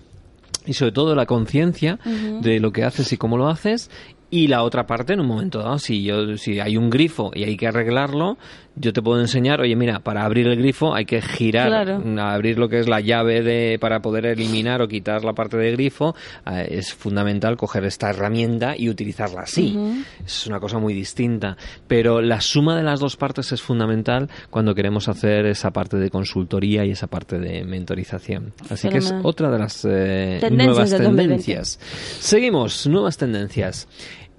y 0.65 0.73
sobre 0.73 0.91
todo 0.91 1.15
la 1.15 1.25
conciencia 1.25 1.99
de 2.05 2.59
lo 2.59 2.71
que 2.71 2.83
haces 2.83 3.11
y 3.11 3.17
cómo 3.17 3.37
lo 3.37 3.47
haces. 3.47 3.89
Y 4.31 4.47
la 4.47 4.61
otra 4.63 4.85
parte, 4.85 5.13
en 5.13 5.21
un 5.21 5.27
momento 5.27 5.59
dado, 5.59 5.79
si 5.79 6.03
yo, 6.03 6.37
si 6.37 6.59
hay 6.59 6.77
un 6.77 6.89
grifo 6.89 7.31
y 7.33 7.43
hay 7.45 7.57
que 7.57 7.67
arreglarlo, 7.67 8.37
yo 8.75 8.93
te 8.93 9.01
puedo 9.01 9.19
enseñar, 9.19 9.59
oye, 9.59 9.75
mira, 9.75 9.99
para 10.01 10.23
abrir 10.23 10.47
el 10.47 10.55
grifo 10.57 10.93
hay 10.93 11.05
que 11.05 11.19
girar, 11.21 11.67
Claro. 11.67 11.99
mm, 11.99 12.19
abrir 12.19 12.59
lo 12.59 12.69
que 12.69 12.79
es 12.79 12.87
la 12.87 13.01
llave 13.01 13.41
de, 13.41 13.77
para 13.81 14.01
poder 14.01 14.27
eliminar 14.27 14.81
o 14.83 14.87
quitar 14.87 15.23
la 15.25 15.33
parte 15.33 15.57
de 15.57 15.71
grifo, 15.71 16.15
eh, 16.45 16.67
es 16.71 16.93
fundamental 16.93 17.57
coger 17.57 17.85
esta 17.85 18.11
herramienta 18.11 18.75
y 18.77 18.89
utilizarla 18.89 19.41
así. 19.41 19.77
Es 20.23 20.45
una 20.45 20.59
cosa 20.59 20.77
muy 20.77 20.93
distinta. 20.93 21.57
Pero 21.87 22.21
la 22.21 22.39
suma 22.39 22.77
de 22.77 22.83
las 22.83 22.99
dos 22.99 23.17
partes 23.17 23.51
es 23.51 23.61
fundamental 23.63 24.29
cuando 24.51 24.75
queremos 24.75 25.09
hacer 25.09 25.47
esa 25.47 25.71
parte 25.71 25.97
de 25.97 26.09
consultoría 26.11 26.85
y 26.85 26.91
esa 26.91 27.07
parte 27.07 27.39
de 27.39 27.63
mentorización. 27.65 28.53
Así 28.69 28.87
que 28.89 28.99
es 28.99 29.11
otra 29.23 29.49
de 29.49 29.57
las 29.59 29.83
eh, 29.85 30.37
Tendencias 30.39 30.67
nuevas 30.67 30.89
del 30.91 31.01
2020. 31.03 31.21
tendencias. 31.23 31.79
Seguimos, 32.19 32.85
nuevas 32.87 33.17
tendencias. 33.17 33.87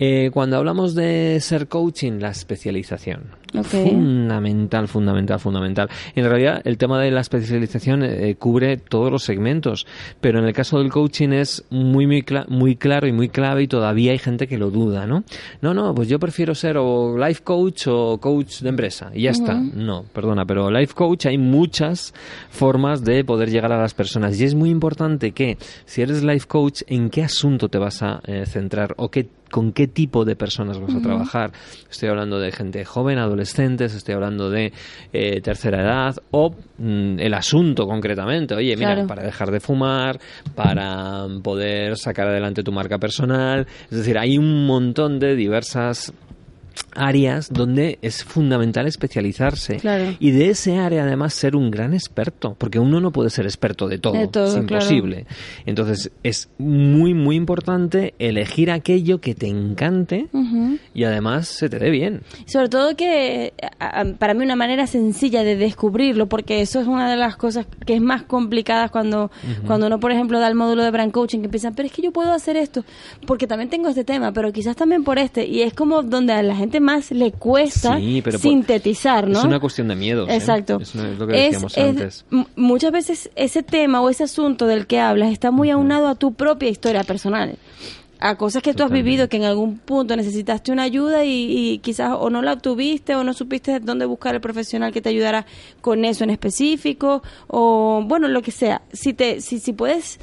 Eh, 0.03 0.31
cuando 0.33 0.57
hablamos 0.57 0.95
de 0.95 1.39
ser 1.41 1.69
coaching, 1.69 2.21
la 2.21 2.31
especialización. 2.31 3.25
Fundamental, 3.53 4.89
fundamental, 4.89 5.41
fundamental. 5.41 5.89
En 6.15 6.25
realidad, 6.25 6.63
el 6.65 6.79
tema 6.79 7.01
de 7.01 7.11
la 7.11 7.21
especialización 7.21 8.03
eh, 8.03 8.37
cubre 8.39 8.77
todos 8.77 9.11
los 9.11 9.25
segmentos, 9.25 9.87
pero 10.21 10.39
en 10.39 10.45
el 10.45 10.53
caso 10.53 10.79
del 10.79 10.91
coaching 10.91 11.31
es 11.31 11.65
muy, 11.71 12.07
muy, 12.07 12.25
muy 12.49 12.77
claro 12.77 13.07
y 13.07 13.13
muy 13.13 13.29
clave 13.29 13.65
y 13.65 13.69
todavía 13.69 14.13
hay 14.13 14.19
gente 14.19 14.47
que 14.47 14.59
lo 14.59 14.71
duda, 14.71 15.07
¿no? 15.07 15.25
No, 15.61 15.75
no, 15.75 15.95
pues 15.95 16.09
yo 16.09 16.19
prefiero 16.19 16.55
ser 16.55 16.77
o 16.79 17.17
life 17.19 17.43
coach 17.43 17.87
o 17.89 18.19
coach 18.19 18.61
de 18.61 18.69
empresa 18.69 19.11
y 19.15 19.23
ya 19.23 19.31
está. 19.31 19.55
No, 19.55 20.05
perdona, 20.13 20.45
pero 20.45 20.71
life 20.71 20.95
coach 20.95 21.27
hay 21.27 21.39
muchas 21.39 22.15
formas 22.51 23.05
de 23.05 23.25
poder 23.25 23.51
llegar 23.51 23.73
a 23.73 23.81
las 23.81 23.95
personas 23.95 24.41
y 24.41 24.45
es 24.45 24.55
muy 24.55 24.71
importante 24.71 25.33
que 25.33 25.59
si 25.85 26.03
eres 26.03 26.23
life 26.23 26.47
coach, 26.47 26.83
¿en 26.87 27.11
qué 27.11 27.23
asunto 27.23 27.69
te 27.69 27.79
vas 27.79 28.03
a 28.03 28.21
eh, 28.27 28.45
centrar 28.47 28.95
o 28.97 29.11
qué 29.11 29.29
con 29.51 29.73
qué 29.73 29.87
tipo 29.89 30.25
de 30.25 30.37
personas 30.37 30.81
vas 30.81 30.95
a 30.95 31.01
trabajar. 31.01 31.53
Estoy 31.91 32.09
hablando 32.09 32.39
de 32.39 32.53
gente 32.53 32.85
joven, 32.85 33.19
adolescentes, 33.41 33.95
estoy 33.95 34.15
hablando 34.15 34.51
de 34.51 34.73
eh, 35.13 35.41
tercera 35.41 35.81
edad 35.83 36.17
o 36.31 36.55
mm, 36.79 37.19
el 37.19 37.35
asunto 37.35 37.87
concretamente. 37.87 38.55
Oye, 38.55 38.77
mira, 38.77 38.93
Claro. 38.95 39.07
para 39.09 39.23
dejar 39.23 39.51
de 39.51 39.61
fumar, 39.61 40.19
para 40.55 41.27
poder 41.43 41.97
sacar 41.97 42.29
adelante 42.29 42.63
tu 42.63 42.73
marca 42.73 42.99
personal. 42.99 43.67
Es 43.91 43.99
decir, 43.99 44.19
hay 44.19 44.37
un 44.37 44.67
montón 44.67 45.19
de 45.19 45.35
diversas 45.37 46.13
áreas 46.95 47.53
donde 47.53 47.99
es 48.03 48.25
fundamental 48.25 48.87
especializarse. 48.87 49.77
Claro. 49.77 50.17
y 50.19 50.31
de 50.31 50.51
ese 50.51 50.79
área 50.79 51.05
además 51.05 51.35
ser 51.35 51.57
un 51.57 51.71
gran 51.71 51.95
experto 51.95 52.55
porque 52.59 52.79
uno 52.79 53.01
no 53.01 53.13
puede 53.13 53.31
ser 53.31 53.47
experto 53.47 53.89
de 53.89 53.99
todo, 53.99 54.15
De 54.15 54.29
todo, 54.29 54.47
es 54.47 54.53
claro. 54.53 54.85
imposible. 54.85 55.27
Entonces 55.67 56.11
es 56.23 56.49
muy 56.59 57.15
muy 57.15 57.37
importante 57.37 58.15
elegir 58.19 58.71
aquello 58.71 59.21
que 59.21 59.35
te 59.35 59.47
encante 59.47 60.29
y 60.95 61.05
además 61.05 61.49
se 61.49 61.69
te 61.69 61.79
dé 61.79 61.91
bien. 61.91 62.23
Sobre 62.47 62.69
todo 62.69 62.97
que 62.97 63.53
para 64.19 64.35
mí 64.35 64.45
una 64.45 64.57
manera 64.57 64.87
sencilla 64.87 65.43
de 65.43 65.57
descubrirlo, 65.57 66.29
porque 66.29 66.61
eso 66.61 66.81
es 66.81 66.87
una 66.87 67.11
de 67.11 67.17
las 67.17 67.37
cosas 67.37 67.67
que 67.87 67.95
es 67.95 68.01
más 68.01 68.23
complicadas 68.23 68.91
cuando, 68.91 69.31
cuando 69.67 69.87
uno, 69.87 70.01
por 70.01 70.13
ejemplo, 70.13 70.39
da 70.39 70.49
el 70.49 70.55
módulo 70.55 70.85
de 70.85 70.91
brand 70.91 71.13
coaching, 71.13 71.41
que 71.41 71.47
empiezan, 71.47 71.75
pero 71.75 71.87
es 71.87 71.93
que 71.93 72.03
yo 72.03 72.13
puedo 72.13 72.33
hacer 72.33 72.57
esto, 72.57 72.85
porque 73.27 73.47
también 73.47 73.71
tengo 73.71 73.89
este 73.89 74.05
tema, 74.05 74.33
pero 74.33 74.53
quizás 74.53 74.77
también 74.77 75.05
por 75.05 75.19
este, 75.19 75.47
y 75.47 75.63
es 75.63 75.75
como 75.75 76.03
donde 76.03 76.41
la 76.43 76.57
gente 76.57 76.70
más 76.79 77.11
le 77.11 77.33
cuesta 77.33 77.97
Sí, 77.99 78.21
pero 78.23 78.39
por- 78.39 78.43
sintetizar, 78.49 79.27
¿no? 79.27 79.39
es 79.41 79.45
una 79.45 79.59
cuestión 79.59 79.89
de 79.89 79.97
miedo 79.97 80.29
Exacto. 80.29 80.79
es, 80.81 80.95
una- 80.95 81.11
es 81.11 81.19
lo 81.19 81.27
que 81.27 81.33
decíamos 81.33 81.77
es- 81.77 81.85
antes 81.85 82.25
muchas 82.55 82.93
veces 82.93 83.31
ese 83.35 83.65
tema 83.65 84.01
o 84.03 84.09
ese 84.11 84.23
asunto 84.23 84.69
del 84.69 84.87
que 84.87 85.01
hablas 85.01 85.33
está 85.33 85.51
muy 85.51 85.71
aunado 85.71 86.07
a 86.07 86.15
tu 86.15 86.35
propia 86.35 86.69
historia 86.69 87.03
personal. 87.03 87.57
A 88.23 88.37
cosas 88.37 88.63
que 88.63 88.75
tú 88.75 88.83
has 88.83 88.91
vivido 88.91 89.31
que 89.31 89.39
en 89.39 89.45
algún 89.45 89.79
punto 89.79 90.15
necesitaste 90.15 90.71
una 90.73 90.83
ayuda 90.83 91.25
y, 91.25 91.31
y 91.73 91.79
quizás 91.79 92.13
o 92.21 92.29
no 92.29 92.43
la 92.43 92.53
obtuviste 92.53 93.15
o 93.15 93.25
no 93.25 93.33
supiste 93.33 93.81
dónde 93.81 94.05
buscar 94.05 94.35
el 94.35 94.43
profesional 94.43 94.93
que 94.93 95.01
te 95.01 95.09
ayudara 95.09 95.47
con 95.81 96.05
eso 96.05 96.25
en 96.25 96.29
específico 96.29 97.23
o 97.47 98.03
bueno, 98.05 98.29
lo 98.29 98.43
que 98.43 98.51
sea. 98.51 98.83
Si, 98.93 99.15
te, 99.15 99.41
si, 99.41 99.59
si 99.59 99.73
puedes 99.73 100.21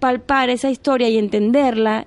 palpar 0.00 0.50
esa 0.50 0.68
historia 0.68 1.08
y 1.08 1.16
entenderla 1.16 2.06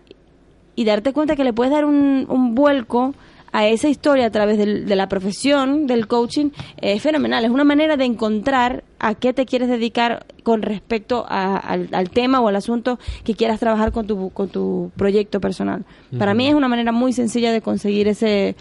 y 0.76 0.84
darte 0.84 1.14
cuenta 1.14 1.38
que 1.38 1.46
le 1.46 1.54
puedes 1.54 1.72
dar 1.72 1.86
un, 1.86 2.26
un 2.30 2.54
vuelco 2.54 3.14
a 3.54 3.68
esa 3.68 3.90
historia 3.90 4.28
a 4.28 4.30
través 4.32 4.58
del- 4.58 4.86
de 4.86 4.96
la 4.96 5.08
profesión 5.10 5.88
del 5.88 6.08
coaching 6.08 6.52
es 6.78 7.02
fenomenal. 7.02 7.44
Es 7.44 7.52
una 7.52 7.64
manera 7.66 7.98
de 7.98 8.06
encontrar 8.06 8.84
a 9.00 9.16
qué 9.16 9.34
te 9.34 9.46
quieres 9.46 9.68
dedicar 9.68 10.26
con 10.44 10.62
respecto 10.62 11.26
a- 11.28 11.58
al, 11.58 11.90
al 11.92 12.10
tema 12.10 12.40
o 12.40 12.48
al 12.48 12.56
asunto 12.56 12.98
que 13.24 13.36
quieras 13.36 13.60
trabajar 13.60 13.92
con 13.92 14.08
tu, 14.08 14.30
con 14.30 14.50
tu 14.50 14.92
proyecto 14.96 15.40
personal. 15.42 15.84
Para 16.18 16.34
mí 16.34 16.48
es 16.48 16.54
una 16.56 16.68
manera 16.68 16.92
muy 16.92 17.14
sencilla 17.14 17.52
de 17.52 17.62
conseguir 17.62 18.08
ese... 18.08 18.56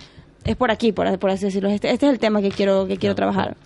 Es 0.45 0.57
por 0.57 0.71
aquí, 0.71 0.91
por, 0.93 1.19
por 1.19 1.31
así 1.31 1.45
decirlo. 1.45 1.69
Este, 1.69 1.91
este 1.93 2.07
es 2.07 2.13
el 2.13 2.19
tema 2.19 2.41
que 2.41 2.49
quiero, 2.51 2.87
que 2.87 2.97
quiero 2.97 3.15
trabajar. 3.15 3.57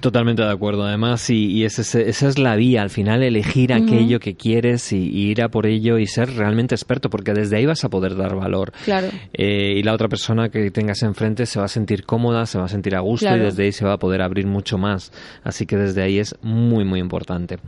Totalmente 0.00 0.42
de 0.42 0.50
acuerdo, 0.50 0.84
además, 0.84 1.30
y, 1.30 1.46
y 1.46 1.64
ese- 1.64 2.08
esa 2.08 2.28
es 2.28 2.38
la 2.38 2.56
vía, 2.56 2.82
al 2.82 2.90
final 2.90 3.22
elegir 3.22 3.72
aquello 3.72 4.18
que 4.20 4.34
quieres 4.34 4.92
y, 4.92 4.98
y 5.08 5.30
ir 5.30 5.42
a 5.42 5.48
por 5.48 5.66
ello 5.66 5.98
y 5.98 6.06
ser 6.06 6.34
realmente 6.34 6.74
experto, 6.74 7.08
porque 7.08 7.32
desde 7.32 7.56
ahí 7.56 7.66
vas 7.66 7.84
a 7.84 7.88
poder 7.88 8.16
dar 8.16 8.34
valor. 8.36 8.72
Claro. 8.84 9.08
Eh, 9.32 9.74
y 9.78 9.82
la 9.82 9.94
otra 9.94 10.08
persona 10.08 10.48
que 10.48 10.70
tengas 10.70 11.02
enfrente 11.02 11.46
se 11.46 11.58
va 11.58 11.64
a 11.66 11.68
sentir 11.68 12.04
cómoda, 12.04 12.46
se 12.46 12.58
va 12.58 12.64
a 12.64 12.68
sentir 12.68 12.94
a 12.96 13.00
gusto 13.00 13.26
Claro. 13.26 13.42
y 13.42 13.44
desde 13.46 13.62
ahí 13.64 13.72
se 13.72 13.84
va 13.84 13.94
a 13.94 13.98
poder 13.98 14.22
abrir 14.22 14.46
mucho 14.46 14.76
más. 14.76 15.12
Así 15.44 15.66
que 15.66 15.76
desde 15.76 16.02
ahí 16.02 16.18
es 16.18 16.34
muy, 16.42 16.84
muy 16.84 17.00
importante. 17.00 17.58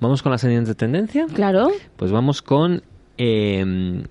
¿Vamos 0.00 0.22
con 0.22 0.32
la 0.32 0.38
siguiente 0.38 0.74
tendencia? 0.74 1.26
Claro. 1.32 1.68
Pues 1.96 2.10
vamos 2.10 2.42
con... 2.42 2.82
eh, 3.18 4.02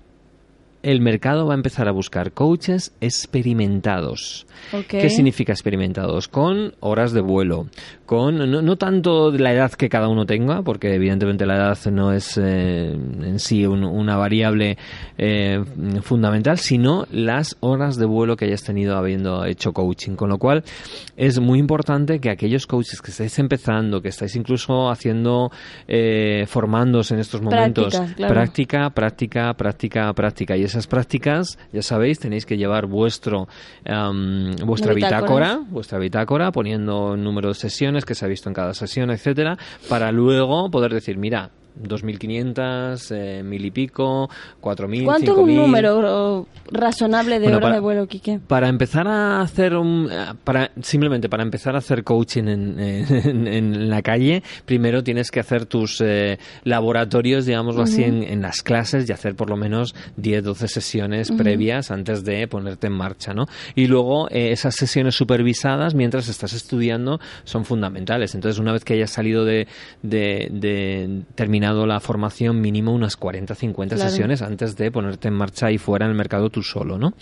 el 0.86 1.00
mercado 1.00 1.46
va 1.46 1.54
a 1.54 1.56
empezar 1.56 1.88
a 1.88 1.90
buscar 1.90 2.30
coaches 2.30 2.92
experimentados. 3.00 4.46
¿Qué 4.86 5.10
significa 5.10 5.52
experimentados? 5.52 6.28
Con 6.28 6.76
horas 6.78 7.12
de 7.12 7.22
vuelo, 7.22 7.66
con 8.06 8.38
no, 8.50 8.62
no 8.62 8.76
tanto 8.76 9.30
la 9.32 9.52
edad 9.52 9.72
que 9.72 9.88
cada 9.88 10.08
uno 10.08 10.24
tenga, 10.24 10.62
porque 10.62 10.94
evidentemente 10.94 11.44
la 11.44 11.56
edad 11.56 11.78
no 11.92 12.12
es 12.12 12.38
eh, 12.42 12.92
en 12.92 13.38
sí 13.38 13.66
un- 13.66 13.84
una 13.84 14.16
variable 14.16 14.78
eh, 15.18 15.62
fundamental, 16.02 16.58
sino 16.58 17.06
las 17.10 17.56
horas 17.60 17.96
de 17.96 18.06
vuelo 18.06 18.36
que 18.36 18.44
hayas 18.46 18.62
tenido 18.62 18.96
habiendo 18.96 19.44
hecho 19.44 19.72
coaching. 19.72 20.14
Con 20.16 20.30
lo 20.30 20.38
cual 20.38 20.62
es 21.16 21.40
muy 21.40 21.58
importante 21.58 22.20
que 22.20 22.30
aquellos 22.30 22.66
coaches 22.66 23.02
que 23.02 23.10
estáis 23.10 23.38
empezando, 23.38 24.00
que 24.00 24.08
estáis 24.08 24.36
incluso 24.36 24.88
haciendo, 24.90 25.50
eh, 25.88 26.44
formándose 26.46 27.14
en 27.14 27.20
estos 27.20 27.42
momentos, 27.42 27.86
Prácticas, 27.94 28.14
claro. 28.16 28.34
práctica, 28.34 28.90
práctica, 28.90 29.54
práctica, 29.54 30.12
práctica. 30.12 30.56
Y 30.56 30.62
esas 30.62 30.86
prácticas, 30.86 31.58
ya 31.72 31.82
sabéis, 31.82 32.18
tenéis 32.20 32.46
que 32.46 32.56
llevar 32.56 32.86
vuestro 32.86 33.48
am, 33.84 34.54
vuestra 34.64 34.92
bitácora, 34.92 35.58
vuestra 35.68 35.98
bitácora, 35.98 36.52
poniendo 36.52 37.16
número 37.16 37.48
de 37.48 37.54
sesiones 37.54 37.95
que 38.04 38.14
se 38.14 38.24
ha 38.24 38.28
visto 38.28 38.48
en 38.48 38.54
cada 38.54 38.74
sesión, 38.74 39.10
etcétera, 39.10 39.58
para 39.88 40.12
luego 40.12 40.70
poder 40.70 40.92
decir, 40.92 41.16
mira, 41.16 41.50
2.500, 41.82 43.14
eh, 43.14 43.42
mil 43.42 43.64
y 43.64 43.70
pico, 43.70 44.28
4.000, 44.60 45.04
¿Cuánto 45.04 45.32
es 45.32 45.38
un 45.38 45.54
número 45.54 46.46
razonable 46.70 47.38
de 47.38 47.54
horas 47.54 47.74
de 47.74 47.80
vuelo, 47.80 48.06
Quique? 48.06 48.40
Para 48.46 48.68
empezar 48.68 49.06
a 49.08 49.40
hacer 49.40 49.74
un... 49.74 50.10
Para, 50.44 50.70
simplemente 50.82 51.28
para 51.28 51.42
empezar 51.42 51.74
a 51.74 51.78
hacer 51.78 52.04
coaching 52.04 52.44
en, 52.44 52.78
en, 53.46 53.90
la 53.90 54.02
calle, 54.02 54.42
primero 54.64 55.02
tienes 55.02 55.30
que 55.30 55.40
hacer 55.40 55.66
tus 55.66 56.00
eh, 56.00 56.38
laboratorios, 56.64 57.46
digámoslo 57.46 57.82
así, 57.82 58.04
en, 58.04 58.42
las 58.42 58.62
clases 58.62 59.08
y 59.08 59.12
hacer 59.12 59.34
por 59.34 59.48
lo 59.48 59.56
menos 59.56 59.94
10, 60.16 60.44
12 60.44 60.68
sesiones 60.68 61.32
previas 61.32 61.90
antes 61.90 62.24
de 62.24 62.46
ponerte 62.48 62.86
en 62.88 62.92
marcha, 62.92 63.32
¿no? 63.34 63.46
Y 63.74 63.86
luego 63.86 64.28
eh, 64.30 64.52
esas 64.52 64.74
sesiones 64.74 65.14
supervisadas 65.14 65.94
mientras 65.94 66.28
estás 66.28 66.52
estudiando 66.52 67.20
son 67.44 67.64
fundamentales. 67.64 68.34
Entonces, 68.34 68.58
una 68.58 68.72
vez 68.72 68.84
que 68.84 68.94
hayas 68.94 69.10
salido 69.10 69.44
de, 69.44 69.66
de, 70.02 71.22
terminado 71.66 71.86
la 71.86 72.00
formación, 72.00 72.60
mínimo 72.60 72.92
unas 72.92 73.16
40, 73.16 73.54
50 73.54 73.96
sesiones 73.96 74.42
antes 74.42 74.76
de 74.76 74.90
ponerte 74.90 75.28
en 75.28 75.34
marcha 75.34 75.70
y 75.70 75.78
fuera 75.78 76.06
en 76.06 76.12
el 76.12 76.16
mercado 76.16 76.48
tú 76.48 76.62
solo, 76.62 76.96
¿no? 76.96 77.12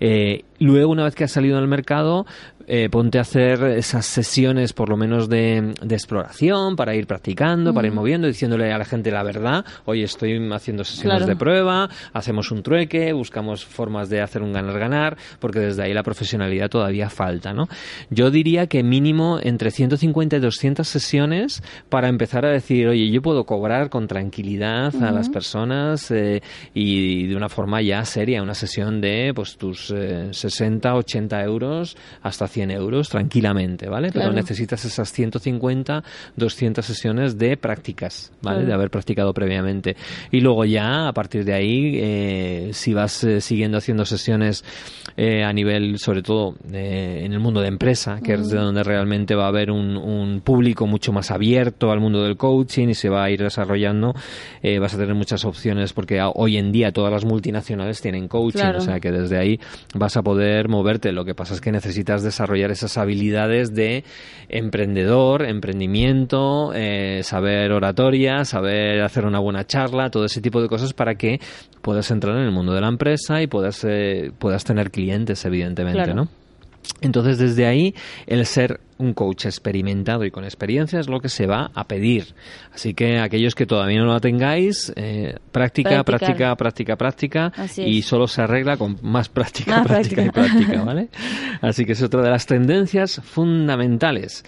Eh, 0.00 0.44
luego, 0.58 0.92
una 0.92 1.04
vez 1.04 1.14
que 1.14 1.24
has 1.24 1.32
salido 1.32 1.56
al 1.56 1.66
mercado, 1.66 2.26
eh, 2.66 2.88
ponte 2.90 3.18
a 3.18 3.20
hacer 3.20 3.62
esas 3.62 4.06
sesiones 4.06 4.72
por 4.72 4.88
lo 4.88 4.96
menos 4.96 5.28
de, 5.28 5.72
exploración 5.88 6.76
para 6.76 6.94
ir 6.94 7.06
practicando, 7.06 7.72
para 7.72 7.86
ir 7.86 7.94
moviendo, 7.94 8.26
diciéndole 8.26 8.72
a 8.72 8.78
la 8.78 8.84
gente 8.84 9.10
la 9.10 9.22
verdad, 9.22 9.64
oye, 9.84 10.02
estoy 10.02 10.36
haciendo 10.52 10.84
sesiones 10.84 11.26
de 11.26 11.36
prueba, 11.36 11.88
hacemos 12.12 12.50
un 12.50 12.62
trueque, 12.62 13.12
buscamos 13.12 13.64
formas 13.64 14.08
de 14.08 14.20
hacer 14.20 14.42
un 14.42 14.52
ganar-ganar, 14.52 15.16
porque 15.38 15.60
desde 15.60 15.84
ahí 15.84 15.94
la 15.94 16.02
profesionalidad 16.02 16.68
todavía 16.68 17.08
falta, 17.08 17.52
¿no? 17.52 17.68
Yo 18.10 18.30
diría 18.30 18.66
que 18.66 18.82
mínimo 18.82 19.38
entre 19.42 19.70
150 19.70 20.36
y 20.36 20.40
200 20.40 20.86
sesiones 20.86 21.62
para 21.88 22.08
empezar 22.08 22.44
a 22.44 22.50
decir, 22.50 22.88
oye, 22.88 23.10
yo 23.10 23.22
puedo 23.22 23.44
cobrar 23.44 23.90
con 23.90 24.08
tranquilidad 24.08 24.94
a 25.02 25.12
las 25.12 25.28
personas 25.28 26.10
eh, 26.10 26.42
y 26.74 27.26
de 27.26 27.36
una 27.36 27.48
forma 27.48 27.80
ya 27.80 28.04
seria, 28.04 28.42
una 28.42 28.54
sesión 28.54 29.00
de 29.00 29.32
pues 29.34 29.56
tus 29.56 29.94
60, 30.30 30.88
eh, 30.88 30.92
80 30.92 31.42
euros 31.44 31.96
hasta 32.22 32.48
100 32.56 32.70
euros 32.70 33.10
tranquilamente, 33.10 33.86
¿vale? 33.86 34.10
Pero 34.10 34.32
necesitas 34.32 34.82
esas 34.86 35.12
150, 35.12 36.02
200 36.36 36.86
sesiones 36.86 37.36
de 37.36 37.58
prácticas, 37.58 38.32
¿vale? 38.40 38.64
De 38.64 38.72
haber 38.72 38.88
practicado 38.88 39.34
previamente. 39.34 39.94
Y 40.30 40.40
luego 40.40 40.64
ya, 40.64 41.06
a 41.06 41.12
partir 41.12 41.44
de 41.44 41.52
ahí, 41.52 41.98
eh, 42.00 42.70
si 42.72 42.94
vas 42.94 43.24
eh, 43.24 43.42
siguiendo 43.42 43.76
haciendo 43.76 44.06
sesiones 44.06 44.64
eh, 45.18 45.44
a 45.44 45.52
nivel, 45.52 45.98
sobre 45.98 46.22
todo, 46.22 46.54
en 46.72 47.30
el 47.30 47.40
mundo 47.40 47.60
de 47.60 47.68
empresa, 47.68 48.20
que 48.24 48.32
es 48.32 48.48
de 48.48 48.56
donde 48.56 48.82
realmente 48.82 49.34
va 49.34 49.44
a 49.44 49.48
haber 49.48 49.70
un, 49.70 49.98
un, 49.98 50.40
público 50.40 50.86
mucho 50.86 51.12
más 51.12 51.30
abierto 51.30 51.90
al 51.90 52.00
mundo 52.00 52.22
del 52.22 52.38
coaching 52.38 52.88
y 52.88 52.94
se 52.94 53.10
va 53.10 53.24
a 53.24 53.30
ir 53.30 53.42
desarrollando, 53.42 54.14
vas 54.80 54.94
a 54.94 54.98
tener 54.98 55.14
muchas 55.14 55.44
opciones 55.44 55.92
porque 55.92 56.22
hoy 56.22 56.56
en 56.56 56.72
día 56.72 56.92
todas 56.92 57.12
las 57.12 57.24
multinacionales 57.26 58.00
tienen 58.00 58.28
coaching, 58.28 58.76
o 58.76 58.80
sea 58.80 58.98
que 58.98 59.10
desde 59.10 59.38
ahí 59.38 59.60
vas 59.94 60.16
a 60.16 60.22
poder 60.22 60.68
moverte. 60.68 61.12
Lo 61.12 61.24
que 61.24 61.34
pasa 61.34 61.54
es 61.54 61.60
que 61.60 61.72
necesitas 61.72 62.22
desarrollar 62.22 62.45
desarrollar 62.46 62.70
esas 62.70 62.96
habilidades 62.96 63.74
de 63.74 64.04
emprendedor, 64.48 65.42
emprendimiento, 65.44 66.72
eh, 66.74 67.22
saber 67.24 67.72
oratoria, 67.72 68.44
saber 68.44 69.02
hacer 69.02 69.24
una 69.24 69.40
buena 69.40 69.66
charla, 69.66 70.10
todo 70.10 70.24
ese 70.24 70.40
tipo 70.40 70.62
de 70.62 70.68
cosas 70.68 70.92
para 70.92 71.16
que 71.16 71.40
puedas 71.82 72.10
entrar 72.10 72.36
en 72.36 72.42
el 72.42 72.52
mundo 72.52 72.72
de 72.72 72.80
la 72.80 72.88
empresa 72.88 73.42
y 73.42 73.48
puedas, 73.48 73.84
eh, 73.84 74.30
puedas 74.38 74.64
tener 74.64 74.90
clientes, 74.90 75.44
evidentemente, 75.44 76.14
¿no? 76.14 76.28
Entonces, 77.00 77.38
desde 77.38 77.66
ahí, 77.66 77.94
el 78.26 78.44
ser 78.46 78.80
un 78.98 79.12
coach 79.12 79.44
experimentado 79.46 80.24
y 80.24 80.30
con 80.30 80.44
experiencia 80.44 80.98
es 80.98 81.08
lo 81.08 81.20
que 81.20 81.28
se 81.28 81.46
va 81.46 81.70
a 81.74 81.86
pedir. 81.86 82.34
Así 82.72 82.94
que 82.94 83.18
aquellos 83.18 83.54
que 83.54 83.66
todavía 83.66 83.98
no 84.00 84.06
lo 84.06 84.20
tengáis, 84.20 84.92
eh, 84.96 85.34
práctica, 85.52 86.02
práctica, 86.04 86.54
práctica, 86.56 86.96
práctica, 86.96 87.52
y 87.76 88.02
solo 88.02 88.26
se 88.26 88.42
arregla 88.42 88.76
con 88.76 88.98
más 89.02 89.28
práctica, 89.28 89.82
práctica, 89.82 90.22
y 90.22 90.30
práctica, 90.30 90.82
¿vale? 90.84 91.08
Así 91.60 91.84
que 91.84 91.92
es 91.92 92.02
otra 92.02 92.22
de 92.22 92.30
las 92.30 92.46
tendencias 92.46 93.20
fundamentales. 93.22 94.44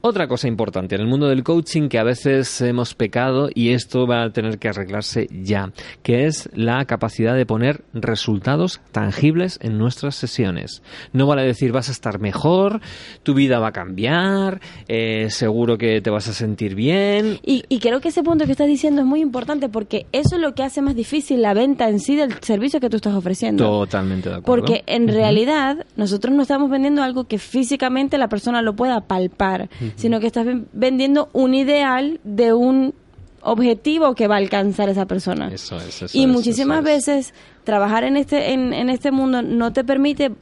Otra 0.00 0.28
cosa 0.28 0.46
importante 0.46 0.94
en 0.94 1.00
el 1.00 1.08
mundo 1.08 1.26
del 1.26 1.42
coaching 1.42 1.88
que 1.88 1.98
a 1.98 2.04
veces 2.04 2.60
hemos 2.60 2.94
pecado 2.94 3.48
y 3.52 3.70
esto 3.70 4.06
va 4.06 4.22
a 4.22 4.30
tener 4.30 4.60
que 4.60 4.68
arreglarse 4.68 5.26
ya, 5.32 5.72
que 6.04 6.26
es 6.26 6.48
la 6.54 6.84
capacidad 6.84 7.34
de 7.34 7.44
poner 7.44 7.82
resultados 7.92 8.80
tangibles 8.92 9.58
en 9.60 9.76
nuestras 9.76 10.14
sesiones. 10.14 10.84
No 11.12 11.26
vale 11.26 11.42
decir 11.42 11.72
vas 11.72 11.88
a 11.88 11.92
estar 11.92 12.20
mejor, 12.20 12.80
tu 13.24 13.34
vida 13.34 13.58
va 13.58 13.68
a 13.68 13.72
cambiar, 13.72 14.60
eh, 14.86 15.30
seguro 15.30 15.76
que 15.78 16.00
te 16.00 16.10
vas 16.10 16.28
a 16.28 16.32
sentir 16.32 16.76
bien. 16.76 17.40
Y, 17.44 17.64
y 17.68 17.80
creo 17.80 18.00
que 18.00 18.10
ese 18.10 18.22
punto 18.22 18.46
que 18.46 18.52
estás 18.52 18.68
diciendo 18.68 19.00
es 19.00 19.06
muy 19.06 19.20
importante 19.20 19.68
porque 19.68 20.06
eso 20.12 20.36
es 20.36 20.40
lo 20.40 20.54
que 20.54 20.62
hace 20.62 20.80
más 20.80 20.94
difícil 20.94 21.42
la 21.42 21.54
venta 21.54 21.88
en 21.88 21.98
sí 21.98 22.14
del 22.14 22.34
servicio 22.40 22.78
que 22.78 22.88
tú 22.88 22.98
estás 22.98 23.14
ofreciendo. 23.14 23.64
Totalmente 23.64 24.28
de 24.28 24.36
acuerdo. 24.36 24.64
Porque 24.64 24.84
en 24.86 25.08
realidad 25.08 25.86
nosotros 25.96 26.32
no 26.32 26.42
estamos 26.42 26.70
vendiendo 26.70 27.02
algo 27.02 27.24
que 27.24 27.38
físicamente 27.38 28.16
la 28.16 28.28
persona 28.28 28.62
lo 28.62 28.76
pueda 28.76 29.00
palpar 29.00 29.68
sino 29.96 30.20
que 30.20 30.26
estás 30.26 30.46
vendiendo 30.72 31.28
un 31.32 31.54
ideal 31.54 32.20
de 32.24 32.52
un 32.52 32.94
objetivo 33.42 34.14
que 34.14 34.26
va 34.26 34.36
a 34.36 34.38
alcanzar 34.38 34.88
esa 34.88 35.06
persona. 35.06 35.50
Eso 35.52 35.78
es, 35.78 36.14
y 36.14 36.26
muchísimas 36.26 36.82
veces 36.82 37.34
trabajar 37.64 38.04
en 38.04 38.16
este 38.16 38.52
en, 38.52 38.72
en, 38.72 38.90
este 38.90 39.10
mundo 39.10 39.42
no 39.42 39.72
te 39.72 39.84
permite 39.84 40.32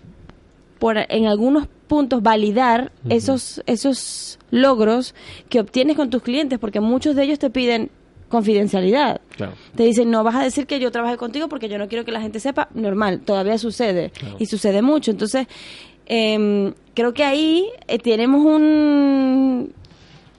por 0.78 0.97
en 0.97 1.26
algunos 1.26 1.68
puntos 1.86 2.22
validar 2.22 2.92
esos 3.09 3.62
esos 3.66 4.38
logros 4.51 5.14
que 5.49 5.61
obtienes 5.61 5.97
con 5.97 6.11
tus 6.11 6.22
clientes 6.22 6.59
porque 6.59 6.80
muchos 6.80 7.16
de 7.16 7.24
ellos 7.24 7.38
te 7.38 7.51
piden 7.51 7.90
confidencialidad. 8.28 9.20
Te 9.74 9.84
dicen, 9.84 10.11
no 10.11 10.24
vas 10.24 10.34
a 10.34 10.42
decir 10.42 10.66
que 10.66 10.80
yo 10.80 10.90
trabajé 10.90 11.16
contigo 11.16 11.49
porque 11.49 11.68
yo 11.68 11.78
no 11.78 11.88
quiero 11.88 12.05
que 12.05 12.12
la 12.12 12.20
gente 12.20 12.40
sepa. 12.40 12.68
Normal, 12.74 13.20
todavía 13.20 13.59
sucede. 13.59 14.12
Y 14.38 14.47
sucede 14.47 14.82
mucho. 14.82 15.11
Entonces, 15.11 15.47
eh, 16.07 16.72
creo 16.94 17.12
que 17.12 17.24
ahí 17.24 17.68
eh, 17.88 17.98
tenemos 17.98 18.44
un 18.44 19.72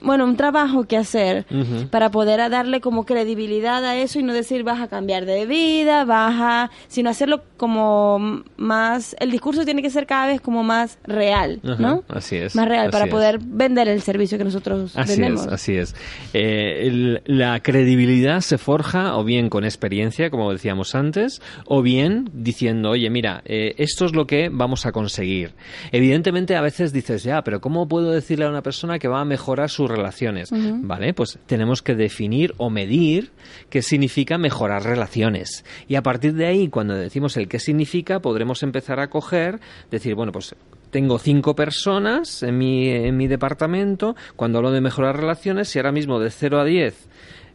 bueno, 0.01 0.25
un 0.25 0.37
trabajo 0.37 0.85
que 0.85 0.97
hacer 0.97 1.45
para 1.91 2.11
poder 2.11 2.49
darle 2.49 2.81
como 2.81 3.05
credibilidad 3.05 3.83
a 3.83 3.95
eso 3.97 4.19
y 4.19 4.23
no 4.23 4.33
decir 4.33 4.63
vas 4.63 4.81
a 4.81 4.87
cambiar 4.87 5.25
de 5.25 5.45
vida, 5.45 6.05
vas 6.05 6.35
a, 6.37 6.71
sino 6.87 7.09
hacerlo 7.09 7.43
como 7.57 8.43
más, 8.57 9.15
el 9.19 9.31
discurso 9.31 9.65
tiene 9.65 9.81
que 9.81 9.89
ser 9.89 10.05
cada 10.05 10.27
vez 10.27 10.41
como 10.41 10.63
más 10.63 10.99
real, 11.05 11.59
¿no? 11.63 12.03
Así 12.07 12.35
es. 12.35 12.55
Más 12.55 12.67
real 12.67 12.89
para 12.91 13.07
poder 13.07 13.39
vender 13.41 13.87
el 13.87 14.01
servicio 14.01 14.37
que 14.37 14.43
nosotros 14.43 14.95
así 14.95 15.13
vendemos. 15.13 15.47
Es, 15.47 15.53
así 15.53 15.75
es. 15.75 15.95
Eh, 16.33 17.21
la 17.25 17.59
credibilidad 17.61 18.41
se 18.41 18.57
forja 18.57 19.17
o 19.17 19.23
bien 19.23 19.49
con 19.49 19.63
experiencia, 19.63 20.29
como 20.29 20.51
decíamos 20.51 20.95
antes, 20.95 21.41
o 21.65 21.81
bien 21.81 22.29
diciendo, 22.33 22.91
oye, 22.91 23.09
mira, 23.09 23.41
eh, 23.45 23.75
esto 23.77 24.05
es 24.05 24.15
lo 24.15 24.27
que 24.27 24.49
vamos 24.51 24.85
a 24.85 24.91
conseguir. 24.91 25.53
Evidentemente 25.91 26.55
a 26.55 26.61
veces 26.61 26.93
dices, 26.93 27.23
ya, 27.23 27.41
pero 27.43 27.61
¿cómo 27.61 27.87
puedo 27.87 28.11
decirle 28.11 28.45
a 28.45 28.49
una 28.49 28.61
persona 28.61 28.99
que 28.99 29.07
va 29.07 29.21
a 29.21 29.25
mejorar 29.25 29.69
su 29.69 29.86
relaciones. 29.87 30.49
¿Vale? 30.51 31.13
Pues 31.13 31.39
tenemos 31.45 31.81
que 31.81 31.95
definir 31.95 32.53
o 32.57 32.69
medir 32.69 33.31
qué 33.69 33.81
significa 33.81 34.37
mejorar 34.37 34.83
relaciones. 34.83 35.65
Y 35.87 35.95
a 35.95 36.03
partir 36.03 36.33
de 36.33 36.45
ahí, 36.45 36.67
cuando 36.69 36.95
decimos 36.95 37.37
el 37.37 37.47
qué 37.47 37.59
significa, 37.59 38.19
podremos 38.19 38.63
empezar 38.63 38.99
a 38.99 39.09
coger, 39.09 39.59
decir, 39.91 40.15
bueno, 40.15 40.31
pues 40.31 40.55
tengo 40.91 41.19
cinco 41.19 41.55
personas 41.55 42.43
en 42.43 42.57
mi, 42.57 42.89
en 42.89 43.17
mi 43.17 43.27
departamento. 43.27 44.15
Cuando 44.35 44.59
hablo 44.59 44.71
de 44.71 44.81
mejorar 44.81 45.17
relaciones, 45.17 45.69
si 45.69 45.79
ahora 45.79 45.91
mismo 45.91 46.19
de 46.19 46.31
0 46.31 46.59
a 46.59 46.65
10 46.65 47.07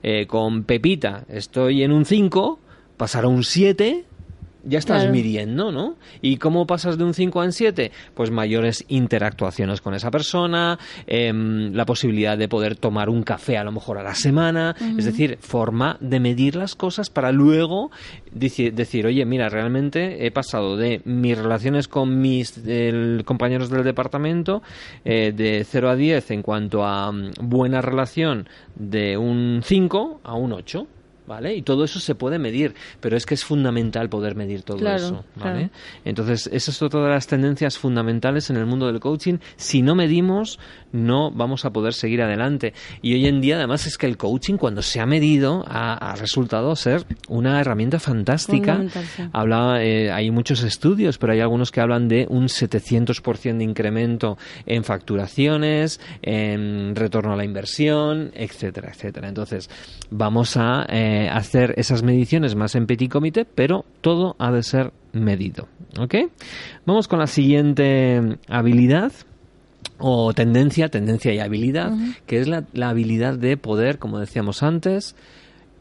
eh, 0.03 0.27
con 0.27 0.65
Pepita 0.65 1.25
estoy 1.29 1.83
en 1.83 1.93
un 1.93 2.05
5, 2.05 2.59
pasar 2.97 3.25
a 3.25 3.29
un 3.29 3.45
7 3.45 4.05
ya 4.65 4.79
estás 4.79 5.11
midiendo, 5.11 5.73
¿no? 5.73 5.97
¿Y 6.21 6.37
cómo 6.37 6.67
pasas 6.67 6.99
de 6.99 7.05
un 7.05 7.15
5 7.15 7.41
a 7.41 7.45
un 7.45 7.53
7? 7.53 7.91
Pues 8.15 8.31
mayores 8.31 8.85
interactuaciones 8.89 9.81
con 9.81 9.95
esa 9.95 10.11
persona, 10.11 10.79
em, 11.07 11.73
la 11.73 11.85
posibilidad 11.85 12.39
de 12.39 12.49
poder 12.49 12.77
tomar 12.77 13.09
un 13.09 13.23
café 13.23 13.59
a 13.59 13.65
lo 13.65 13.73
mejor 13.73 13.99
a 13.99 14.03
la 14.03 14.15
semana, 14.15 14.75
es 14.99 15.05
decir, 15.05 15.39
forma 15.41 15.97
de 16.01 16.21
medir 16.21 16.57
las 16.57 16.75
cosas 16.75 17.11
para 17.11 17.33
luego 17.33 17.91
decir, 18.31 18.75
decir 18.75 19.07
oye, 19.07 19.25
mira, 19.25 19.49
realmente 19.49 20.27
he 20.27 20.31
pasado 20.31 20.77
de 20.77 21.01
mis 21.05 21.37
relaciones 21.37 21.89
con 21.89 22.21
mis 22.21 22.61
compañeros 23.25 23.71
del 23.71 23.85
departamento 23.85 24.63
eh, 25.05 25.33
de 25.35 25.65
0 25.65 25.91
a 25.91 25.97
10 25.97 26.31
en 26.31 26.43
cuanto 26.43 26.85
a 26.85 27.11
mm, 27.11 27.33
buena 27.43 27.81
relación 27.81 28.49
de 28.75 29.17
un 29.17 29.61
5 29.65 30.21
a 30.25 30.35
un 30.35 30.53
8. 30.53 30.87
¿Vale? 31.33 31.55
Y 31.57 31.63
todo 31.63 31.85
eso 31.85 31.99
se 31.99 32.15
puede 32.15 32.39
medir, 32.39 32.75
pero 33.01 33.17
es 33.17 33.25
que 33.25 33.33
es 33.33 33.43
fundamental 33.43 34.11
poder 34.11 34.35
medir 34.35 34.65
todo 34.65 34.77
Claro, 34.77 34.97
eso, 34.97 35.25
¿vale? 35.37 35.53
claro. 35.55 35.71
Entonces, 36.05 36.51
esa 36.53 36.71
es 36.71 36.83
otra 36.83 37.03
de 37.03 37.09
las 37.09 37.27
tendencias 37.27 37.79
fundamentales 37.79 38.51
en 38.51 38.57
el 38.59 38.67
mundo 38.67 38.87
del 38.87 39.01
coaching. 39.01 39.39
Si 39.57 39.81
no 39.81 39.95
medimos, 39.95 40.59
no 40.93 41.31
vamos 41.31 41.65
a 41.65 41.71
poder 41.71 41.95
seguir 41.95 42.21
adelante. 42.21 42.75
Y 43.01 43.15
hoy 43.15 43.27
en 43.29 43.41
día, 43.41 43.57
además, 43.57 43.87
es 43.87 43.97
que 43.97 44.05
el 44.07 44.19
coaching, 44.19 44.59
cuando 44.59 44.83
se 44.83 45.01
ha 45.01 45.07
medido, 45.07 45.65
ha, 45.67 45.95
ha 45.95 46.17
resultado 46.17 46.77
ser 46.77 47.07
una 47.29 47.59
herramienta 47.59 47.99
fantástica. 47.99 48.83
Sí. 48.91 49.23
Habla, 49.33 49.83
eh, 49.83 50.13
hay 50.13 50.31
muchos 50.31 50.63
estudios, 50.63 51.17
pero 51.17 51.33
hay 51.33 51.41
algunos 51.41 51.71
que 51.71 51.81
hablan 51.81 52.09
de 52.09 52.27
un 52.29 52.49
700% 52.49 53.57
de 53.57 53.65
incremento 53.65 54.37
en 54.67 54.85
facturaciones, 54.85 55.99
en 56.21 56.95
retorno 56.95 57.33
a 57.33 57.37
la 57.37 57.45
inversión, 57.45 58.33
etcétera, 58.35 58.91
etcétera. 58.93 59.29
Entonces, 59.29 59.71
vamos 60.11 60.59
a 60.59 60.85
eh, 60.91 61.22
hacer 61.29 61.75
esas 61.77 62.03
mediciones 62.03 62.55
más 62.55 62.75
en 62.75 62.87
petit 62.87 63.11
comité, 63.11 63.45
pero 63.45 63.85
todo 64.01 64.37
ha 64.39 64.51
de 64.51 64.63
ser 64.63 64.93
medido. 65.13 65.69
¿Ok? 65.99 66.15
Vamos 66.87 67.09
con 67.09 67.19
la 67.19 67.27
siguiente 67.27 68.39
habilidad 68.49 69.13
o 69.99 70.33
tendencia, 70.33 70.89
tendencia 70.89 71.33
y 71.33 71.39
habilidad, 71.39 71.93
que 72.27 72.41
es 72.41 72.49
la, 72.49 72.65
la 72.73 72.89
habilidad 72.89 73.39
de 73.39 73.57
poder, 73.57 73.99
como 73.99 74.19
decíamos 74.19 74.63
antes, 74.63 75.15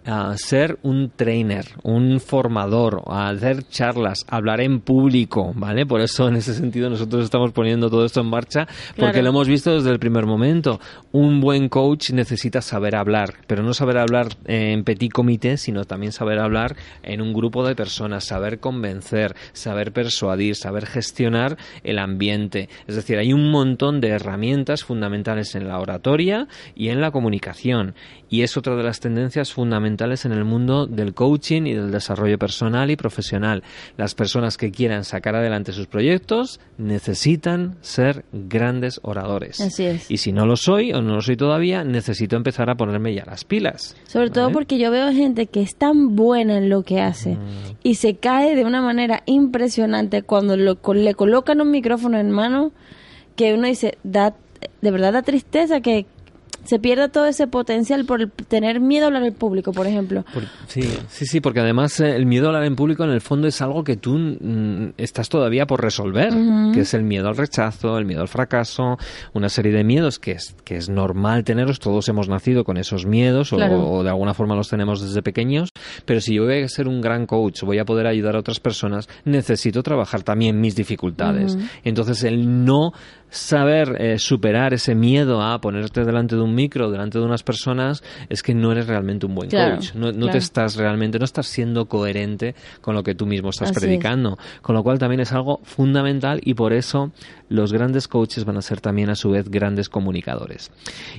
a 0.05 0.35
ser 0.37 0.79
un 0.83 1.11
trainer, 1.15 1.65
un 1.83 2.19
formador, 2.19 3.03
a 3.07 3.29
hacer 3.29 3.63
charlas, 3.67 4.25
hablar 4.27 4.61
en 4.61 4.79
público, 4.79 5.51
¿vale? 5.55 5.85
Por 5.85 6.01
eso 6.01 6.27
en 6.27 6.35
ese 6.37 6.53
sentido 6.53 6.89
nosotros 6.89 7.23
estamos 7.23 7.51
poniendo 7.51 7.89
todo 7.89 8.05
esto 8.05 8.21
en 8.21 8.27
marcha 8.27 8.65
porque 8.95 9.11
Claro. 9.11 9.21
lo 9.23 9.29
hemos 9.29 9.47
visto 9.47 9.73
desde 9.75 9.91
el 9.91 9.99
primer 9.99 10.25
momento. 10.25 10.79
Un 11.11 11.39
buen 11.41 11.69
coach 11.69 12.11
necesita 12.11 12.61
saber 12.61 12.95
hablar, 12.95 13.33
pero 13.47 13.63
no 13.63 13.73
saber 13.73 13.97
hablar 13.97 14.27
en 14.45 14.83
petit 14.83 15.11
comité, 15.11 15.57
sino 15.57 15.85
también 15.85 16.11
saber 16.11 16.39
hablar 16.39 16.75
en 17.03 17.21
un 17.21 17.33
grupo 17.33 17.65
de 17.67 17.75
personas, 17.75 18.23
saber 18.25 18.59
convencer, 18.59 19.35
saber 19.53 19.91
persuadir, 19.91 20.55
saber 20.55 20.85
gestionar 20.85 21.57
el 21.83 21.99
ambiente. 21.99 22.69
Es 22.87 22.95
decir, 22.95 23.17
hay 23.17 23.33
un 23.33 23.51
montón 23.51 24.01
de 24.01 24.09
herramientas 24.09 24.83
fundamentales 24.83 25.55
en 25.55 25.67
la 25.67 25.79
oratoria 25.79 26.47
y 26.75 26.89
en 26.89 27.01
la 27.01 27.11
comunicación. 27.11 27.93
Y 28.31 28.43
es 28.43 28.55
otra 28.55 28.77
de 28.77 28.83
las 28.83 29.01
tendencias 29.01 29.51
fundamentales 29.51 30.23
en 30.23 30.31
el 30.31 30.45
mundo 30.45 30.87
del 30.87 31.13
coaching 31.13 31.63
y 31.63 31.73
del 31.73 31.91
desarrollo 31.91 32.39
personal 32.39 32.89
y 32.89 32.95
profesional. 32.95 33.61
Las 33.97 34.15
personas 34.15 34.55
que 34.55 34.71
quieran 34.71 35.03
sacar 35.03 35.35
adelante 35.35 35.73
sus 35.73 35.87
proyectos 35.87 36.61
necesitan 36.77 37.75
ser 37.81 38.23
grandes 38.31 39.01
oradores. 39.03 39.59
Así 39.59 39.83
es. 39.83 40.09
Y 40.09 40.17
si 40.17 40.31
no 40.31 40.45
lo 40.45 40.55
soy 40.55 40.93
o 40.93 41.01
no 41.01 41.15
lo 41.15 41.21
soy 41.21 41.35
todavía, 41.35 41.83
necesito 41.83 42.37
empezar 42.37 42.69
a 42.69 42.75
ponerme 42.75 43.13
ya 43.13 43.25
las 43.25 43.43
pilas. 43.43 43.97
Sobre 44.07 44.29
todo 44.29 44.49
porque 44.53 44.79
yo 44.79 44.91
veo 44.91 45.11
gente 45.11 45.47
que 45.47 45.61
es 45.61 45.75
tan 45.75 46.15
buena 46.15 46.57
en 46.57 46.69
lo 46.69 46.83
que 46.83 47.01
hace 47.01 47.37
y 47.83 47.95
se 47.95 48.15
cae 48.15 48.55
de 48.55 48.63
una 48.63 48.81
manera 48.81 49.23
impresionante 49.25 50.23
cuando 50.23 50.55
lo, 50.55 50.77
le 50.93 51.13
colocan 51.15 51.59
un 51.59 51.69
micrófono 51.69 52.17
en 52.17 52.31
mano 52.31 52.71
que 53.35 53.53
uno 53.53 53.67
dice, 53.67 53.97
da, 54.03 54.35
de 54.81 54.91
verdad 54.91 55.11
da 55.11 55.21
tristeza 55.21 55.81
que 55.81 56.05
se 56.63 56.79
pierda 56.79 57.07
todo 57.09 57.25
ese 57.25 57.47
potencial 57.47 58.05
por 58.05 58.21
el- 58.21 58.31
tener 58.31 58.79
miedo 58.79 59.05
a 59.05 59.07
hablar 59.07 59.23
al 59.23 59.33
público, 59.33 59.71
por 59.71 59.87
ejemplo. 59.87 60.23
Por- 60.33 60.43
sí, 60.67 60.81
sí, 61.09 61.25
sí, 61.25 61.41
porque 61.41 61.59
además 61.59 61.99
eh, 61.99 62.15
el 62.15 62.25
miedo 62.25 62.45
a 62.45 62.49
hablar 62.49 62.63
en 62.65 62.75
público 62.75 63.03
en 63.03 63.09
el 63.11 63.21
fondo 63.21 63.47
es 63.47 63.61
algo 63.61 63.83
que 63.83 63.97
tú 63.97 64.17
mm, 64.17 64.93
estás 64.97 65.29
todavía 65.29 65.65
por 65.67 65.81
resolver, 65.81 66.31
que 66.73 66.81
es 66.81 66.93
el 66.93 67.03
miedo 67.03 67.27
al 67.27 67.37
rechazo, 67.37 67.97
el 67.97 68.05
miedo 68.05 68.21
al 68.21 68.27
fracaso, 68.27 68.97
una 69.33 69.49
serie 69.49 69.71
de 69.71 69.83
miedos 69.83 70.19
que 70.19 70.31
es, 70.33 70.55
que 70.63 70.75
es 70.77 70.89
normal 70.89 71.43
tenerlos, 71.43 71.79
todos 71.79 72.07
hemos 72.09 72.29
nacido 72.29 72.63
con 72.63 72.77
esos 72.77 73.05
miedos 73.05 73.49
Claro. 73.49 73.89
o, 73.89 74.03
de 74.03 74.09
alguna 74.09 74.33
forma 74.33 74.55
los 74.55 74.69
tenemos 74.69 75.01
desde 75.01 75.21
pequeños, 75.21 75.69
pero 76.05 76.21
si 76.21 76.35
yo 76.35 76.45
voy 76.45 76.61
a 76.61 76.67
ser 76.67 76.87
un 76.87 77.01
gran 77.01 77.25
coach, 77.25 77.63
voy 77.63 77.79
a 77.79 77.85
poder 77.85 78.07
ayudar 78.07 78.35
a 78.35 78.39
otras 78.39 78.59
personas, 78.59 79.09
necesito 79.25 79.83
trabajar 79.83 80.23
también 80.23 80.59
mis 80.61 80.75
dificultades. 80.75 81.57
Entonces 81.83 82.23
el 82.23 82.65
no 82.65 82.93
saber 83.31 83.95
eh, 83.99 84.19
superar 84.19 84.73
ese 84.73 84.93
miedo 84.93 85.41
a 85.41 85.59
ponerte 85.61 86.03
delante 86.03 86.35
de 86.35 86.41
un 86.41 86.53
micro, 86.53 86.91
delante 86.91 87.17
de 87.17 87.23
unas 87.25 87.43
personas, 87.43 88.03
es 88.29 88.43
que 88.43 88.53
no 88.53 88.71
eres 88.73 88.87
realmente 88.87 89.25
un 89.25 89.33
buen 89.33 89.49
Claro, 89.49 89.77
coach. 89.77 89.93
No, 89.95 90.07
no 90.07 90.13
claro. 90.13 90.31
te 90.33 90.37
estás 90.37 90.75
realmente, 90.75 91.17
no 91.17 91.23
estás 91.25 91.47
siendo 91.47 91.85
coherente 91.85 92.55
con 92.81 92.93
lo 92.93 93.03
que 93.03 93.15
tú 93.15 93.25
mismo 93.25 93.49
estás 93.49 93.69
Así 93.71 93.77
es. 93.77 93.83
predicando. 93.85 94.37
Con 94.61 94.75
lo 94.75 94.83
cual 94.83 94.99
también 94.99 95.21
es 95.21 95.31
algo 95.31 95.61
fundamental 95.63 96.41
y 96.43 96.53
por 96.55 96.73
eso 96.73 97.11
los 97.47 97.71
grandes 97.71 98.07
coaches 98.09 98.43
van 98.43 98.57
a 98.57 98.61
ser 98.61 98.81
también 98.81 99.09
a 99.09 99.15
su 99.15 99.31
vez 99.31 99.49
grandes 99.49 99.87
comunicadores. 99.87 100.69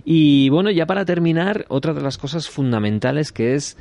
Y 0.05 0.51
bueno, 0.51 0.71
ya 0.71 0.85
para 0.87 1.07
terminar, 1.07 1.65
otra 1.69 1.95
de 1.95 2.03
las 2.03 2.19
cosas 2.19 2.49
fundamentales 2.49 3.33
que 3.33 3.55
es 3.55 3.79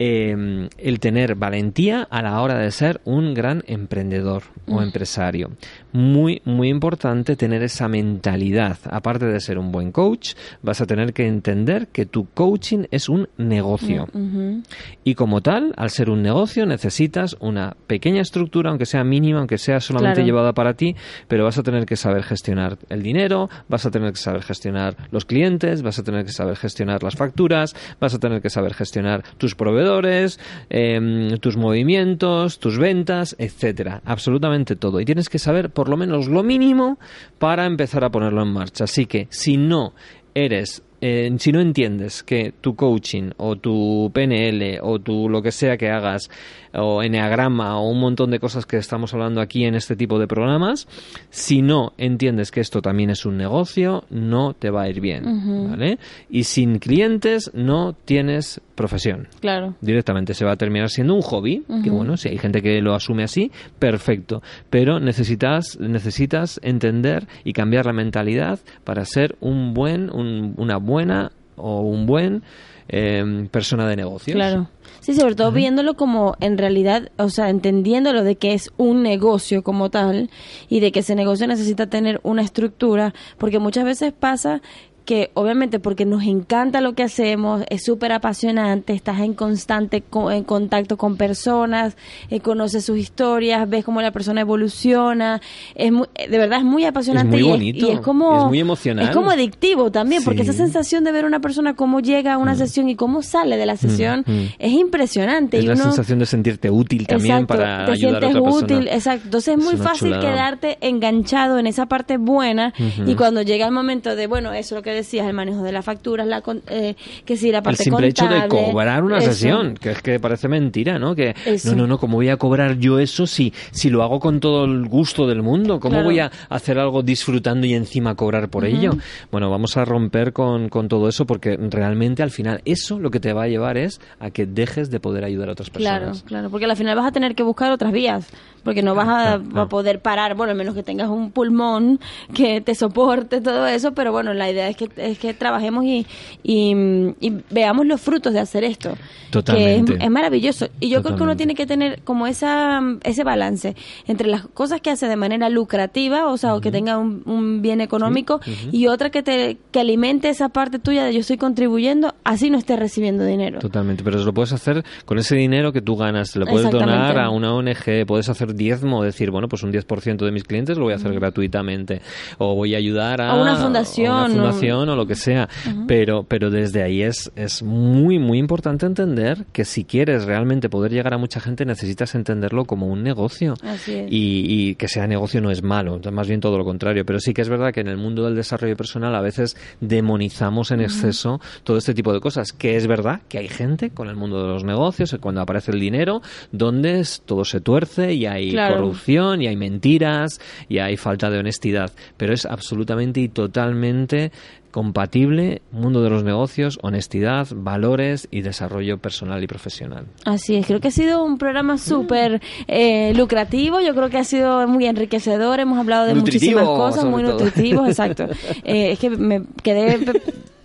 eh, 0.00 0.68
el 0.78 0.98
tener 1.00 1.36
valentía 1.36 2.02
a 2.10 2.20
la 2.22 2.40
hora 2.40 2.58
de 2.58 2.70
ser 2.72 3.00
un 3.04 3.32
gran 3.32 3.62
emprendedor 3.68 4.42
o 4.66 4.82
empresario. 4.82 5.52
Muy, 5.96 6.42
muy 6.44 6.70
importante 6.70 7.36
tener 7.36 7.62
esa 7.62 7.86
mentalidad. 7.86 8.78
Aparte 8.90 9.26
de 9.26 9.38
ser 9.38 9.58
un 9.58 9.70
buen 9.70 9.92
coach, 9.92 10.34
vas 10.60 10.80
a 10.80 10.86
tener 10.86 11.12
que 11.12 11.24
entender 11.24 11.86
que 11.86 12.04
tu 12.04 12.26
coaching 12.34 12.86
es 12.90 13.08
un 13.08 13.28
negocio. 13.38 14.08
Ujú. 14.12 14.62
Y 15.04 15.14
como 15.14 15.40
tal, 15.40 15.72
al 15.76 15.90
ser 15.90 16.10
un 16.10 16.20
negocio, 16.20 16.66
necesitas 16.66 17.36
una 17.38 17.76
pequeña 17.86 18.22
estructura, 18.22 18.70
aunque 18.70 18.86
sea 18.86 19.04
mínima, 19.04 19.38
aunque 19.38 19.56
sea 19.56 19.78
solamente 19.78 20.14
Claro. 20.16 20.26
llevada 20.26 20.52
para 20.52 20.74
ti, 20.74 20.96
pero 21.28 21.44
vas 21.44 21.58
a 21.58 21.62
tener 21.62 21.86
que 21.86 21.94
saber 21.94 22.24
gestionar 22.24 22.76
el 22.88 23.04
dinero, 23.04 23.48
vas 23.68 23.86
a 23.86 23.92
tener 23.92 24.10
que 24.10 24.18
saber 24.18 24.42
gestionar 24.42 24.96
los 25.12 25.24
clientes, 25.24 25.82
vas 25.82 26.00
a 26.00 26.02
tener 26.02 26.24
que 26.24 26.32
saber 26.32 26.56
gestionar 26.56 27.04
las 27.04 27.14
facturas, 27.14 27.76
vas 28.00 28.12
a 28.14 28.18
tener 28.18 28.42
que 28.42 28.50
saber 28.50 28.74
gestionar 28.74 29.22
tus 29.38 29.54
proveedores, 29.54 30.40
em, 30.70 31.36
tus 31.38 31.56
movimientos, 31.56 32.58
tus 32.58 32.78
ventas, 32.78 33.36
etcétera. 33.38 34.02
Absolutamente 34.04 34.74
todo. 34.74 34.98
Y 34.98 35.04
tienes 35.04 35.28
que 35.28 35.38
saber 35.38 35.70
por 35.70 35.83
lo 35.88 35.96
menos 35.96 36.28
lo 36.28 36.42
mínimo 36.42 36.98
para 37.38 37.66
empezar 37.66 38.04
a 38.04 38.10
ponerlo 38.10 38.42
en 38.42 38.52
marcha. 38.52 38.84
Así 38.84 39.06
que 39.06 39.26
si 39.30 39.56
no 39.56 39.94
eres 40.34 40.82
eh, 41.06 41.30
si 41.38 41.52
no 41.52 41.60
entiendes 41.60 42.22
que 42.22 42.54
tu 42.62 42.74
coaching 42.74 43.32
o 43.36 43.56
tu 43.56 44.10
PNL 44.14 44.78
o 44.80 44.98
tu 45.00 45.28
lo 45.28 45.42
que 45.42 45.52
sea 45.52 45.76
que 45.76 45.90
hagas 45.90 46.30
o 46.76 47.02
enneagrama 47.02 47.78
o 47.78 47.88
un 47.88 48.00
montón 48.00 48.30
de 48.30 48.38
cosas 48.40 48.66
que 48.66 48.76
estamos 48.76 49.14
hablando 49.14 49.40
aquí 49.40 49.64
en 49.64 49.74
este 49.74 49.96
tipo 49.96 50.18
de 50.18 50.26
programas, 50.26 50.88
si 51.30 51.62
no 51.62 51.92
entiendes 51.98 52.50
que 52.50 52.60
esto 52.60 52.82
también 52.82 53.10
es 53.10 53.24
un 53.26 53.36
negocio, 53.36 54.04
no 54.10 54.54
te 54.54 54.70
va 54.70 54.82
a 54.82 54.88
ir 54.88 55.00
bien, 55.00 55.68
¿vale? 55.70 55.98
Y 56.28 56.44
sin 56.44 56.78
clientes 56.78 57.50
no 57.54 57.92
tienes 58.04 58.60
profesión 58.74 59.28
Claro. 59.40 59.74
directamente 59.80 60.34
se 60.34 60.44
va 60.44 60.52
a 60.52 60.56
terminar 60.56 60.90
siendo 60.90 61.14
un 61.14 61.22
hobby 61.22 61.62
que 61.84 61.90
bueno 61.90 62.16
si 62.16 62.28
hay 62.28 62.38
gente 62.38 62.60
que 62.60 62.80
lo 62.82 62.92
asume 62.94 63.22
así 63.22 63.52
perfecto 63.78 64.42
pero 64.68 64.98
necesitas 64.98 65.78
necesitas 65.78 66.58
entender 66.60 67.28
y 67.44 67.52
cambiar 67.52 67.86
la 67.86 67.92
mentalidad 67.92 68.58
para 68.82 69.04
ser 69.04 69.36
un 69.40 69.74
buen 69.74 70.10
un- 70.10 70.54
una 70.56 70.78
buena 70.78 71.30
o 71.54 71.82
un 71.82 72.04
buen 72.06 72.42
eh, 72.88 73.46
persona 73.52 73.86
de 73.86 73.94
negocios 73.96 74.34
Claro. 74.34 74.68
Sí, 75.04 75.12
sobre 75.12 75.34
todo 75.34 75.52
viéndolo 75.52 75.96
como 75.96 76.34
en 76.40 76.56
realidad, 76.56 77.10
o 77.18 77.28
sea, 77.28 77.50
entendiéndolo 77.50 78.24
de 78.24 78.36
que 78.36 78.54
es 78.54 78.70
un 78.78 79.02
negocio 79.02 79.62
como 79.62 79.90
tal 79.90 80.30
y 80.70 80.80
de 80.80 80.92
que 80.92 81.00
ese 81.00 81.14
negocio 81.14 81.46
necesita 81.46 81.90
tener 81.90 82.20
una 82.22 82.40
estructura, 82.40 83.12
porque 83.36 83.58
muchas 83.58 83.84
veces 83.84 84.14
pasa 84.18 84.62
que 85.04 85.30
obviamente 85.34 85.78
porque 85.80 86.04
nos 86.06 86.22
encanta 86.24 86.80
lo 86.80 86.94
que 86.94 87.02
hacemos, 87.02 87.62
es 87.68 87.84
súper 87.84 88.12
apasionante, 88.12 88.92
estás 88.94 89.20
en 89.20 89.34
constante 89.34 90.00
co- 90.02 90.30
en 90.30 90.44
contacto 90.44 90.96
con 90.96 91.16
personas, 91.16 91.96
eh, 92.30 92.40
conoces 92.40 92.84
sus 92.86 92.96
historias, 92.98 93.68
ves 93.68 93.84
cómo 93.84 94.00
la 94.00 94.12
persona 94.12 94.40
evoluciona, 94.40 95.40
es 95.74 95.92
muy, 95.92 96.06
eh, 96.14 96.28
de 96.28 96.38
verdad 96.38 96.60
es 96.60 96.64
muy 96.64 96.84
apasionante 96.84 97.30
muy 97.36 97.40
y, 97.40 97.50
bonito, 97.50 97.86
y 97.86 97.90
es 97.92 98.00
como 98.00 98.44
es 98.44 98.48
muy 98.48 98.60
emocional. 98.60 99.04
es 99.04 99.10
como 99.14 99.30
adictivo 99.30 99.90
también, 99.90 100.24
porque 100.24 100.42
esa 100.42 100.52
sensación 100.54 101.04
de 101.04 101.12
ver 101.12 101.24
a 101.24 101.26
una 101.26 101.40
persona 101.40 101.74
cómo 101.74 102.00
llega 102.00 102.32
a 102.34 102.38
una 102.38 102.54
sesión 102.54 102.88
y 102.88 102.96
cómo 102.96 103.22
sale 103.22 103.56
de 103.56 103.66
la 103.66 103.76
sesión 103.76 104.24
mm. 104.26 104.40
es 104.58 104.72
impresionante 104.72 105.58
es 105.58 105.64
y 105.64 105.66
la 105.66 105.74
uno 105.74 105.82
sensación 105.84 106.18
de 106.18 106.26
sentirte 106.26 106.70
útil 106.70 107.06
también 107.06 107.34
Exacto, 107.42 107.54
para 107.54 107.84
te 107.86 107.92
ayudar 107.92 108.16
a 108.24 108.28
sientes 108.28 108.40
otra 108.40 108.52
útil, 108.58 108.66
persona 108.78 108.94
exacto. 108.96 109.24
Entonces 109.26 109.58
es 109.58 109.64
muy 109.64 109.76
fácil 109.76 110.08
chulada. 110.14 110.22
quedarte 110.32 110.78
enganchado 110.80 111.58
en 111.58 111.66
esa 111.66 111.86
parte 111.86 112.16
buena 112.16 112.72
y 113.06 113.14
cuando 113.16 113.42
llega 113.42 113.66
el 113.66 113.72
momento 113.72 114.16
de, 114.16 114.26
bueno, 114.26 114.52
eso 114.52 114.74
es 114.74 114.78
lo 114.78 114.82
que 114.82 114.93
decías, 114.94 115.26
el 115.26 115.34
manejo 115.34 115.62
de 115.62 115.72
las 115.72 115.84
facturas, 115.84 116.26
la 116.26 116.42
eh, 116.68 116.94
que 117.24 117.36
si 117.36 117.50
la 117.52 117.58
el 117.58 117.64
parte 117.64 117.84
simple 117.84 118.06
hecho 118.08 118.26
de 118.28 118.48
cobrar 118.48 119.02
una 119.04 119.18
eso. 119.18 119.30
sesión, 119.32 119.74
que 119.74 119.90
es 119.90 120.02
que 120.02 120.18
parece 120.20 120.48
mentira, 120.48 120.98
¿no? 120.98 121.14
Que 121.14 121.34
Eso. 121.44 121.70
no, 121.70 121.82
no, 121.82 121.86
no, 121.86 121.98
¿cómo 121.98 122.16
voy 122.16 122.28
a 122.28 122.36
cobrar 122.36 122.78
yo 122.78 122.98
eso 122.98 123.26
si, 123.26 123.52
si 123.72 123.90
lo 123.90 124.02
hago 124.02 124.20
con 124.20 124.40
todo 124.40 124.64
el 124.64 124.86
gusto 124.86 125.26
del 125.26 125.42
mundo? 125.42 125.80
¿Cómo 125.80 125.94
Claro. 125.94 126.04
voy 126.06 126.18
a 126.20 126.30
hacer 126.48 126.78
algo 126.78 127.02
disfrutando 127.02 127.66
y 127.66 127.74
encima 127.74 128.14
cobrar 128.14 128.48
por 128.48 128.64
ello? 128.64 128.92
Bueno, 129.30 129.50
vamos 129.50 129.76
a 129.76 129.84
romper 129.84 130.32
con, 130.32 130.68
con 130.68 130.88
todo 130.88 131.08
eso 131.08 131.26
porque 131.26 131.56
realmente 131.58 132.22
al 132.22 132.30
final 132.30 132.60
eso 132.64 132.98
lo 132.98 133.10
que 133.10 133.20
te 133.20 133.32
va 133.32 133.44
a 133.44 133.48
llevar 133.48 133.76
es 133.76 134.00
a 134.20 134.30
que 134.30 134.46
dejes 134.46 134.90
de 134.90 135.00
poder 135.00 135.24
ayudar 135.24 135.48
a 135.48 135.52
otras 135.52 135.70
Claro, 135.70 136.06
personas. 136.06 136.22
claro, 136.24 136.50
porque 136.50 136.66
al 136.66 136.76
final 136.76 136.96
vas 136.96 137.06
a 137.06 137.12
tener 137.12 137.34
que 137.34 137.42
buscar 137.42 137.72
otras 137.72 137.92
vías, 137.92 138.28
porque 138.62 138.82
no 138.82 138.94
vas 138.94 139.08
a, 139.08 139.38
claro, 139.42 139.60
a 139.62 139.68
poder 139.68 140.00
parar, 140.00 140.34
bueno, 140.34 140.52
al 140.52 140.56
menos 140.58 140.74
que 140.74 140.82
tengas 140.82 141.08
un 141.08 141.30
pulmón 141.32 141.98
que 142.34 142.60
te 142.60 142.74
soporte 142.74 143.40
todo 143.40 143.66
eso, 143.66 143.92
pero 143.92 144.12
bueno, 144.12 144.34
la 144.34 144.50
idea 144.50 144.68
es 144.68 144.76
que, 144.76 144.83
es 144.96 145.18
que 145.18 145.34
trabajemos 145.34 145.84
y, 145.84 146.06
y, 146.42 146.74
y 147.20 147.32
veamos 147.50 147.86
los 147.86 148.00
frutos 148.00 148.32
de 148.32 148.40
hacer 148.40 148.64
esto. 148.64 148.96
Totalmente. 149.30 149.92
Que 149.92 149.98
es, 149.98 150.04
es 150.04 150.10
maravilloso. 150.10 150.68
Y 150.80 150.88
yo 150.90 151.02
creo 151.02 151.16
que 151.16 151.22
uno 151.24 151.36
tiene 151.36 151.54
que 151.56 151.66
tener 151.66 152.02
como 152.02 152.26
esa 152.26 152.80
ese 153.02 153.24
balance 153.24 153.74
entre 154.06 154.28
las 154.28 154.46
cosas 154.46 154.80
que 154.80 154.90
hace 154.90 155.08
de 155.08 155.16
manera 155.16 155.48
lucrativa, 155.48 156.28
o 156.28 156.36
sea, 156.36 156.54
o 156.54 156.60
que 156.60 156.70
tenga 156.70 156.98
un, 156.98 157.22
un 157.26 157.60
bien 157.62 157.80
económico, 157.80 158.40
y 158.70 158.86
otra 158.86 159.10
que 159.10 159.22
te 159.22 159.56
que 159.72 159.80
alimente 159.80 160.28
esa 160.28 160.50
parte 160.50 160.78
tuya 160.78 161.04
de 161.04 161.12
yo 161.14 161.20
estoy 161.20 161.36
contribuyendo, 161.36 162.14
así 162.22 162.48
no 162.50 162.58
estés 162.58 162.78
recibiendo 162.78 163.24
dinero. 163.24 163.58
Totalmente, 163.58 164.04
pero 164.04 164.22
lo 164.22 164.32
puedes 164.32 164.52
hacer 164.52 164.84
con 165.04 165.18
ese 165.18 165.34
dinero 165.36 165.72
que 165.72 165.80
tú 165.82 165.96
ganas. 165.96 166.36
Lo 166.36 166.46
puedes 166.46 166.70
donar 166.70 167.18
a 167.18 167.30
una 167.30 167.52
ONG, 167.54 168.06
puedes 168.06 168.28
hacer 168.28 168.54
diezmo, 168.54 169.02
decir, 169.02 169.30
bueno, 169.32 169.48
pues 169.48 169.62
un 169.64 169.72
10% 169.72 170.24
de 170.24 170.30
mis 170.30 170.44
clientes 170.44 170.78
lo 170.78 170.84
voy 170.84 170.92
a 170.92 170.96
hacer 170.96 171.12
gratuitamente. 171.12 172.00
O 172.38 172.54
voy 172.54 172.74
a 172.74 172.78
ayudar 172.78 173.20
a, 173.20 173.30
A 173.32 173.42
una 173.42 173.56
fundación, 173.56 174.12
a 174.12 174.24
una 174.26 174.50
o- 174.50 174.52
fundación 174.74 174.88
o, 174.88 174.96
lo 174.96 175.06
que 175.06 175.14
sea. 175.14 175.48
pero, 175.86 176.24
pero 176.24 176.50
desde 176.50 176.82
ahí 176.82 177.02
es, 177.02 177.30
es 177.36 177.62
muy, 177.62 178.18
muy 178.18 178.38
importante 178.38 178.86
entender 178.86 179.44
que 179.52 179.64
si 179.64 179.84
quieres 179.84 180.24
realmente 180.24 180.68
poder 180.68 180.92
llegar 180.92 181.14
a 181.14 181.18
mucha 181.18 181.40
gente, 181.40 181.64
necesitas 181.64 182.14
entenderlo 182.14 182.64
como 182.64 182.86
un 182.86 183.02
negocio. 183.02 183.54
Así 183.62 183.92
es. 183.94 184.12
Y, 184.12 184.46
y 184.70 184.74
que 184.76 184.88
sea 184.88 185.06
negocio 185.06 185.40
no 185.40 185.50
es 185.50 185.62
malo, 185.62 186.00
más 186.12 186.28
bien 186.28 186.40
todo 186.40 186.58
lo 186.58 186.64
contrario. 186.64 187.04
Pero 187.04 187.20
sí 187.20 187.32
que 187.34 187.42
es 187.42 187.48
verdad 187.48 187.72
que 187.72 187.80
en 187.80 187.88
el 187.88 187.96
mundo 187.96 188.24
del 188.24 188.34
desarrollo 188.34 188.76
personal 188.76 189.14
a 189.14 189.20
veces 189.20 189.56
demonizamos 189.80 190.70
en 190.70 190.80
exceso 190.80 191.40
todo 191.62 191.76
este 191.78 191.94
tipo 191.94 192.12
de 192.12 192.20
cosas. 192.20 192.52
Que 192.52 192.76
es 192.76 192.86
verdad 192.86 193.20
que 193.28 193.38
hay 193.38 193.48
gente 193.48 193.90
con 193.90 194.08
el 194.08 194.16
mundo 194.16 194.42
de 194.42 194.48
los 194.48 194.64
negocios, 194.64 195.14
cuando 195.20 195.40
aparece 195.40 195.70
el 195.72 195.80
dinero, 195.80 196.20
donde 196.52 197.00
es- 197.00 197.22
todo 197.24 197.44
se 197.44 197.60
tuerce 197.60 198.12
y 198.14 198.26
hay 198.26 198.50
Claro. 198.50 198.76
corrupción 198.76 199.42
y 199.42 199.46
hay 199.46 199.56
mentiras 199.56 200.40
y 200.68 200.78
hay 200.78 200.96
falta 200.96 201.30
de 201.30 201.38
honestidad. 201.38 201.92
Pero 202.16 202.32
es 202.34 202.44
absolutamente 202.46 203.20
y 203.20 203.28
totalmente 203.28 204.32
compatible 204.74 205.62
mundo 205.70 206.02
de 206.02 206.10
los 206.10 206.24
negocios, 206.24 206.80
honestidad, 206.82 207.46
valores 207.54 208.26
y 208.32 208.40
desarrollo 208.42 208.98
personal 208.98 209.40
y 209.40 209.46
profesional. 209.46 210.06
Así 210.24 210.56
es, 210.56 210.66
creo 210.66 210.80
que 210.80 210.88
ha 210.88 210.90
sido 210.90 211.24
un 211.24 211.38
programa 211.38 211.78
súper 211.78 212.42
eh, 212.66 213.12
lucrativo, 213.14 213.80
yo 213.80 213.94
creo 213.94 214.10
que 214.10 214.18
ha 214.18 214.24
sido 214.24 214.66
muy 214.66 214.86
enriquecedor, 214.86 215.60
hemos 215.60 215.78
hablado 215.78 216.06
de 216.06 216.14
Nutritivo, 216.14 216.58
muchísimas 216.58 216.76
cosas, 216.76 217.04
muy 217.04 217.22
todo. 217.22 217.34
nutritivos, 217.38 217.88
exacto. 217.88 218.26
Eh, 218.64 218.92
es 218.92 218.98
que 218.98 219.10
me 219.10 219.42
quedé 219.62 219.98
pe- 219.98 220.20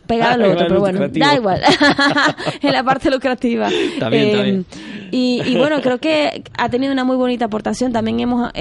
pegada 0.08 0.34
al 0.34 0.42
otro, 0.54 0.66
pero 0.68 0.80
bueno, 0.80 1.00
lucrativo. 1.02 1.26
da 1.28 1.36
igual, 1.36 1.62
en 2.64 2.72
la 2.74 2.84
parte 2.84 3.12
lucrativa. 3.12 3.68
Bien, 3.70 3.92
está 3.94 4.10
bien. 4.10 4.66
Y, 5.12 5.42
y 5.46 5.56
bueno, 5.56 5.82
creo 5.82 6.00
que 6.00 6.44
ha 6.58 6.70
tenido 6.70 6.92
una 6.94 7.04
muy 7.04 7.16
bonita 7.16 7.46
aportación, 7.46 7.92
también 7.94 8.20
hemos... 8.22 8.52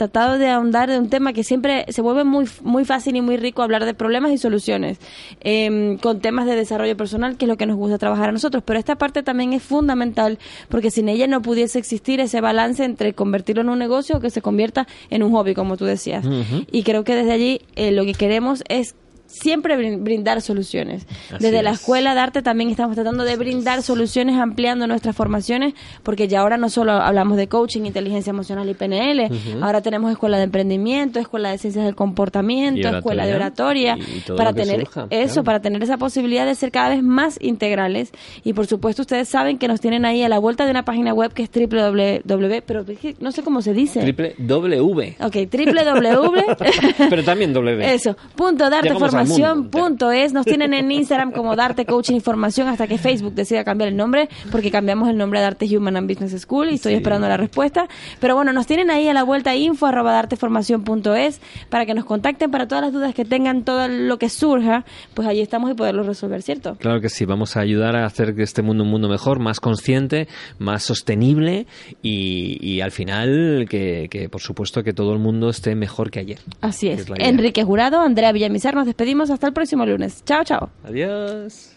tratado 0.00 0.38
de 0.38 0.48
ahondar 0.48 0.88
de 0.88 0.98
un 0.98 1.10
tema 1.10 1.34
que 1.34 1.44
siempre 1.44 1.84
se 1.90 2.00
vuelve 2.00 2.24
muy 2.24 2.48
muy 2.62 2.86
fácil 2.86 3.16
y 3.16 3.20
muy 3.20 3.36
rico 3.36 3.62
hablar 3.62 3.84
de 3.84 3.92
problemas 3.92 4.32
y 4.32 4.38
soluciones 4.38 4.98
eh, 5.42 5.98
con 6.00 6.20
temas 6.20 6.46
de 6.46 6.56
desarrollo 6.56 6.96
personal 6.96 7.36
que 7.36 7.44
es 7.44 7.48
lo 7.50 7.58
que 7.58 7.66
nos 7.66 7.76
gusta 7.76 7.98
trabajar 7.98 8.30
a 8.30 8.32
nosotros. 8.32 8.62
Pero 8.64 8.78
esta 8.78 8.96
parte 8.96 9.22
también 9.22 9.52
es 9.52 9.62
fundamental 9.62 10.38
porque 10.70 10.90
sin 10.90 11.10
ella 11.10 11.26
no 11.26 11.42
pudiese 11.42 11.78
existir 11.78 12.18
ese 12.20 12.40
balance 12.40 12.82
entre 12.82 13.12
convertirlo 13.12 13.60
en 13.60 13.68
un 13.68 13.78
negocio 13.78 14.16
o 14.16 14.20
que 14.20 14.30
se 14.30 14.40
convierta 14.40 14.86
en 15.10 15.22
un 15.22 15.32
hobby 15.32 15.54
como 15.54 15.76
tú 15.76 15.84
decías. 15.84 16.24
Y 16.72 16.82
creo 16.82 17.04
que 17.04 17.14
desde 17.14 17.32
allí 17.32 17.60
eh, 17.76 17.92
lo 17.92 18.06
que 18.06 18.14
queremos 18.14 18.64
es 18.68 18.94
siempre 19.30 19.76
brin- 19.76 20.02
brindar 20.02 20.40
soluciones. 20.42 21.06
Así 21.32 21.42
Desde 21.44 21.62
la 21.62 21.70
es. 21.70 21.80
escuela 21.80 22.14
de 22.14 22.20
arte 22.20 22.42
también 22.42 22.70
estamos 22.70 22.94
tratando 22.94 23.24
de 23.24 23.36
brindar 23.36 23.82
soluciones 23.82 24.36
ampliando 24.38 24.86
nuestras 24.86 25.14
formaciones, 25.16 25.74
porque 26.02 26.28
ya 26.28 26.40
ahora 26.40 26.56
no 26.56 26.68
solo 26.68 26.92
hablamos 26.92 27.36
de 27.36 27.48
coaching, 27.48 27.82
inteligencia 27.84 28.30
emocional 28.30 28.68
y 28.68 28.74
PNL, 28.74 29.28
ahora 29.62 29.80
tenemos 29.80 30.10
escuela 30.10 30.36
de 30.38 30.44
emprendimiento, 30.44 31.18
escuela 31.18 31.50
de 31.50 31.58
ciencias 31.58 31.84
del 31.84 31.94
comportamiento, 31.94 32.88
escuela 32.88 33.26
de 33.26 33.34
oratoria, 33.34 33.96
y- 33.98 34.18
y 34.32 34.36
para 34.36 34.52
tener 34.52 34.80
surja, 34.80 35.06
eso, 35.10 35.32
claro. 35.34 35.44
para 35.44 35.60
tener 35.60 35.82
esa 35.82 35.96
posibilidad 35.96 36.44
de 36.46 36.54
ser 36.54 36.70
cada 36.70 36.90
vez 36.90 37.02
más 37.02 37.38
integrales. 37.40 38.12
Y 38.44 38.52
por 38.52 38.66
supuesto 38.66 39.02
ustedes 39.02 39.28
saben 39.28 39.58
que 39.58 39.68
nos 39.68 39.80
tienen 39.80 40.04
ahí 40.04 40.22
a 40.22 40.28
la 40.28 40.38
vuelta 40.38 40.64
de 40.64 40.70
una 40.70 40.84
página 40.84 41.14
web 41.14 41.32
que 41.32 41.42
es 41.44 41.50
www, 41.50 42.62
pero 42.66 42.84
no 43.20 43.32
sé 43.32 43.42
cómo 43.42 43.62
se 43.62 43.72
dice. 43.72 44.00
Triple 44.00 44.34
W. 44.38 45.16
Ok, 45.20 45.36
www. 45.52 46.56
Pero 47.10 47.24
también 47.24 47.52
W. 47.52 47.92
Eso, 47.94 48.16
punto 48.34 48.68
darte 48.70 48.88
Llegamos 48.88 49.10
al 49.20 49.26
formación, 49.26 49.58
mundo. 49.58 49.70
punto 49.70 50.10
es. 50.12 50.32
Nos 50.32 50.44
tienen 50.46 50.74
en 50.74 50.90
Instagram 50.90 51.32
como 51.32 51.56
Darte 51.56 51.86
Coaching 51.86 52.16
y 52.16 52.20
Formación 52.20 52.68
hasta 52.68 52.86
que 52.86 52.98
Facebook 52.98 53.34
decida 53.34 53.64
cambiar 53.64 53.88
el 53.88 53.96
nombre, 53.96 54.28
porque 54.50 54.70
cambiamos 54.70 55.08
el 55.08 55.16
nombre 55.16 55.38
a 55.38 55.42
Darte 55.42 55.66
Human 55.76 55.96
and 55.96 56.08
Business 56.10 56.40
School 56.42 56.70
y 56.70 56.74
estoy 56.74 56.92
Sí. 56.92 56.96
esperando 56.96 57.28
la 57.28 57.36
respuesta. 57.36 57.88
Pero 58.20 58.34
bueno, 58.34 58.52
nos 58.52 58.66
tienen 58.66 58.90
ahí 58.90 59.08
a 59.08 59.12
la 59.14 59.22
vuelta 59.22 59.54
info 59.54 59.86
arroba 59.86 60.12
darteformación.es 60.12 61.40
para 61.68 61.86
que 61.86 61.94
nos 61.94 62.04
contacten 62.04 62.50
para 62.50 62.66
todas 62.68 62.82
las 62.84 62.92
dudas 62.92 63.14
que 63.14 63.24
tengan, 63.24 63.64
todo 63.64 63.88
lo 63.88 64.18
que 64.18 64.28
surja, 64.28 64.84
pues 65.14 65.26
allí 65.28 65.40
estamos 65.40 65.70
y 65.70 65.74
poderlo 65.74 66.02
resolver, 66.02 66.42
¿cierto? 66.42 66.76
Claro 66.76 67.00
que 67.00 67.08
sí, 67.08 67.24
vamos 67.24 67.56
a 67.56 67.60
ayudar 67.60 67.96
a 67.96 68.04
hacer 68.06 68.34
que 68.34 68.42
este 68.42 68.62
mundo 68.62 68.84
un 68.84 68.90
mundo 68.90 69.08
mejor, 69.08 69.38
más 69.38 69.60
consciente, 69.60 70.28
más 70.58 70.82
sostenible 70.82 71.66
y, 72.02 72.58
y 72.60 72.80
al 72.80 72.90
final 72.90 73.66
que, 73.68 74.08
que, 74.10 74.28
por 74.28 74.40
supuesto 74.40 74.82
que 74.82 74.92
todo 74.92 75.12
el 75.12 75.18
mundo 75.18 75.48
esté 75.50 75.74
mejor 75.74 76.10
que 76.10 76.20
ayer. 76.20 76.38
Así 76.60 76.88
es. 76.88 77.00
es. 77.00 77.06
Enrique 77.18 77.64
Jurado, 77.64 78.00
Andrea 78.00 78.32
Villamizar, 78.32 78.74
nos 78.74 78.86
hasta 79.30 79.46
el 79.46 79.52
próximo 79.52 79.84
lunes. 79.84 80.22
Chao, 80.24 80.44
chao. 80.44 80.70
Adiós. 80.84 81.76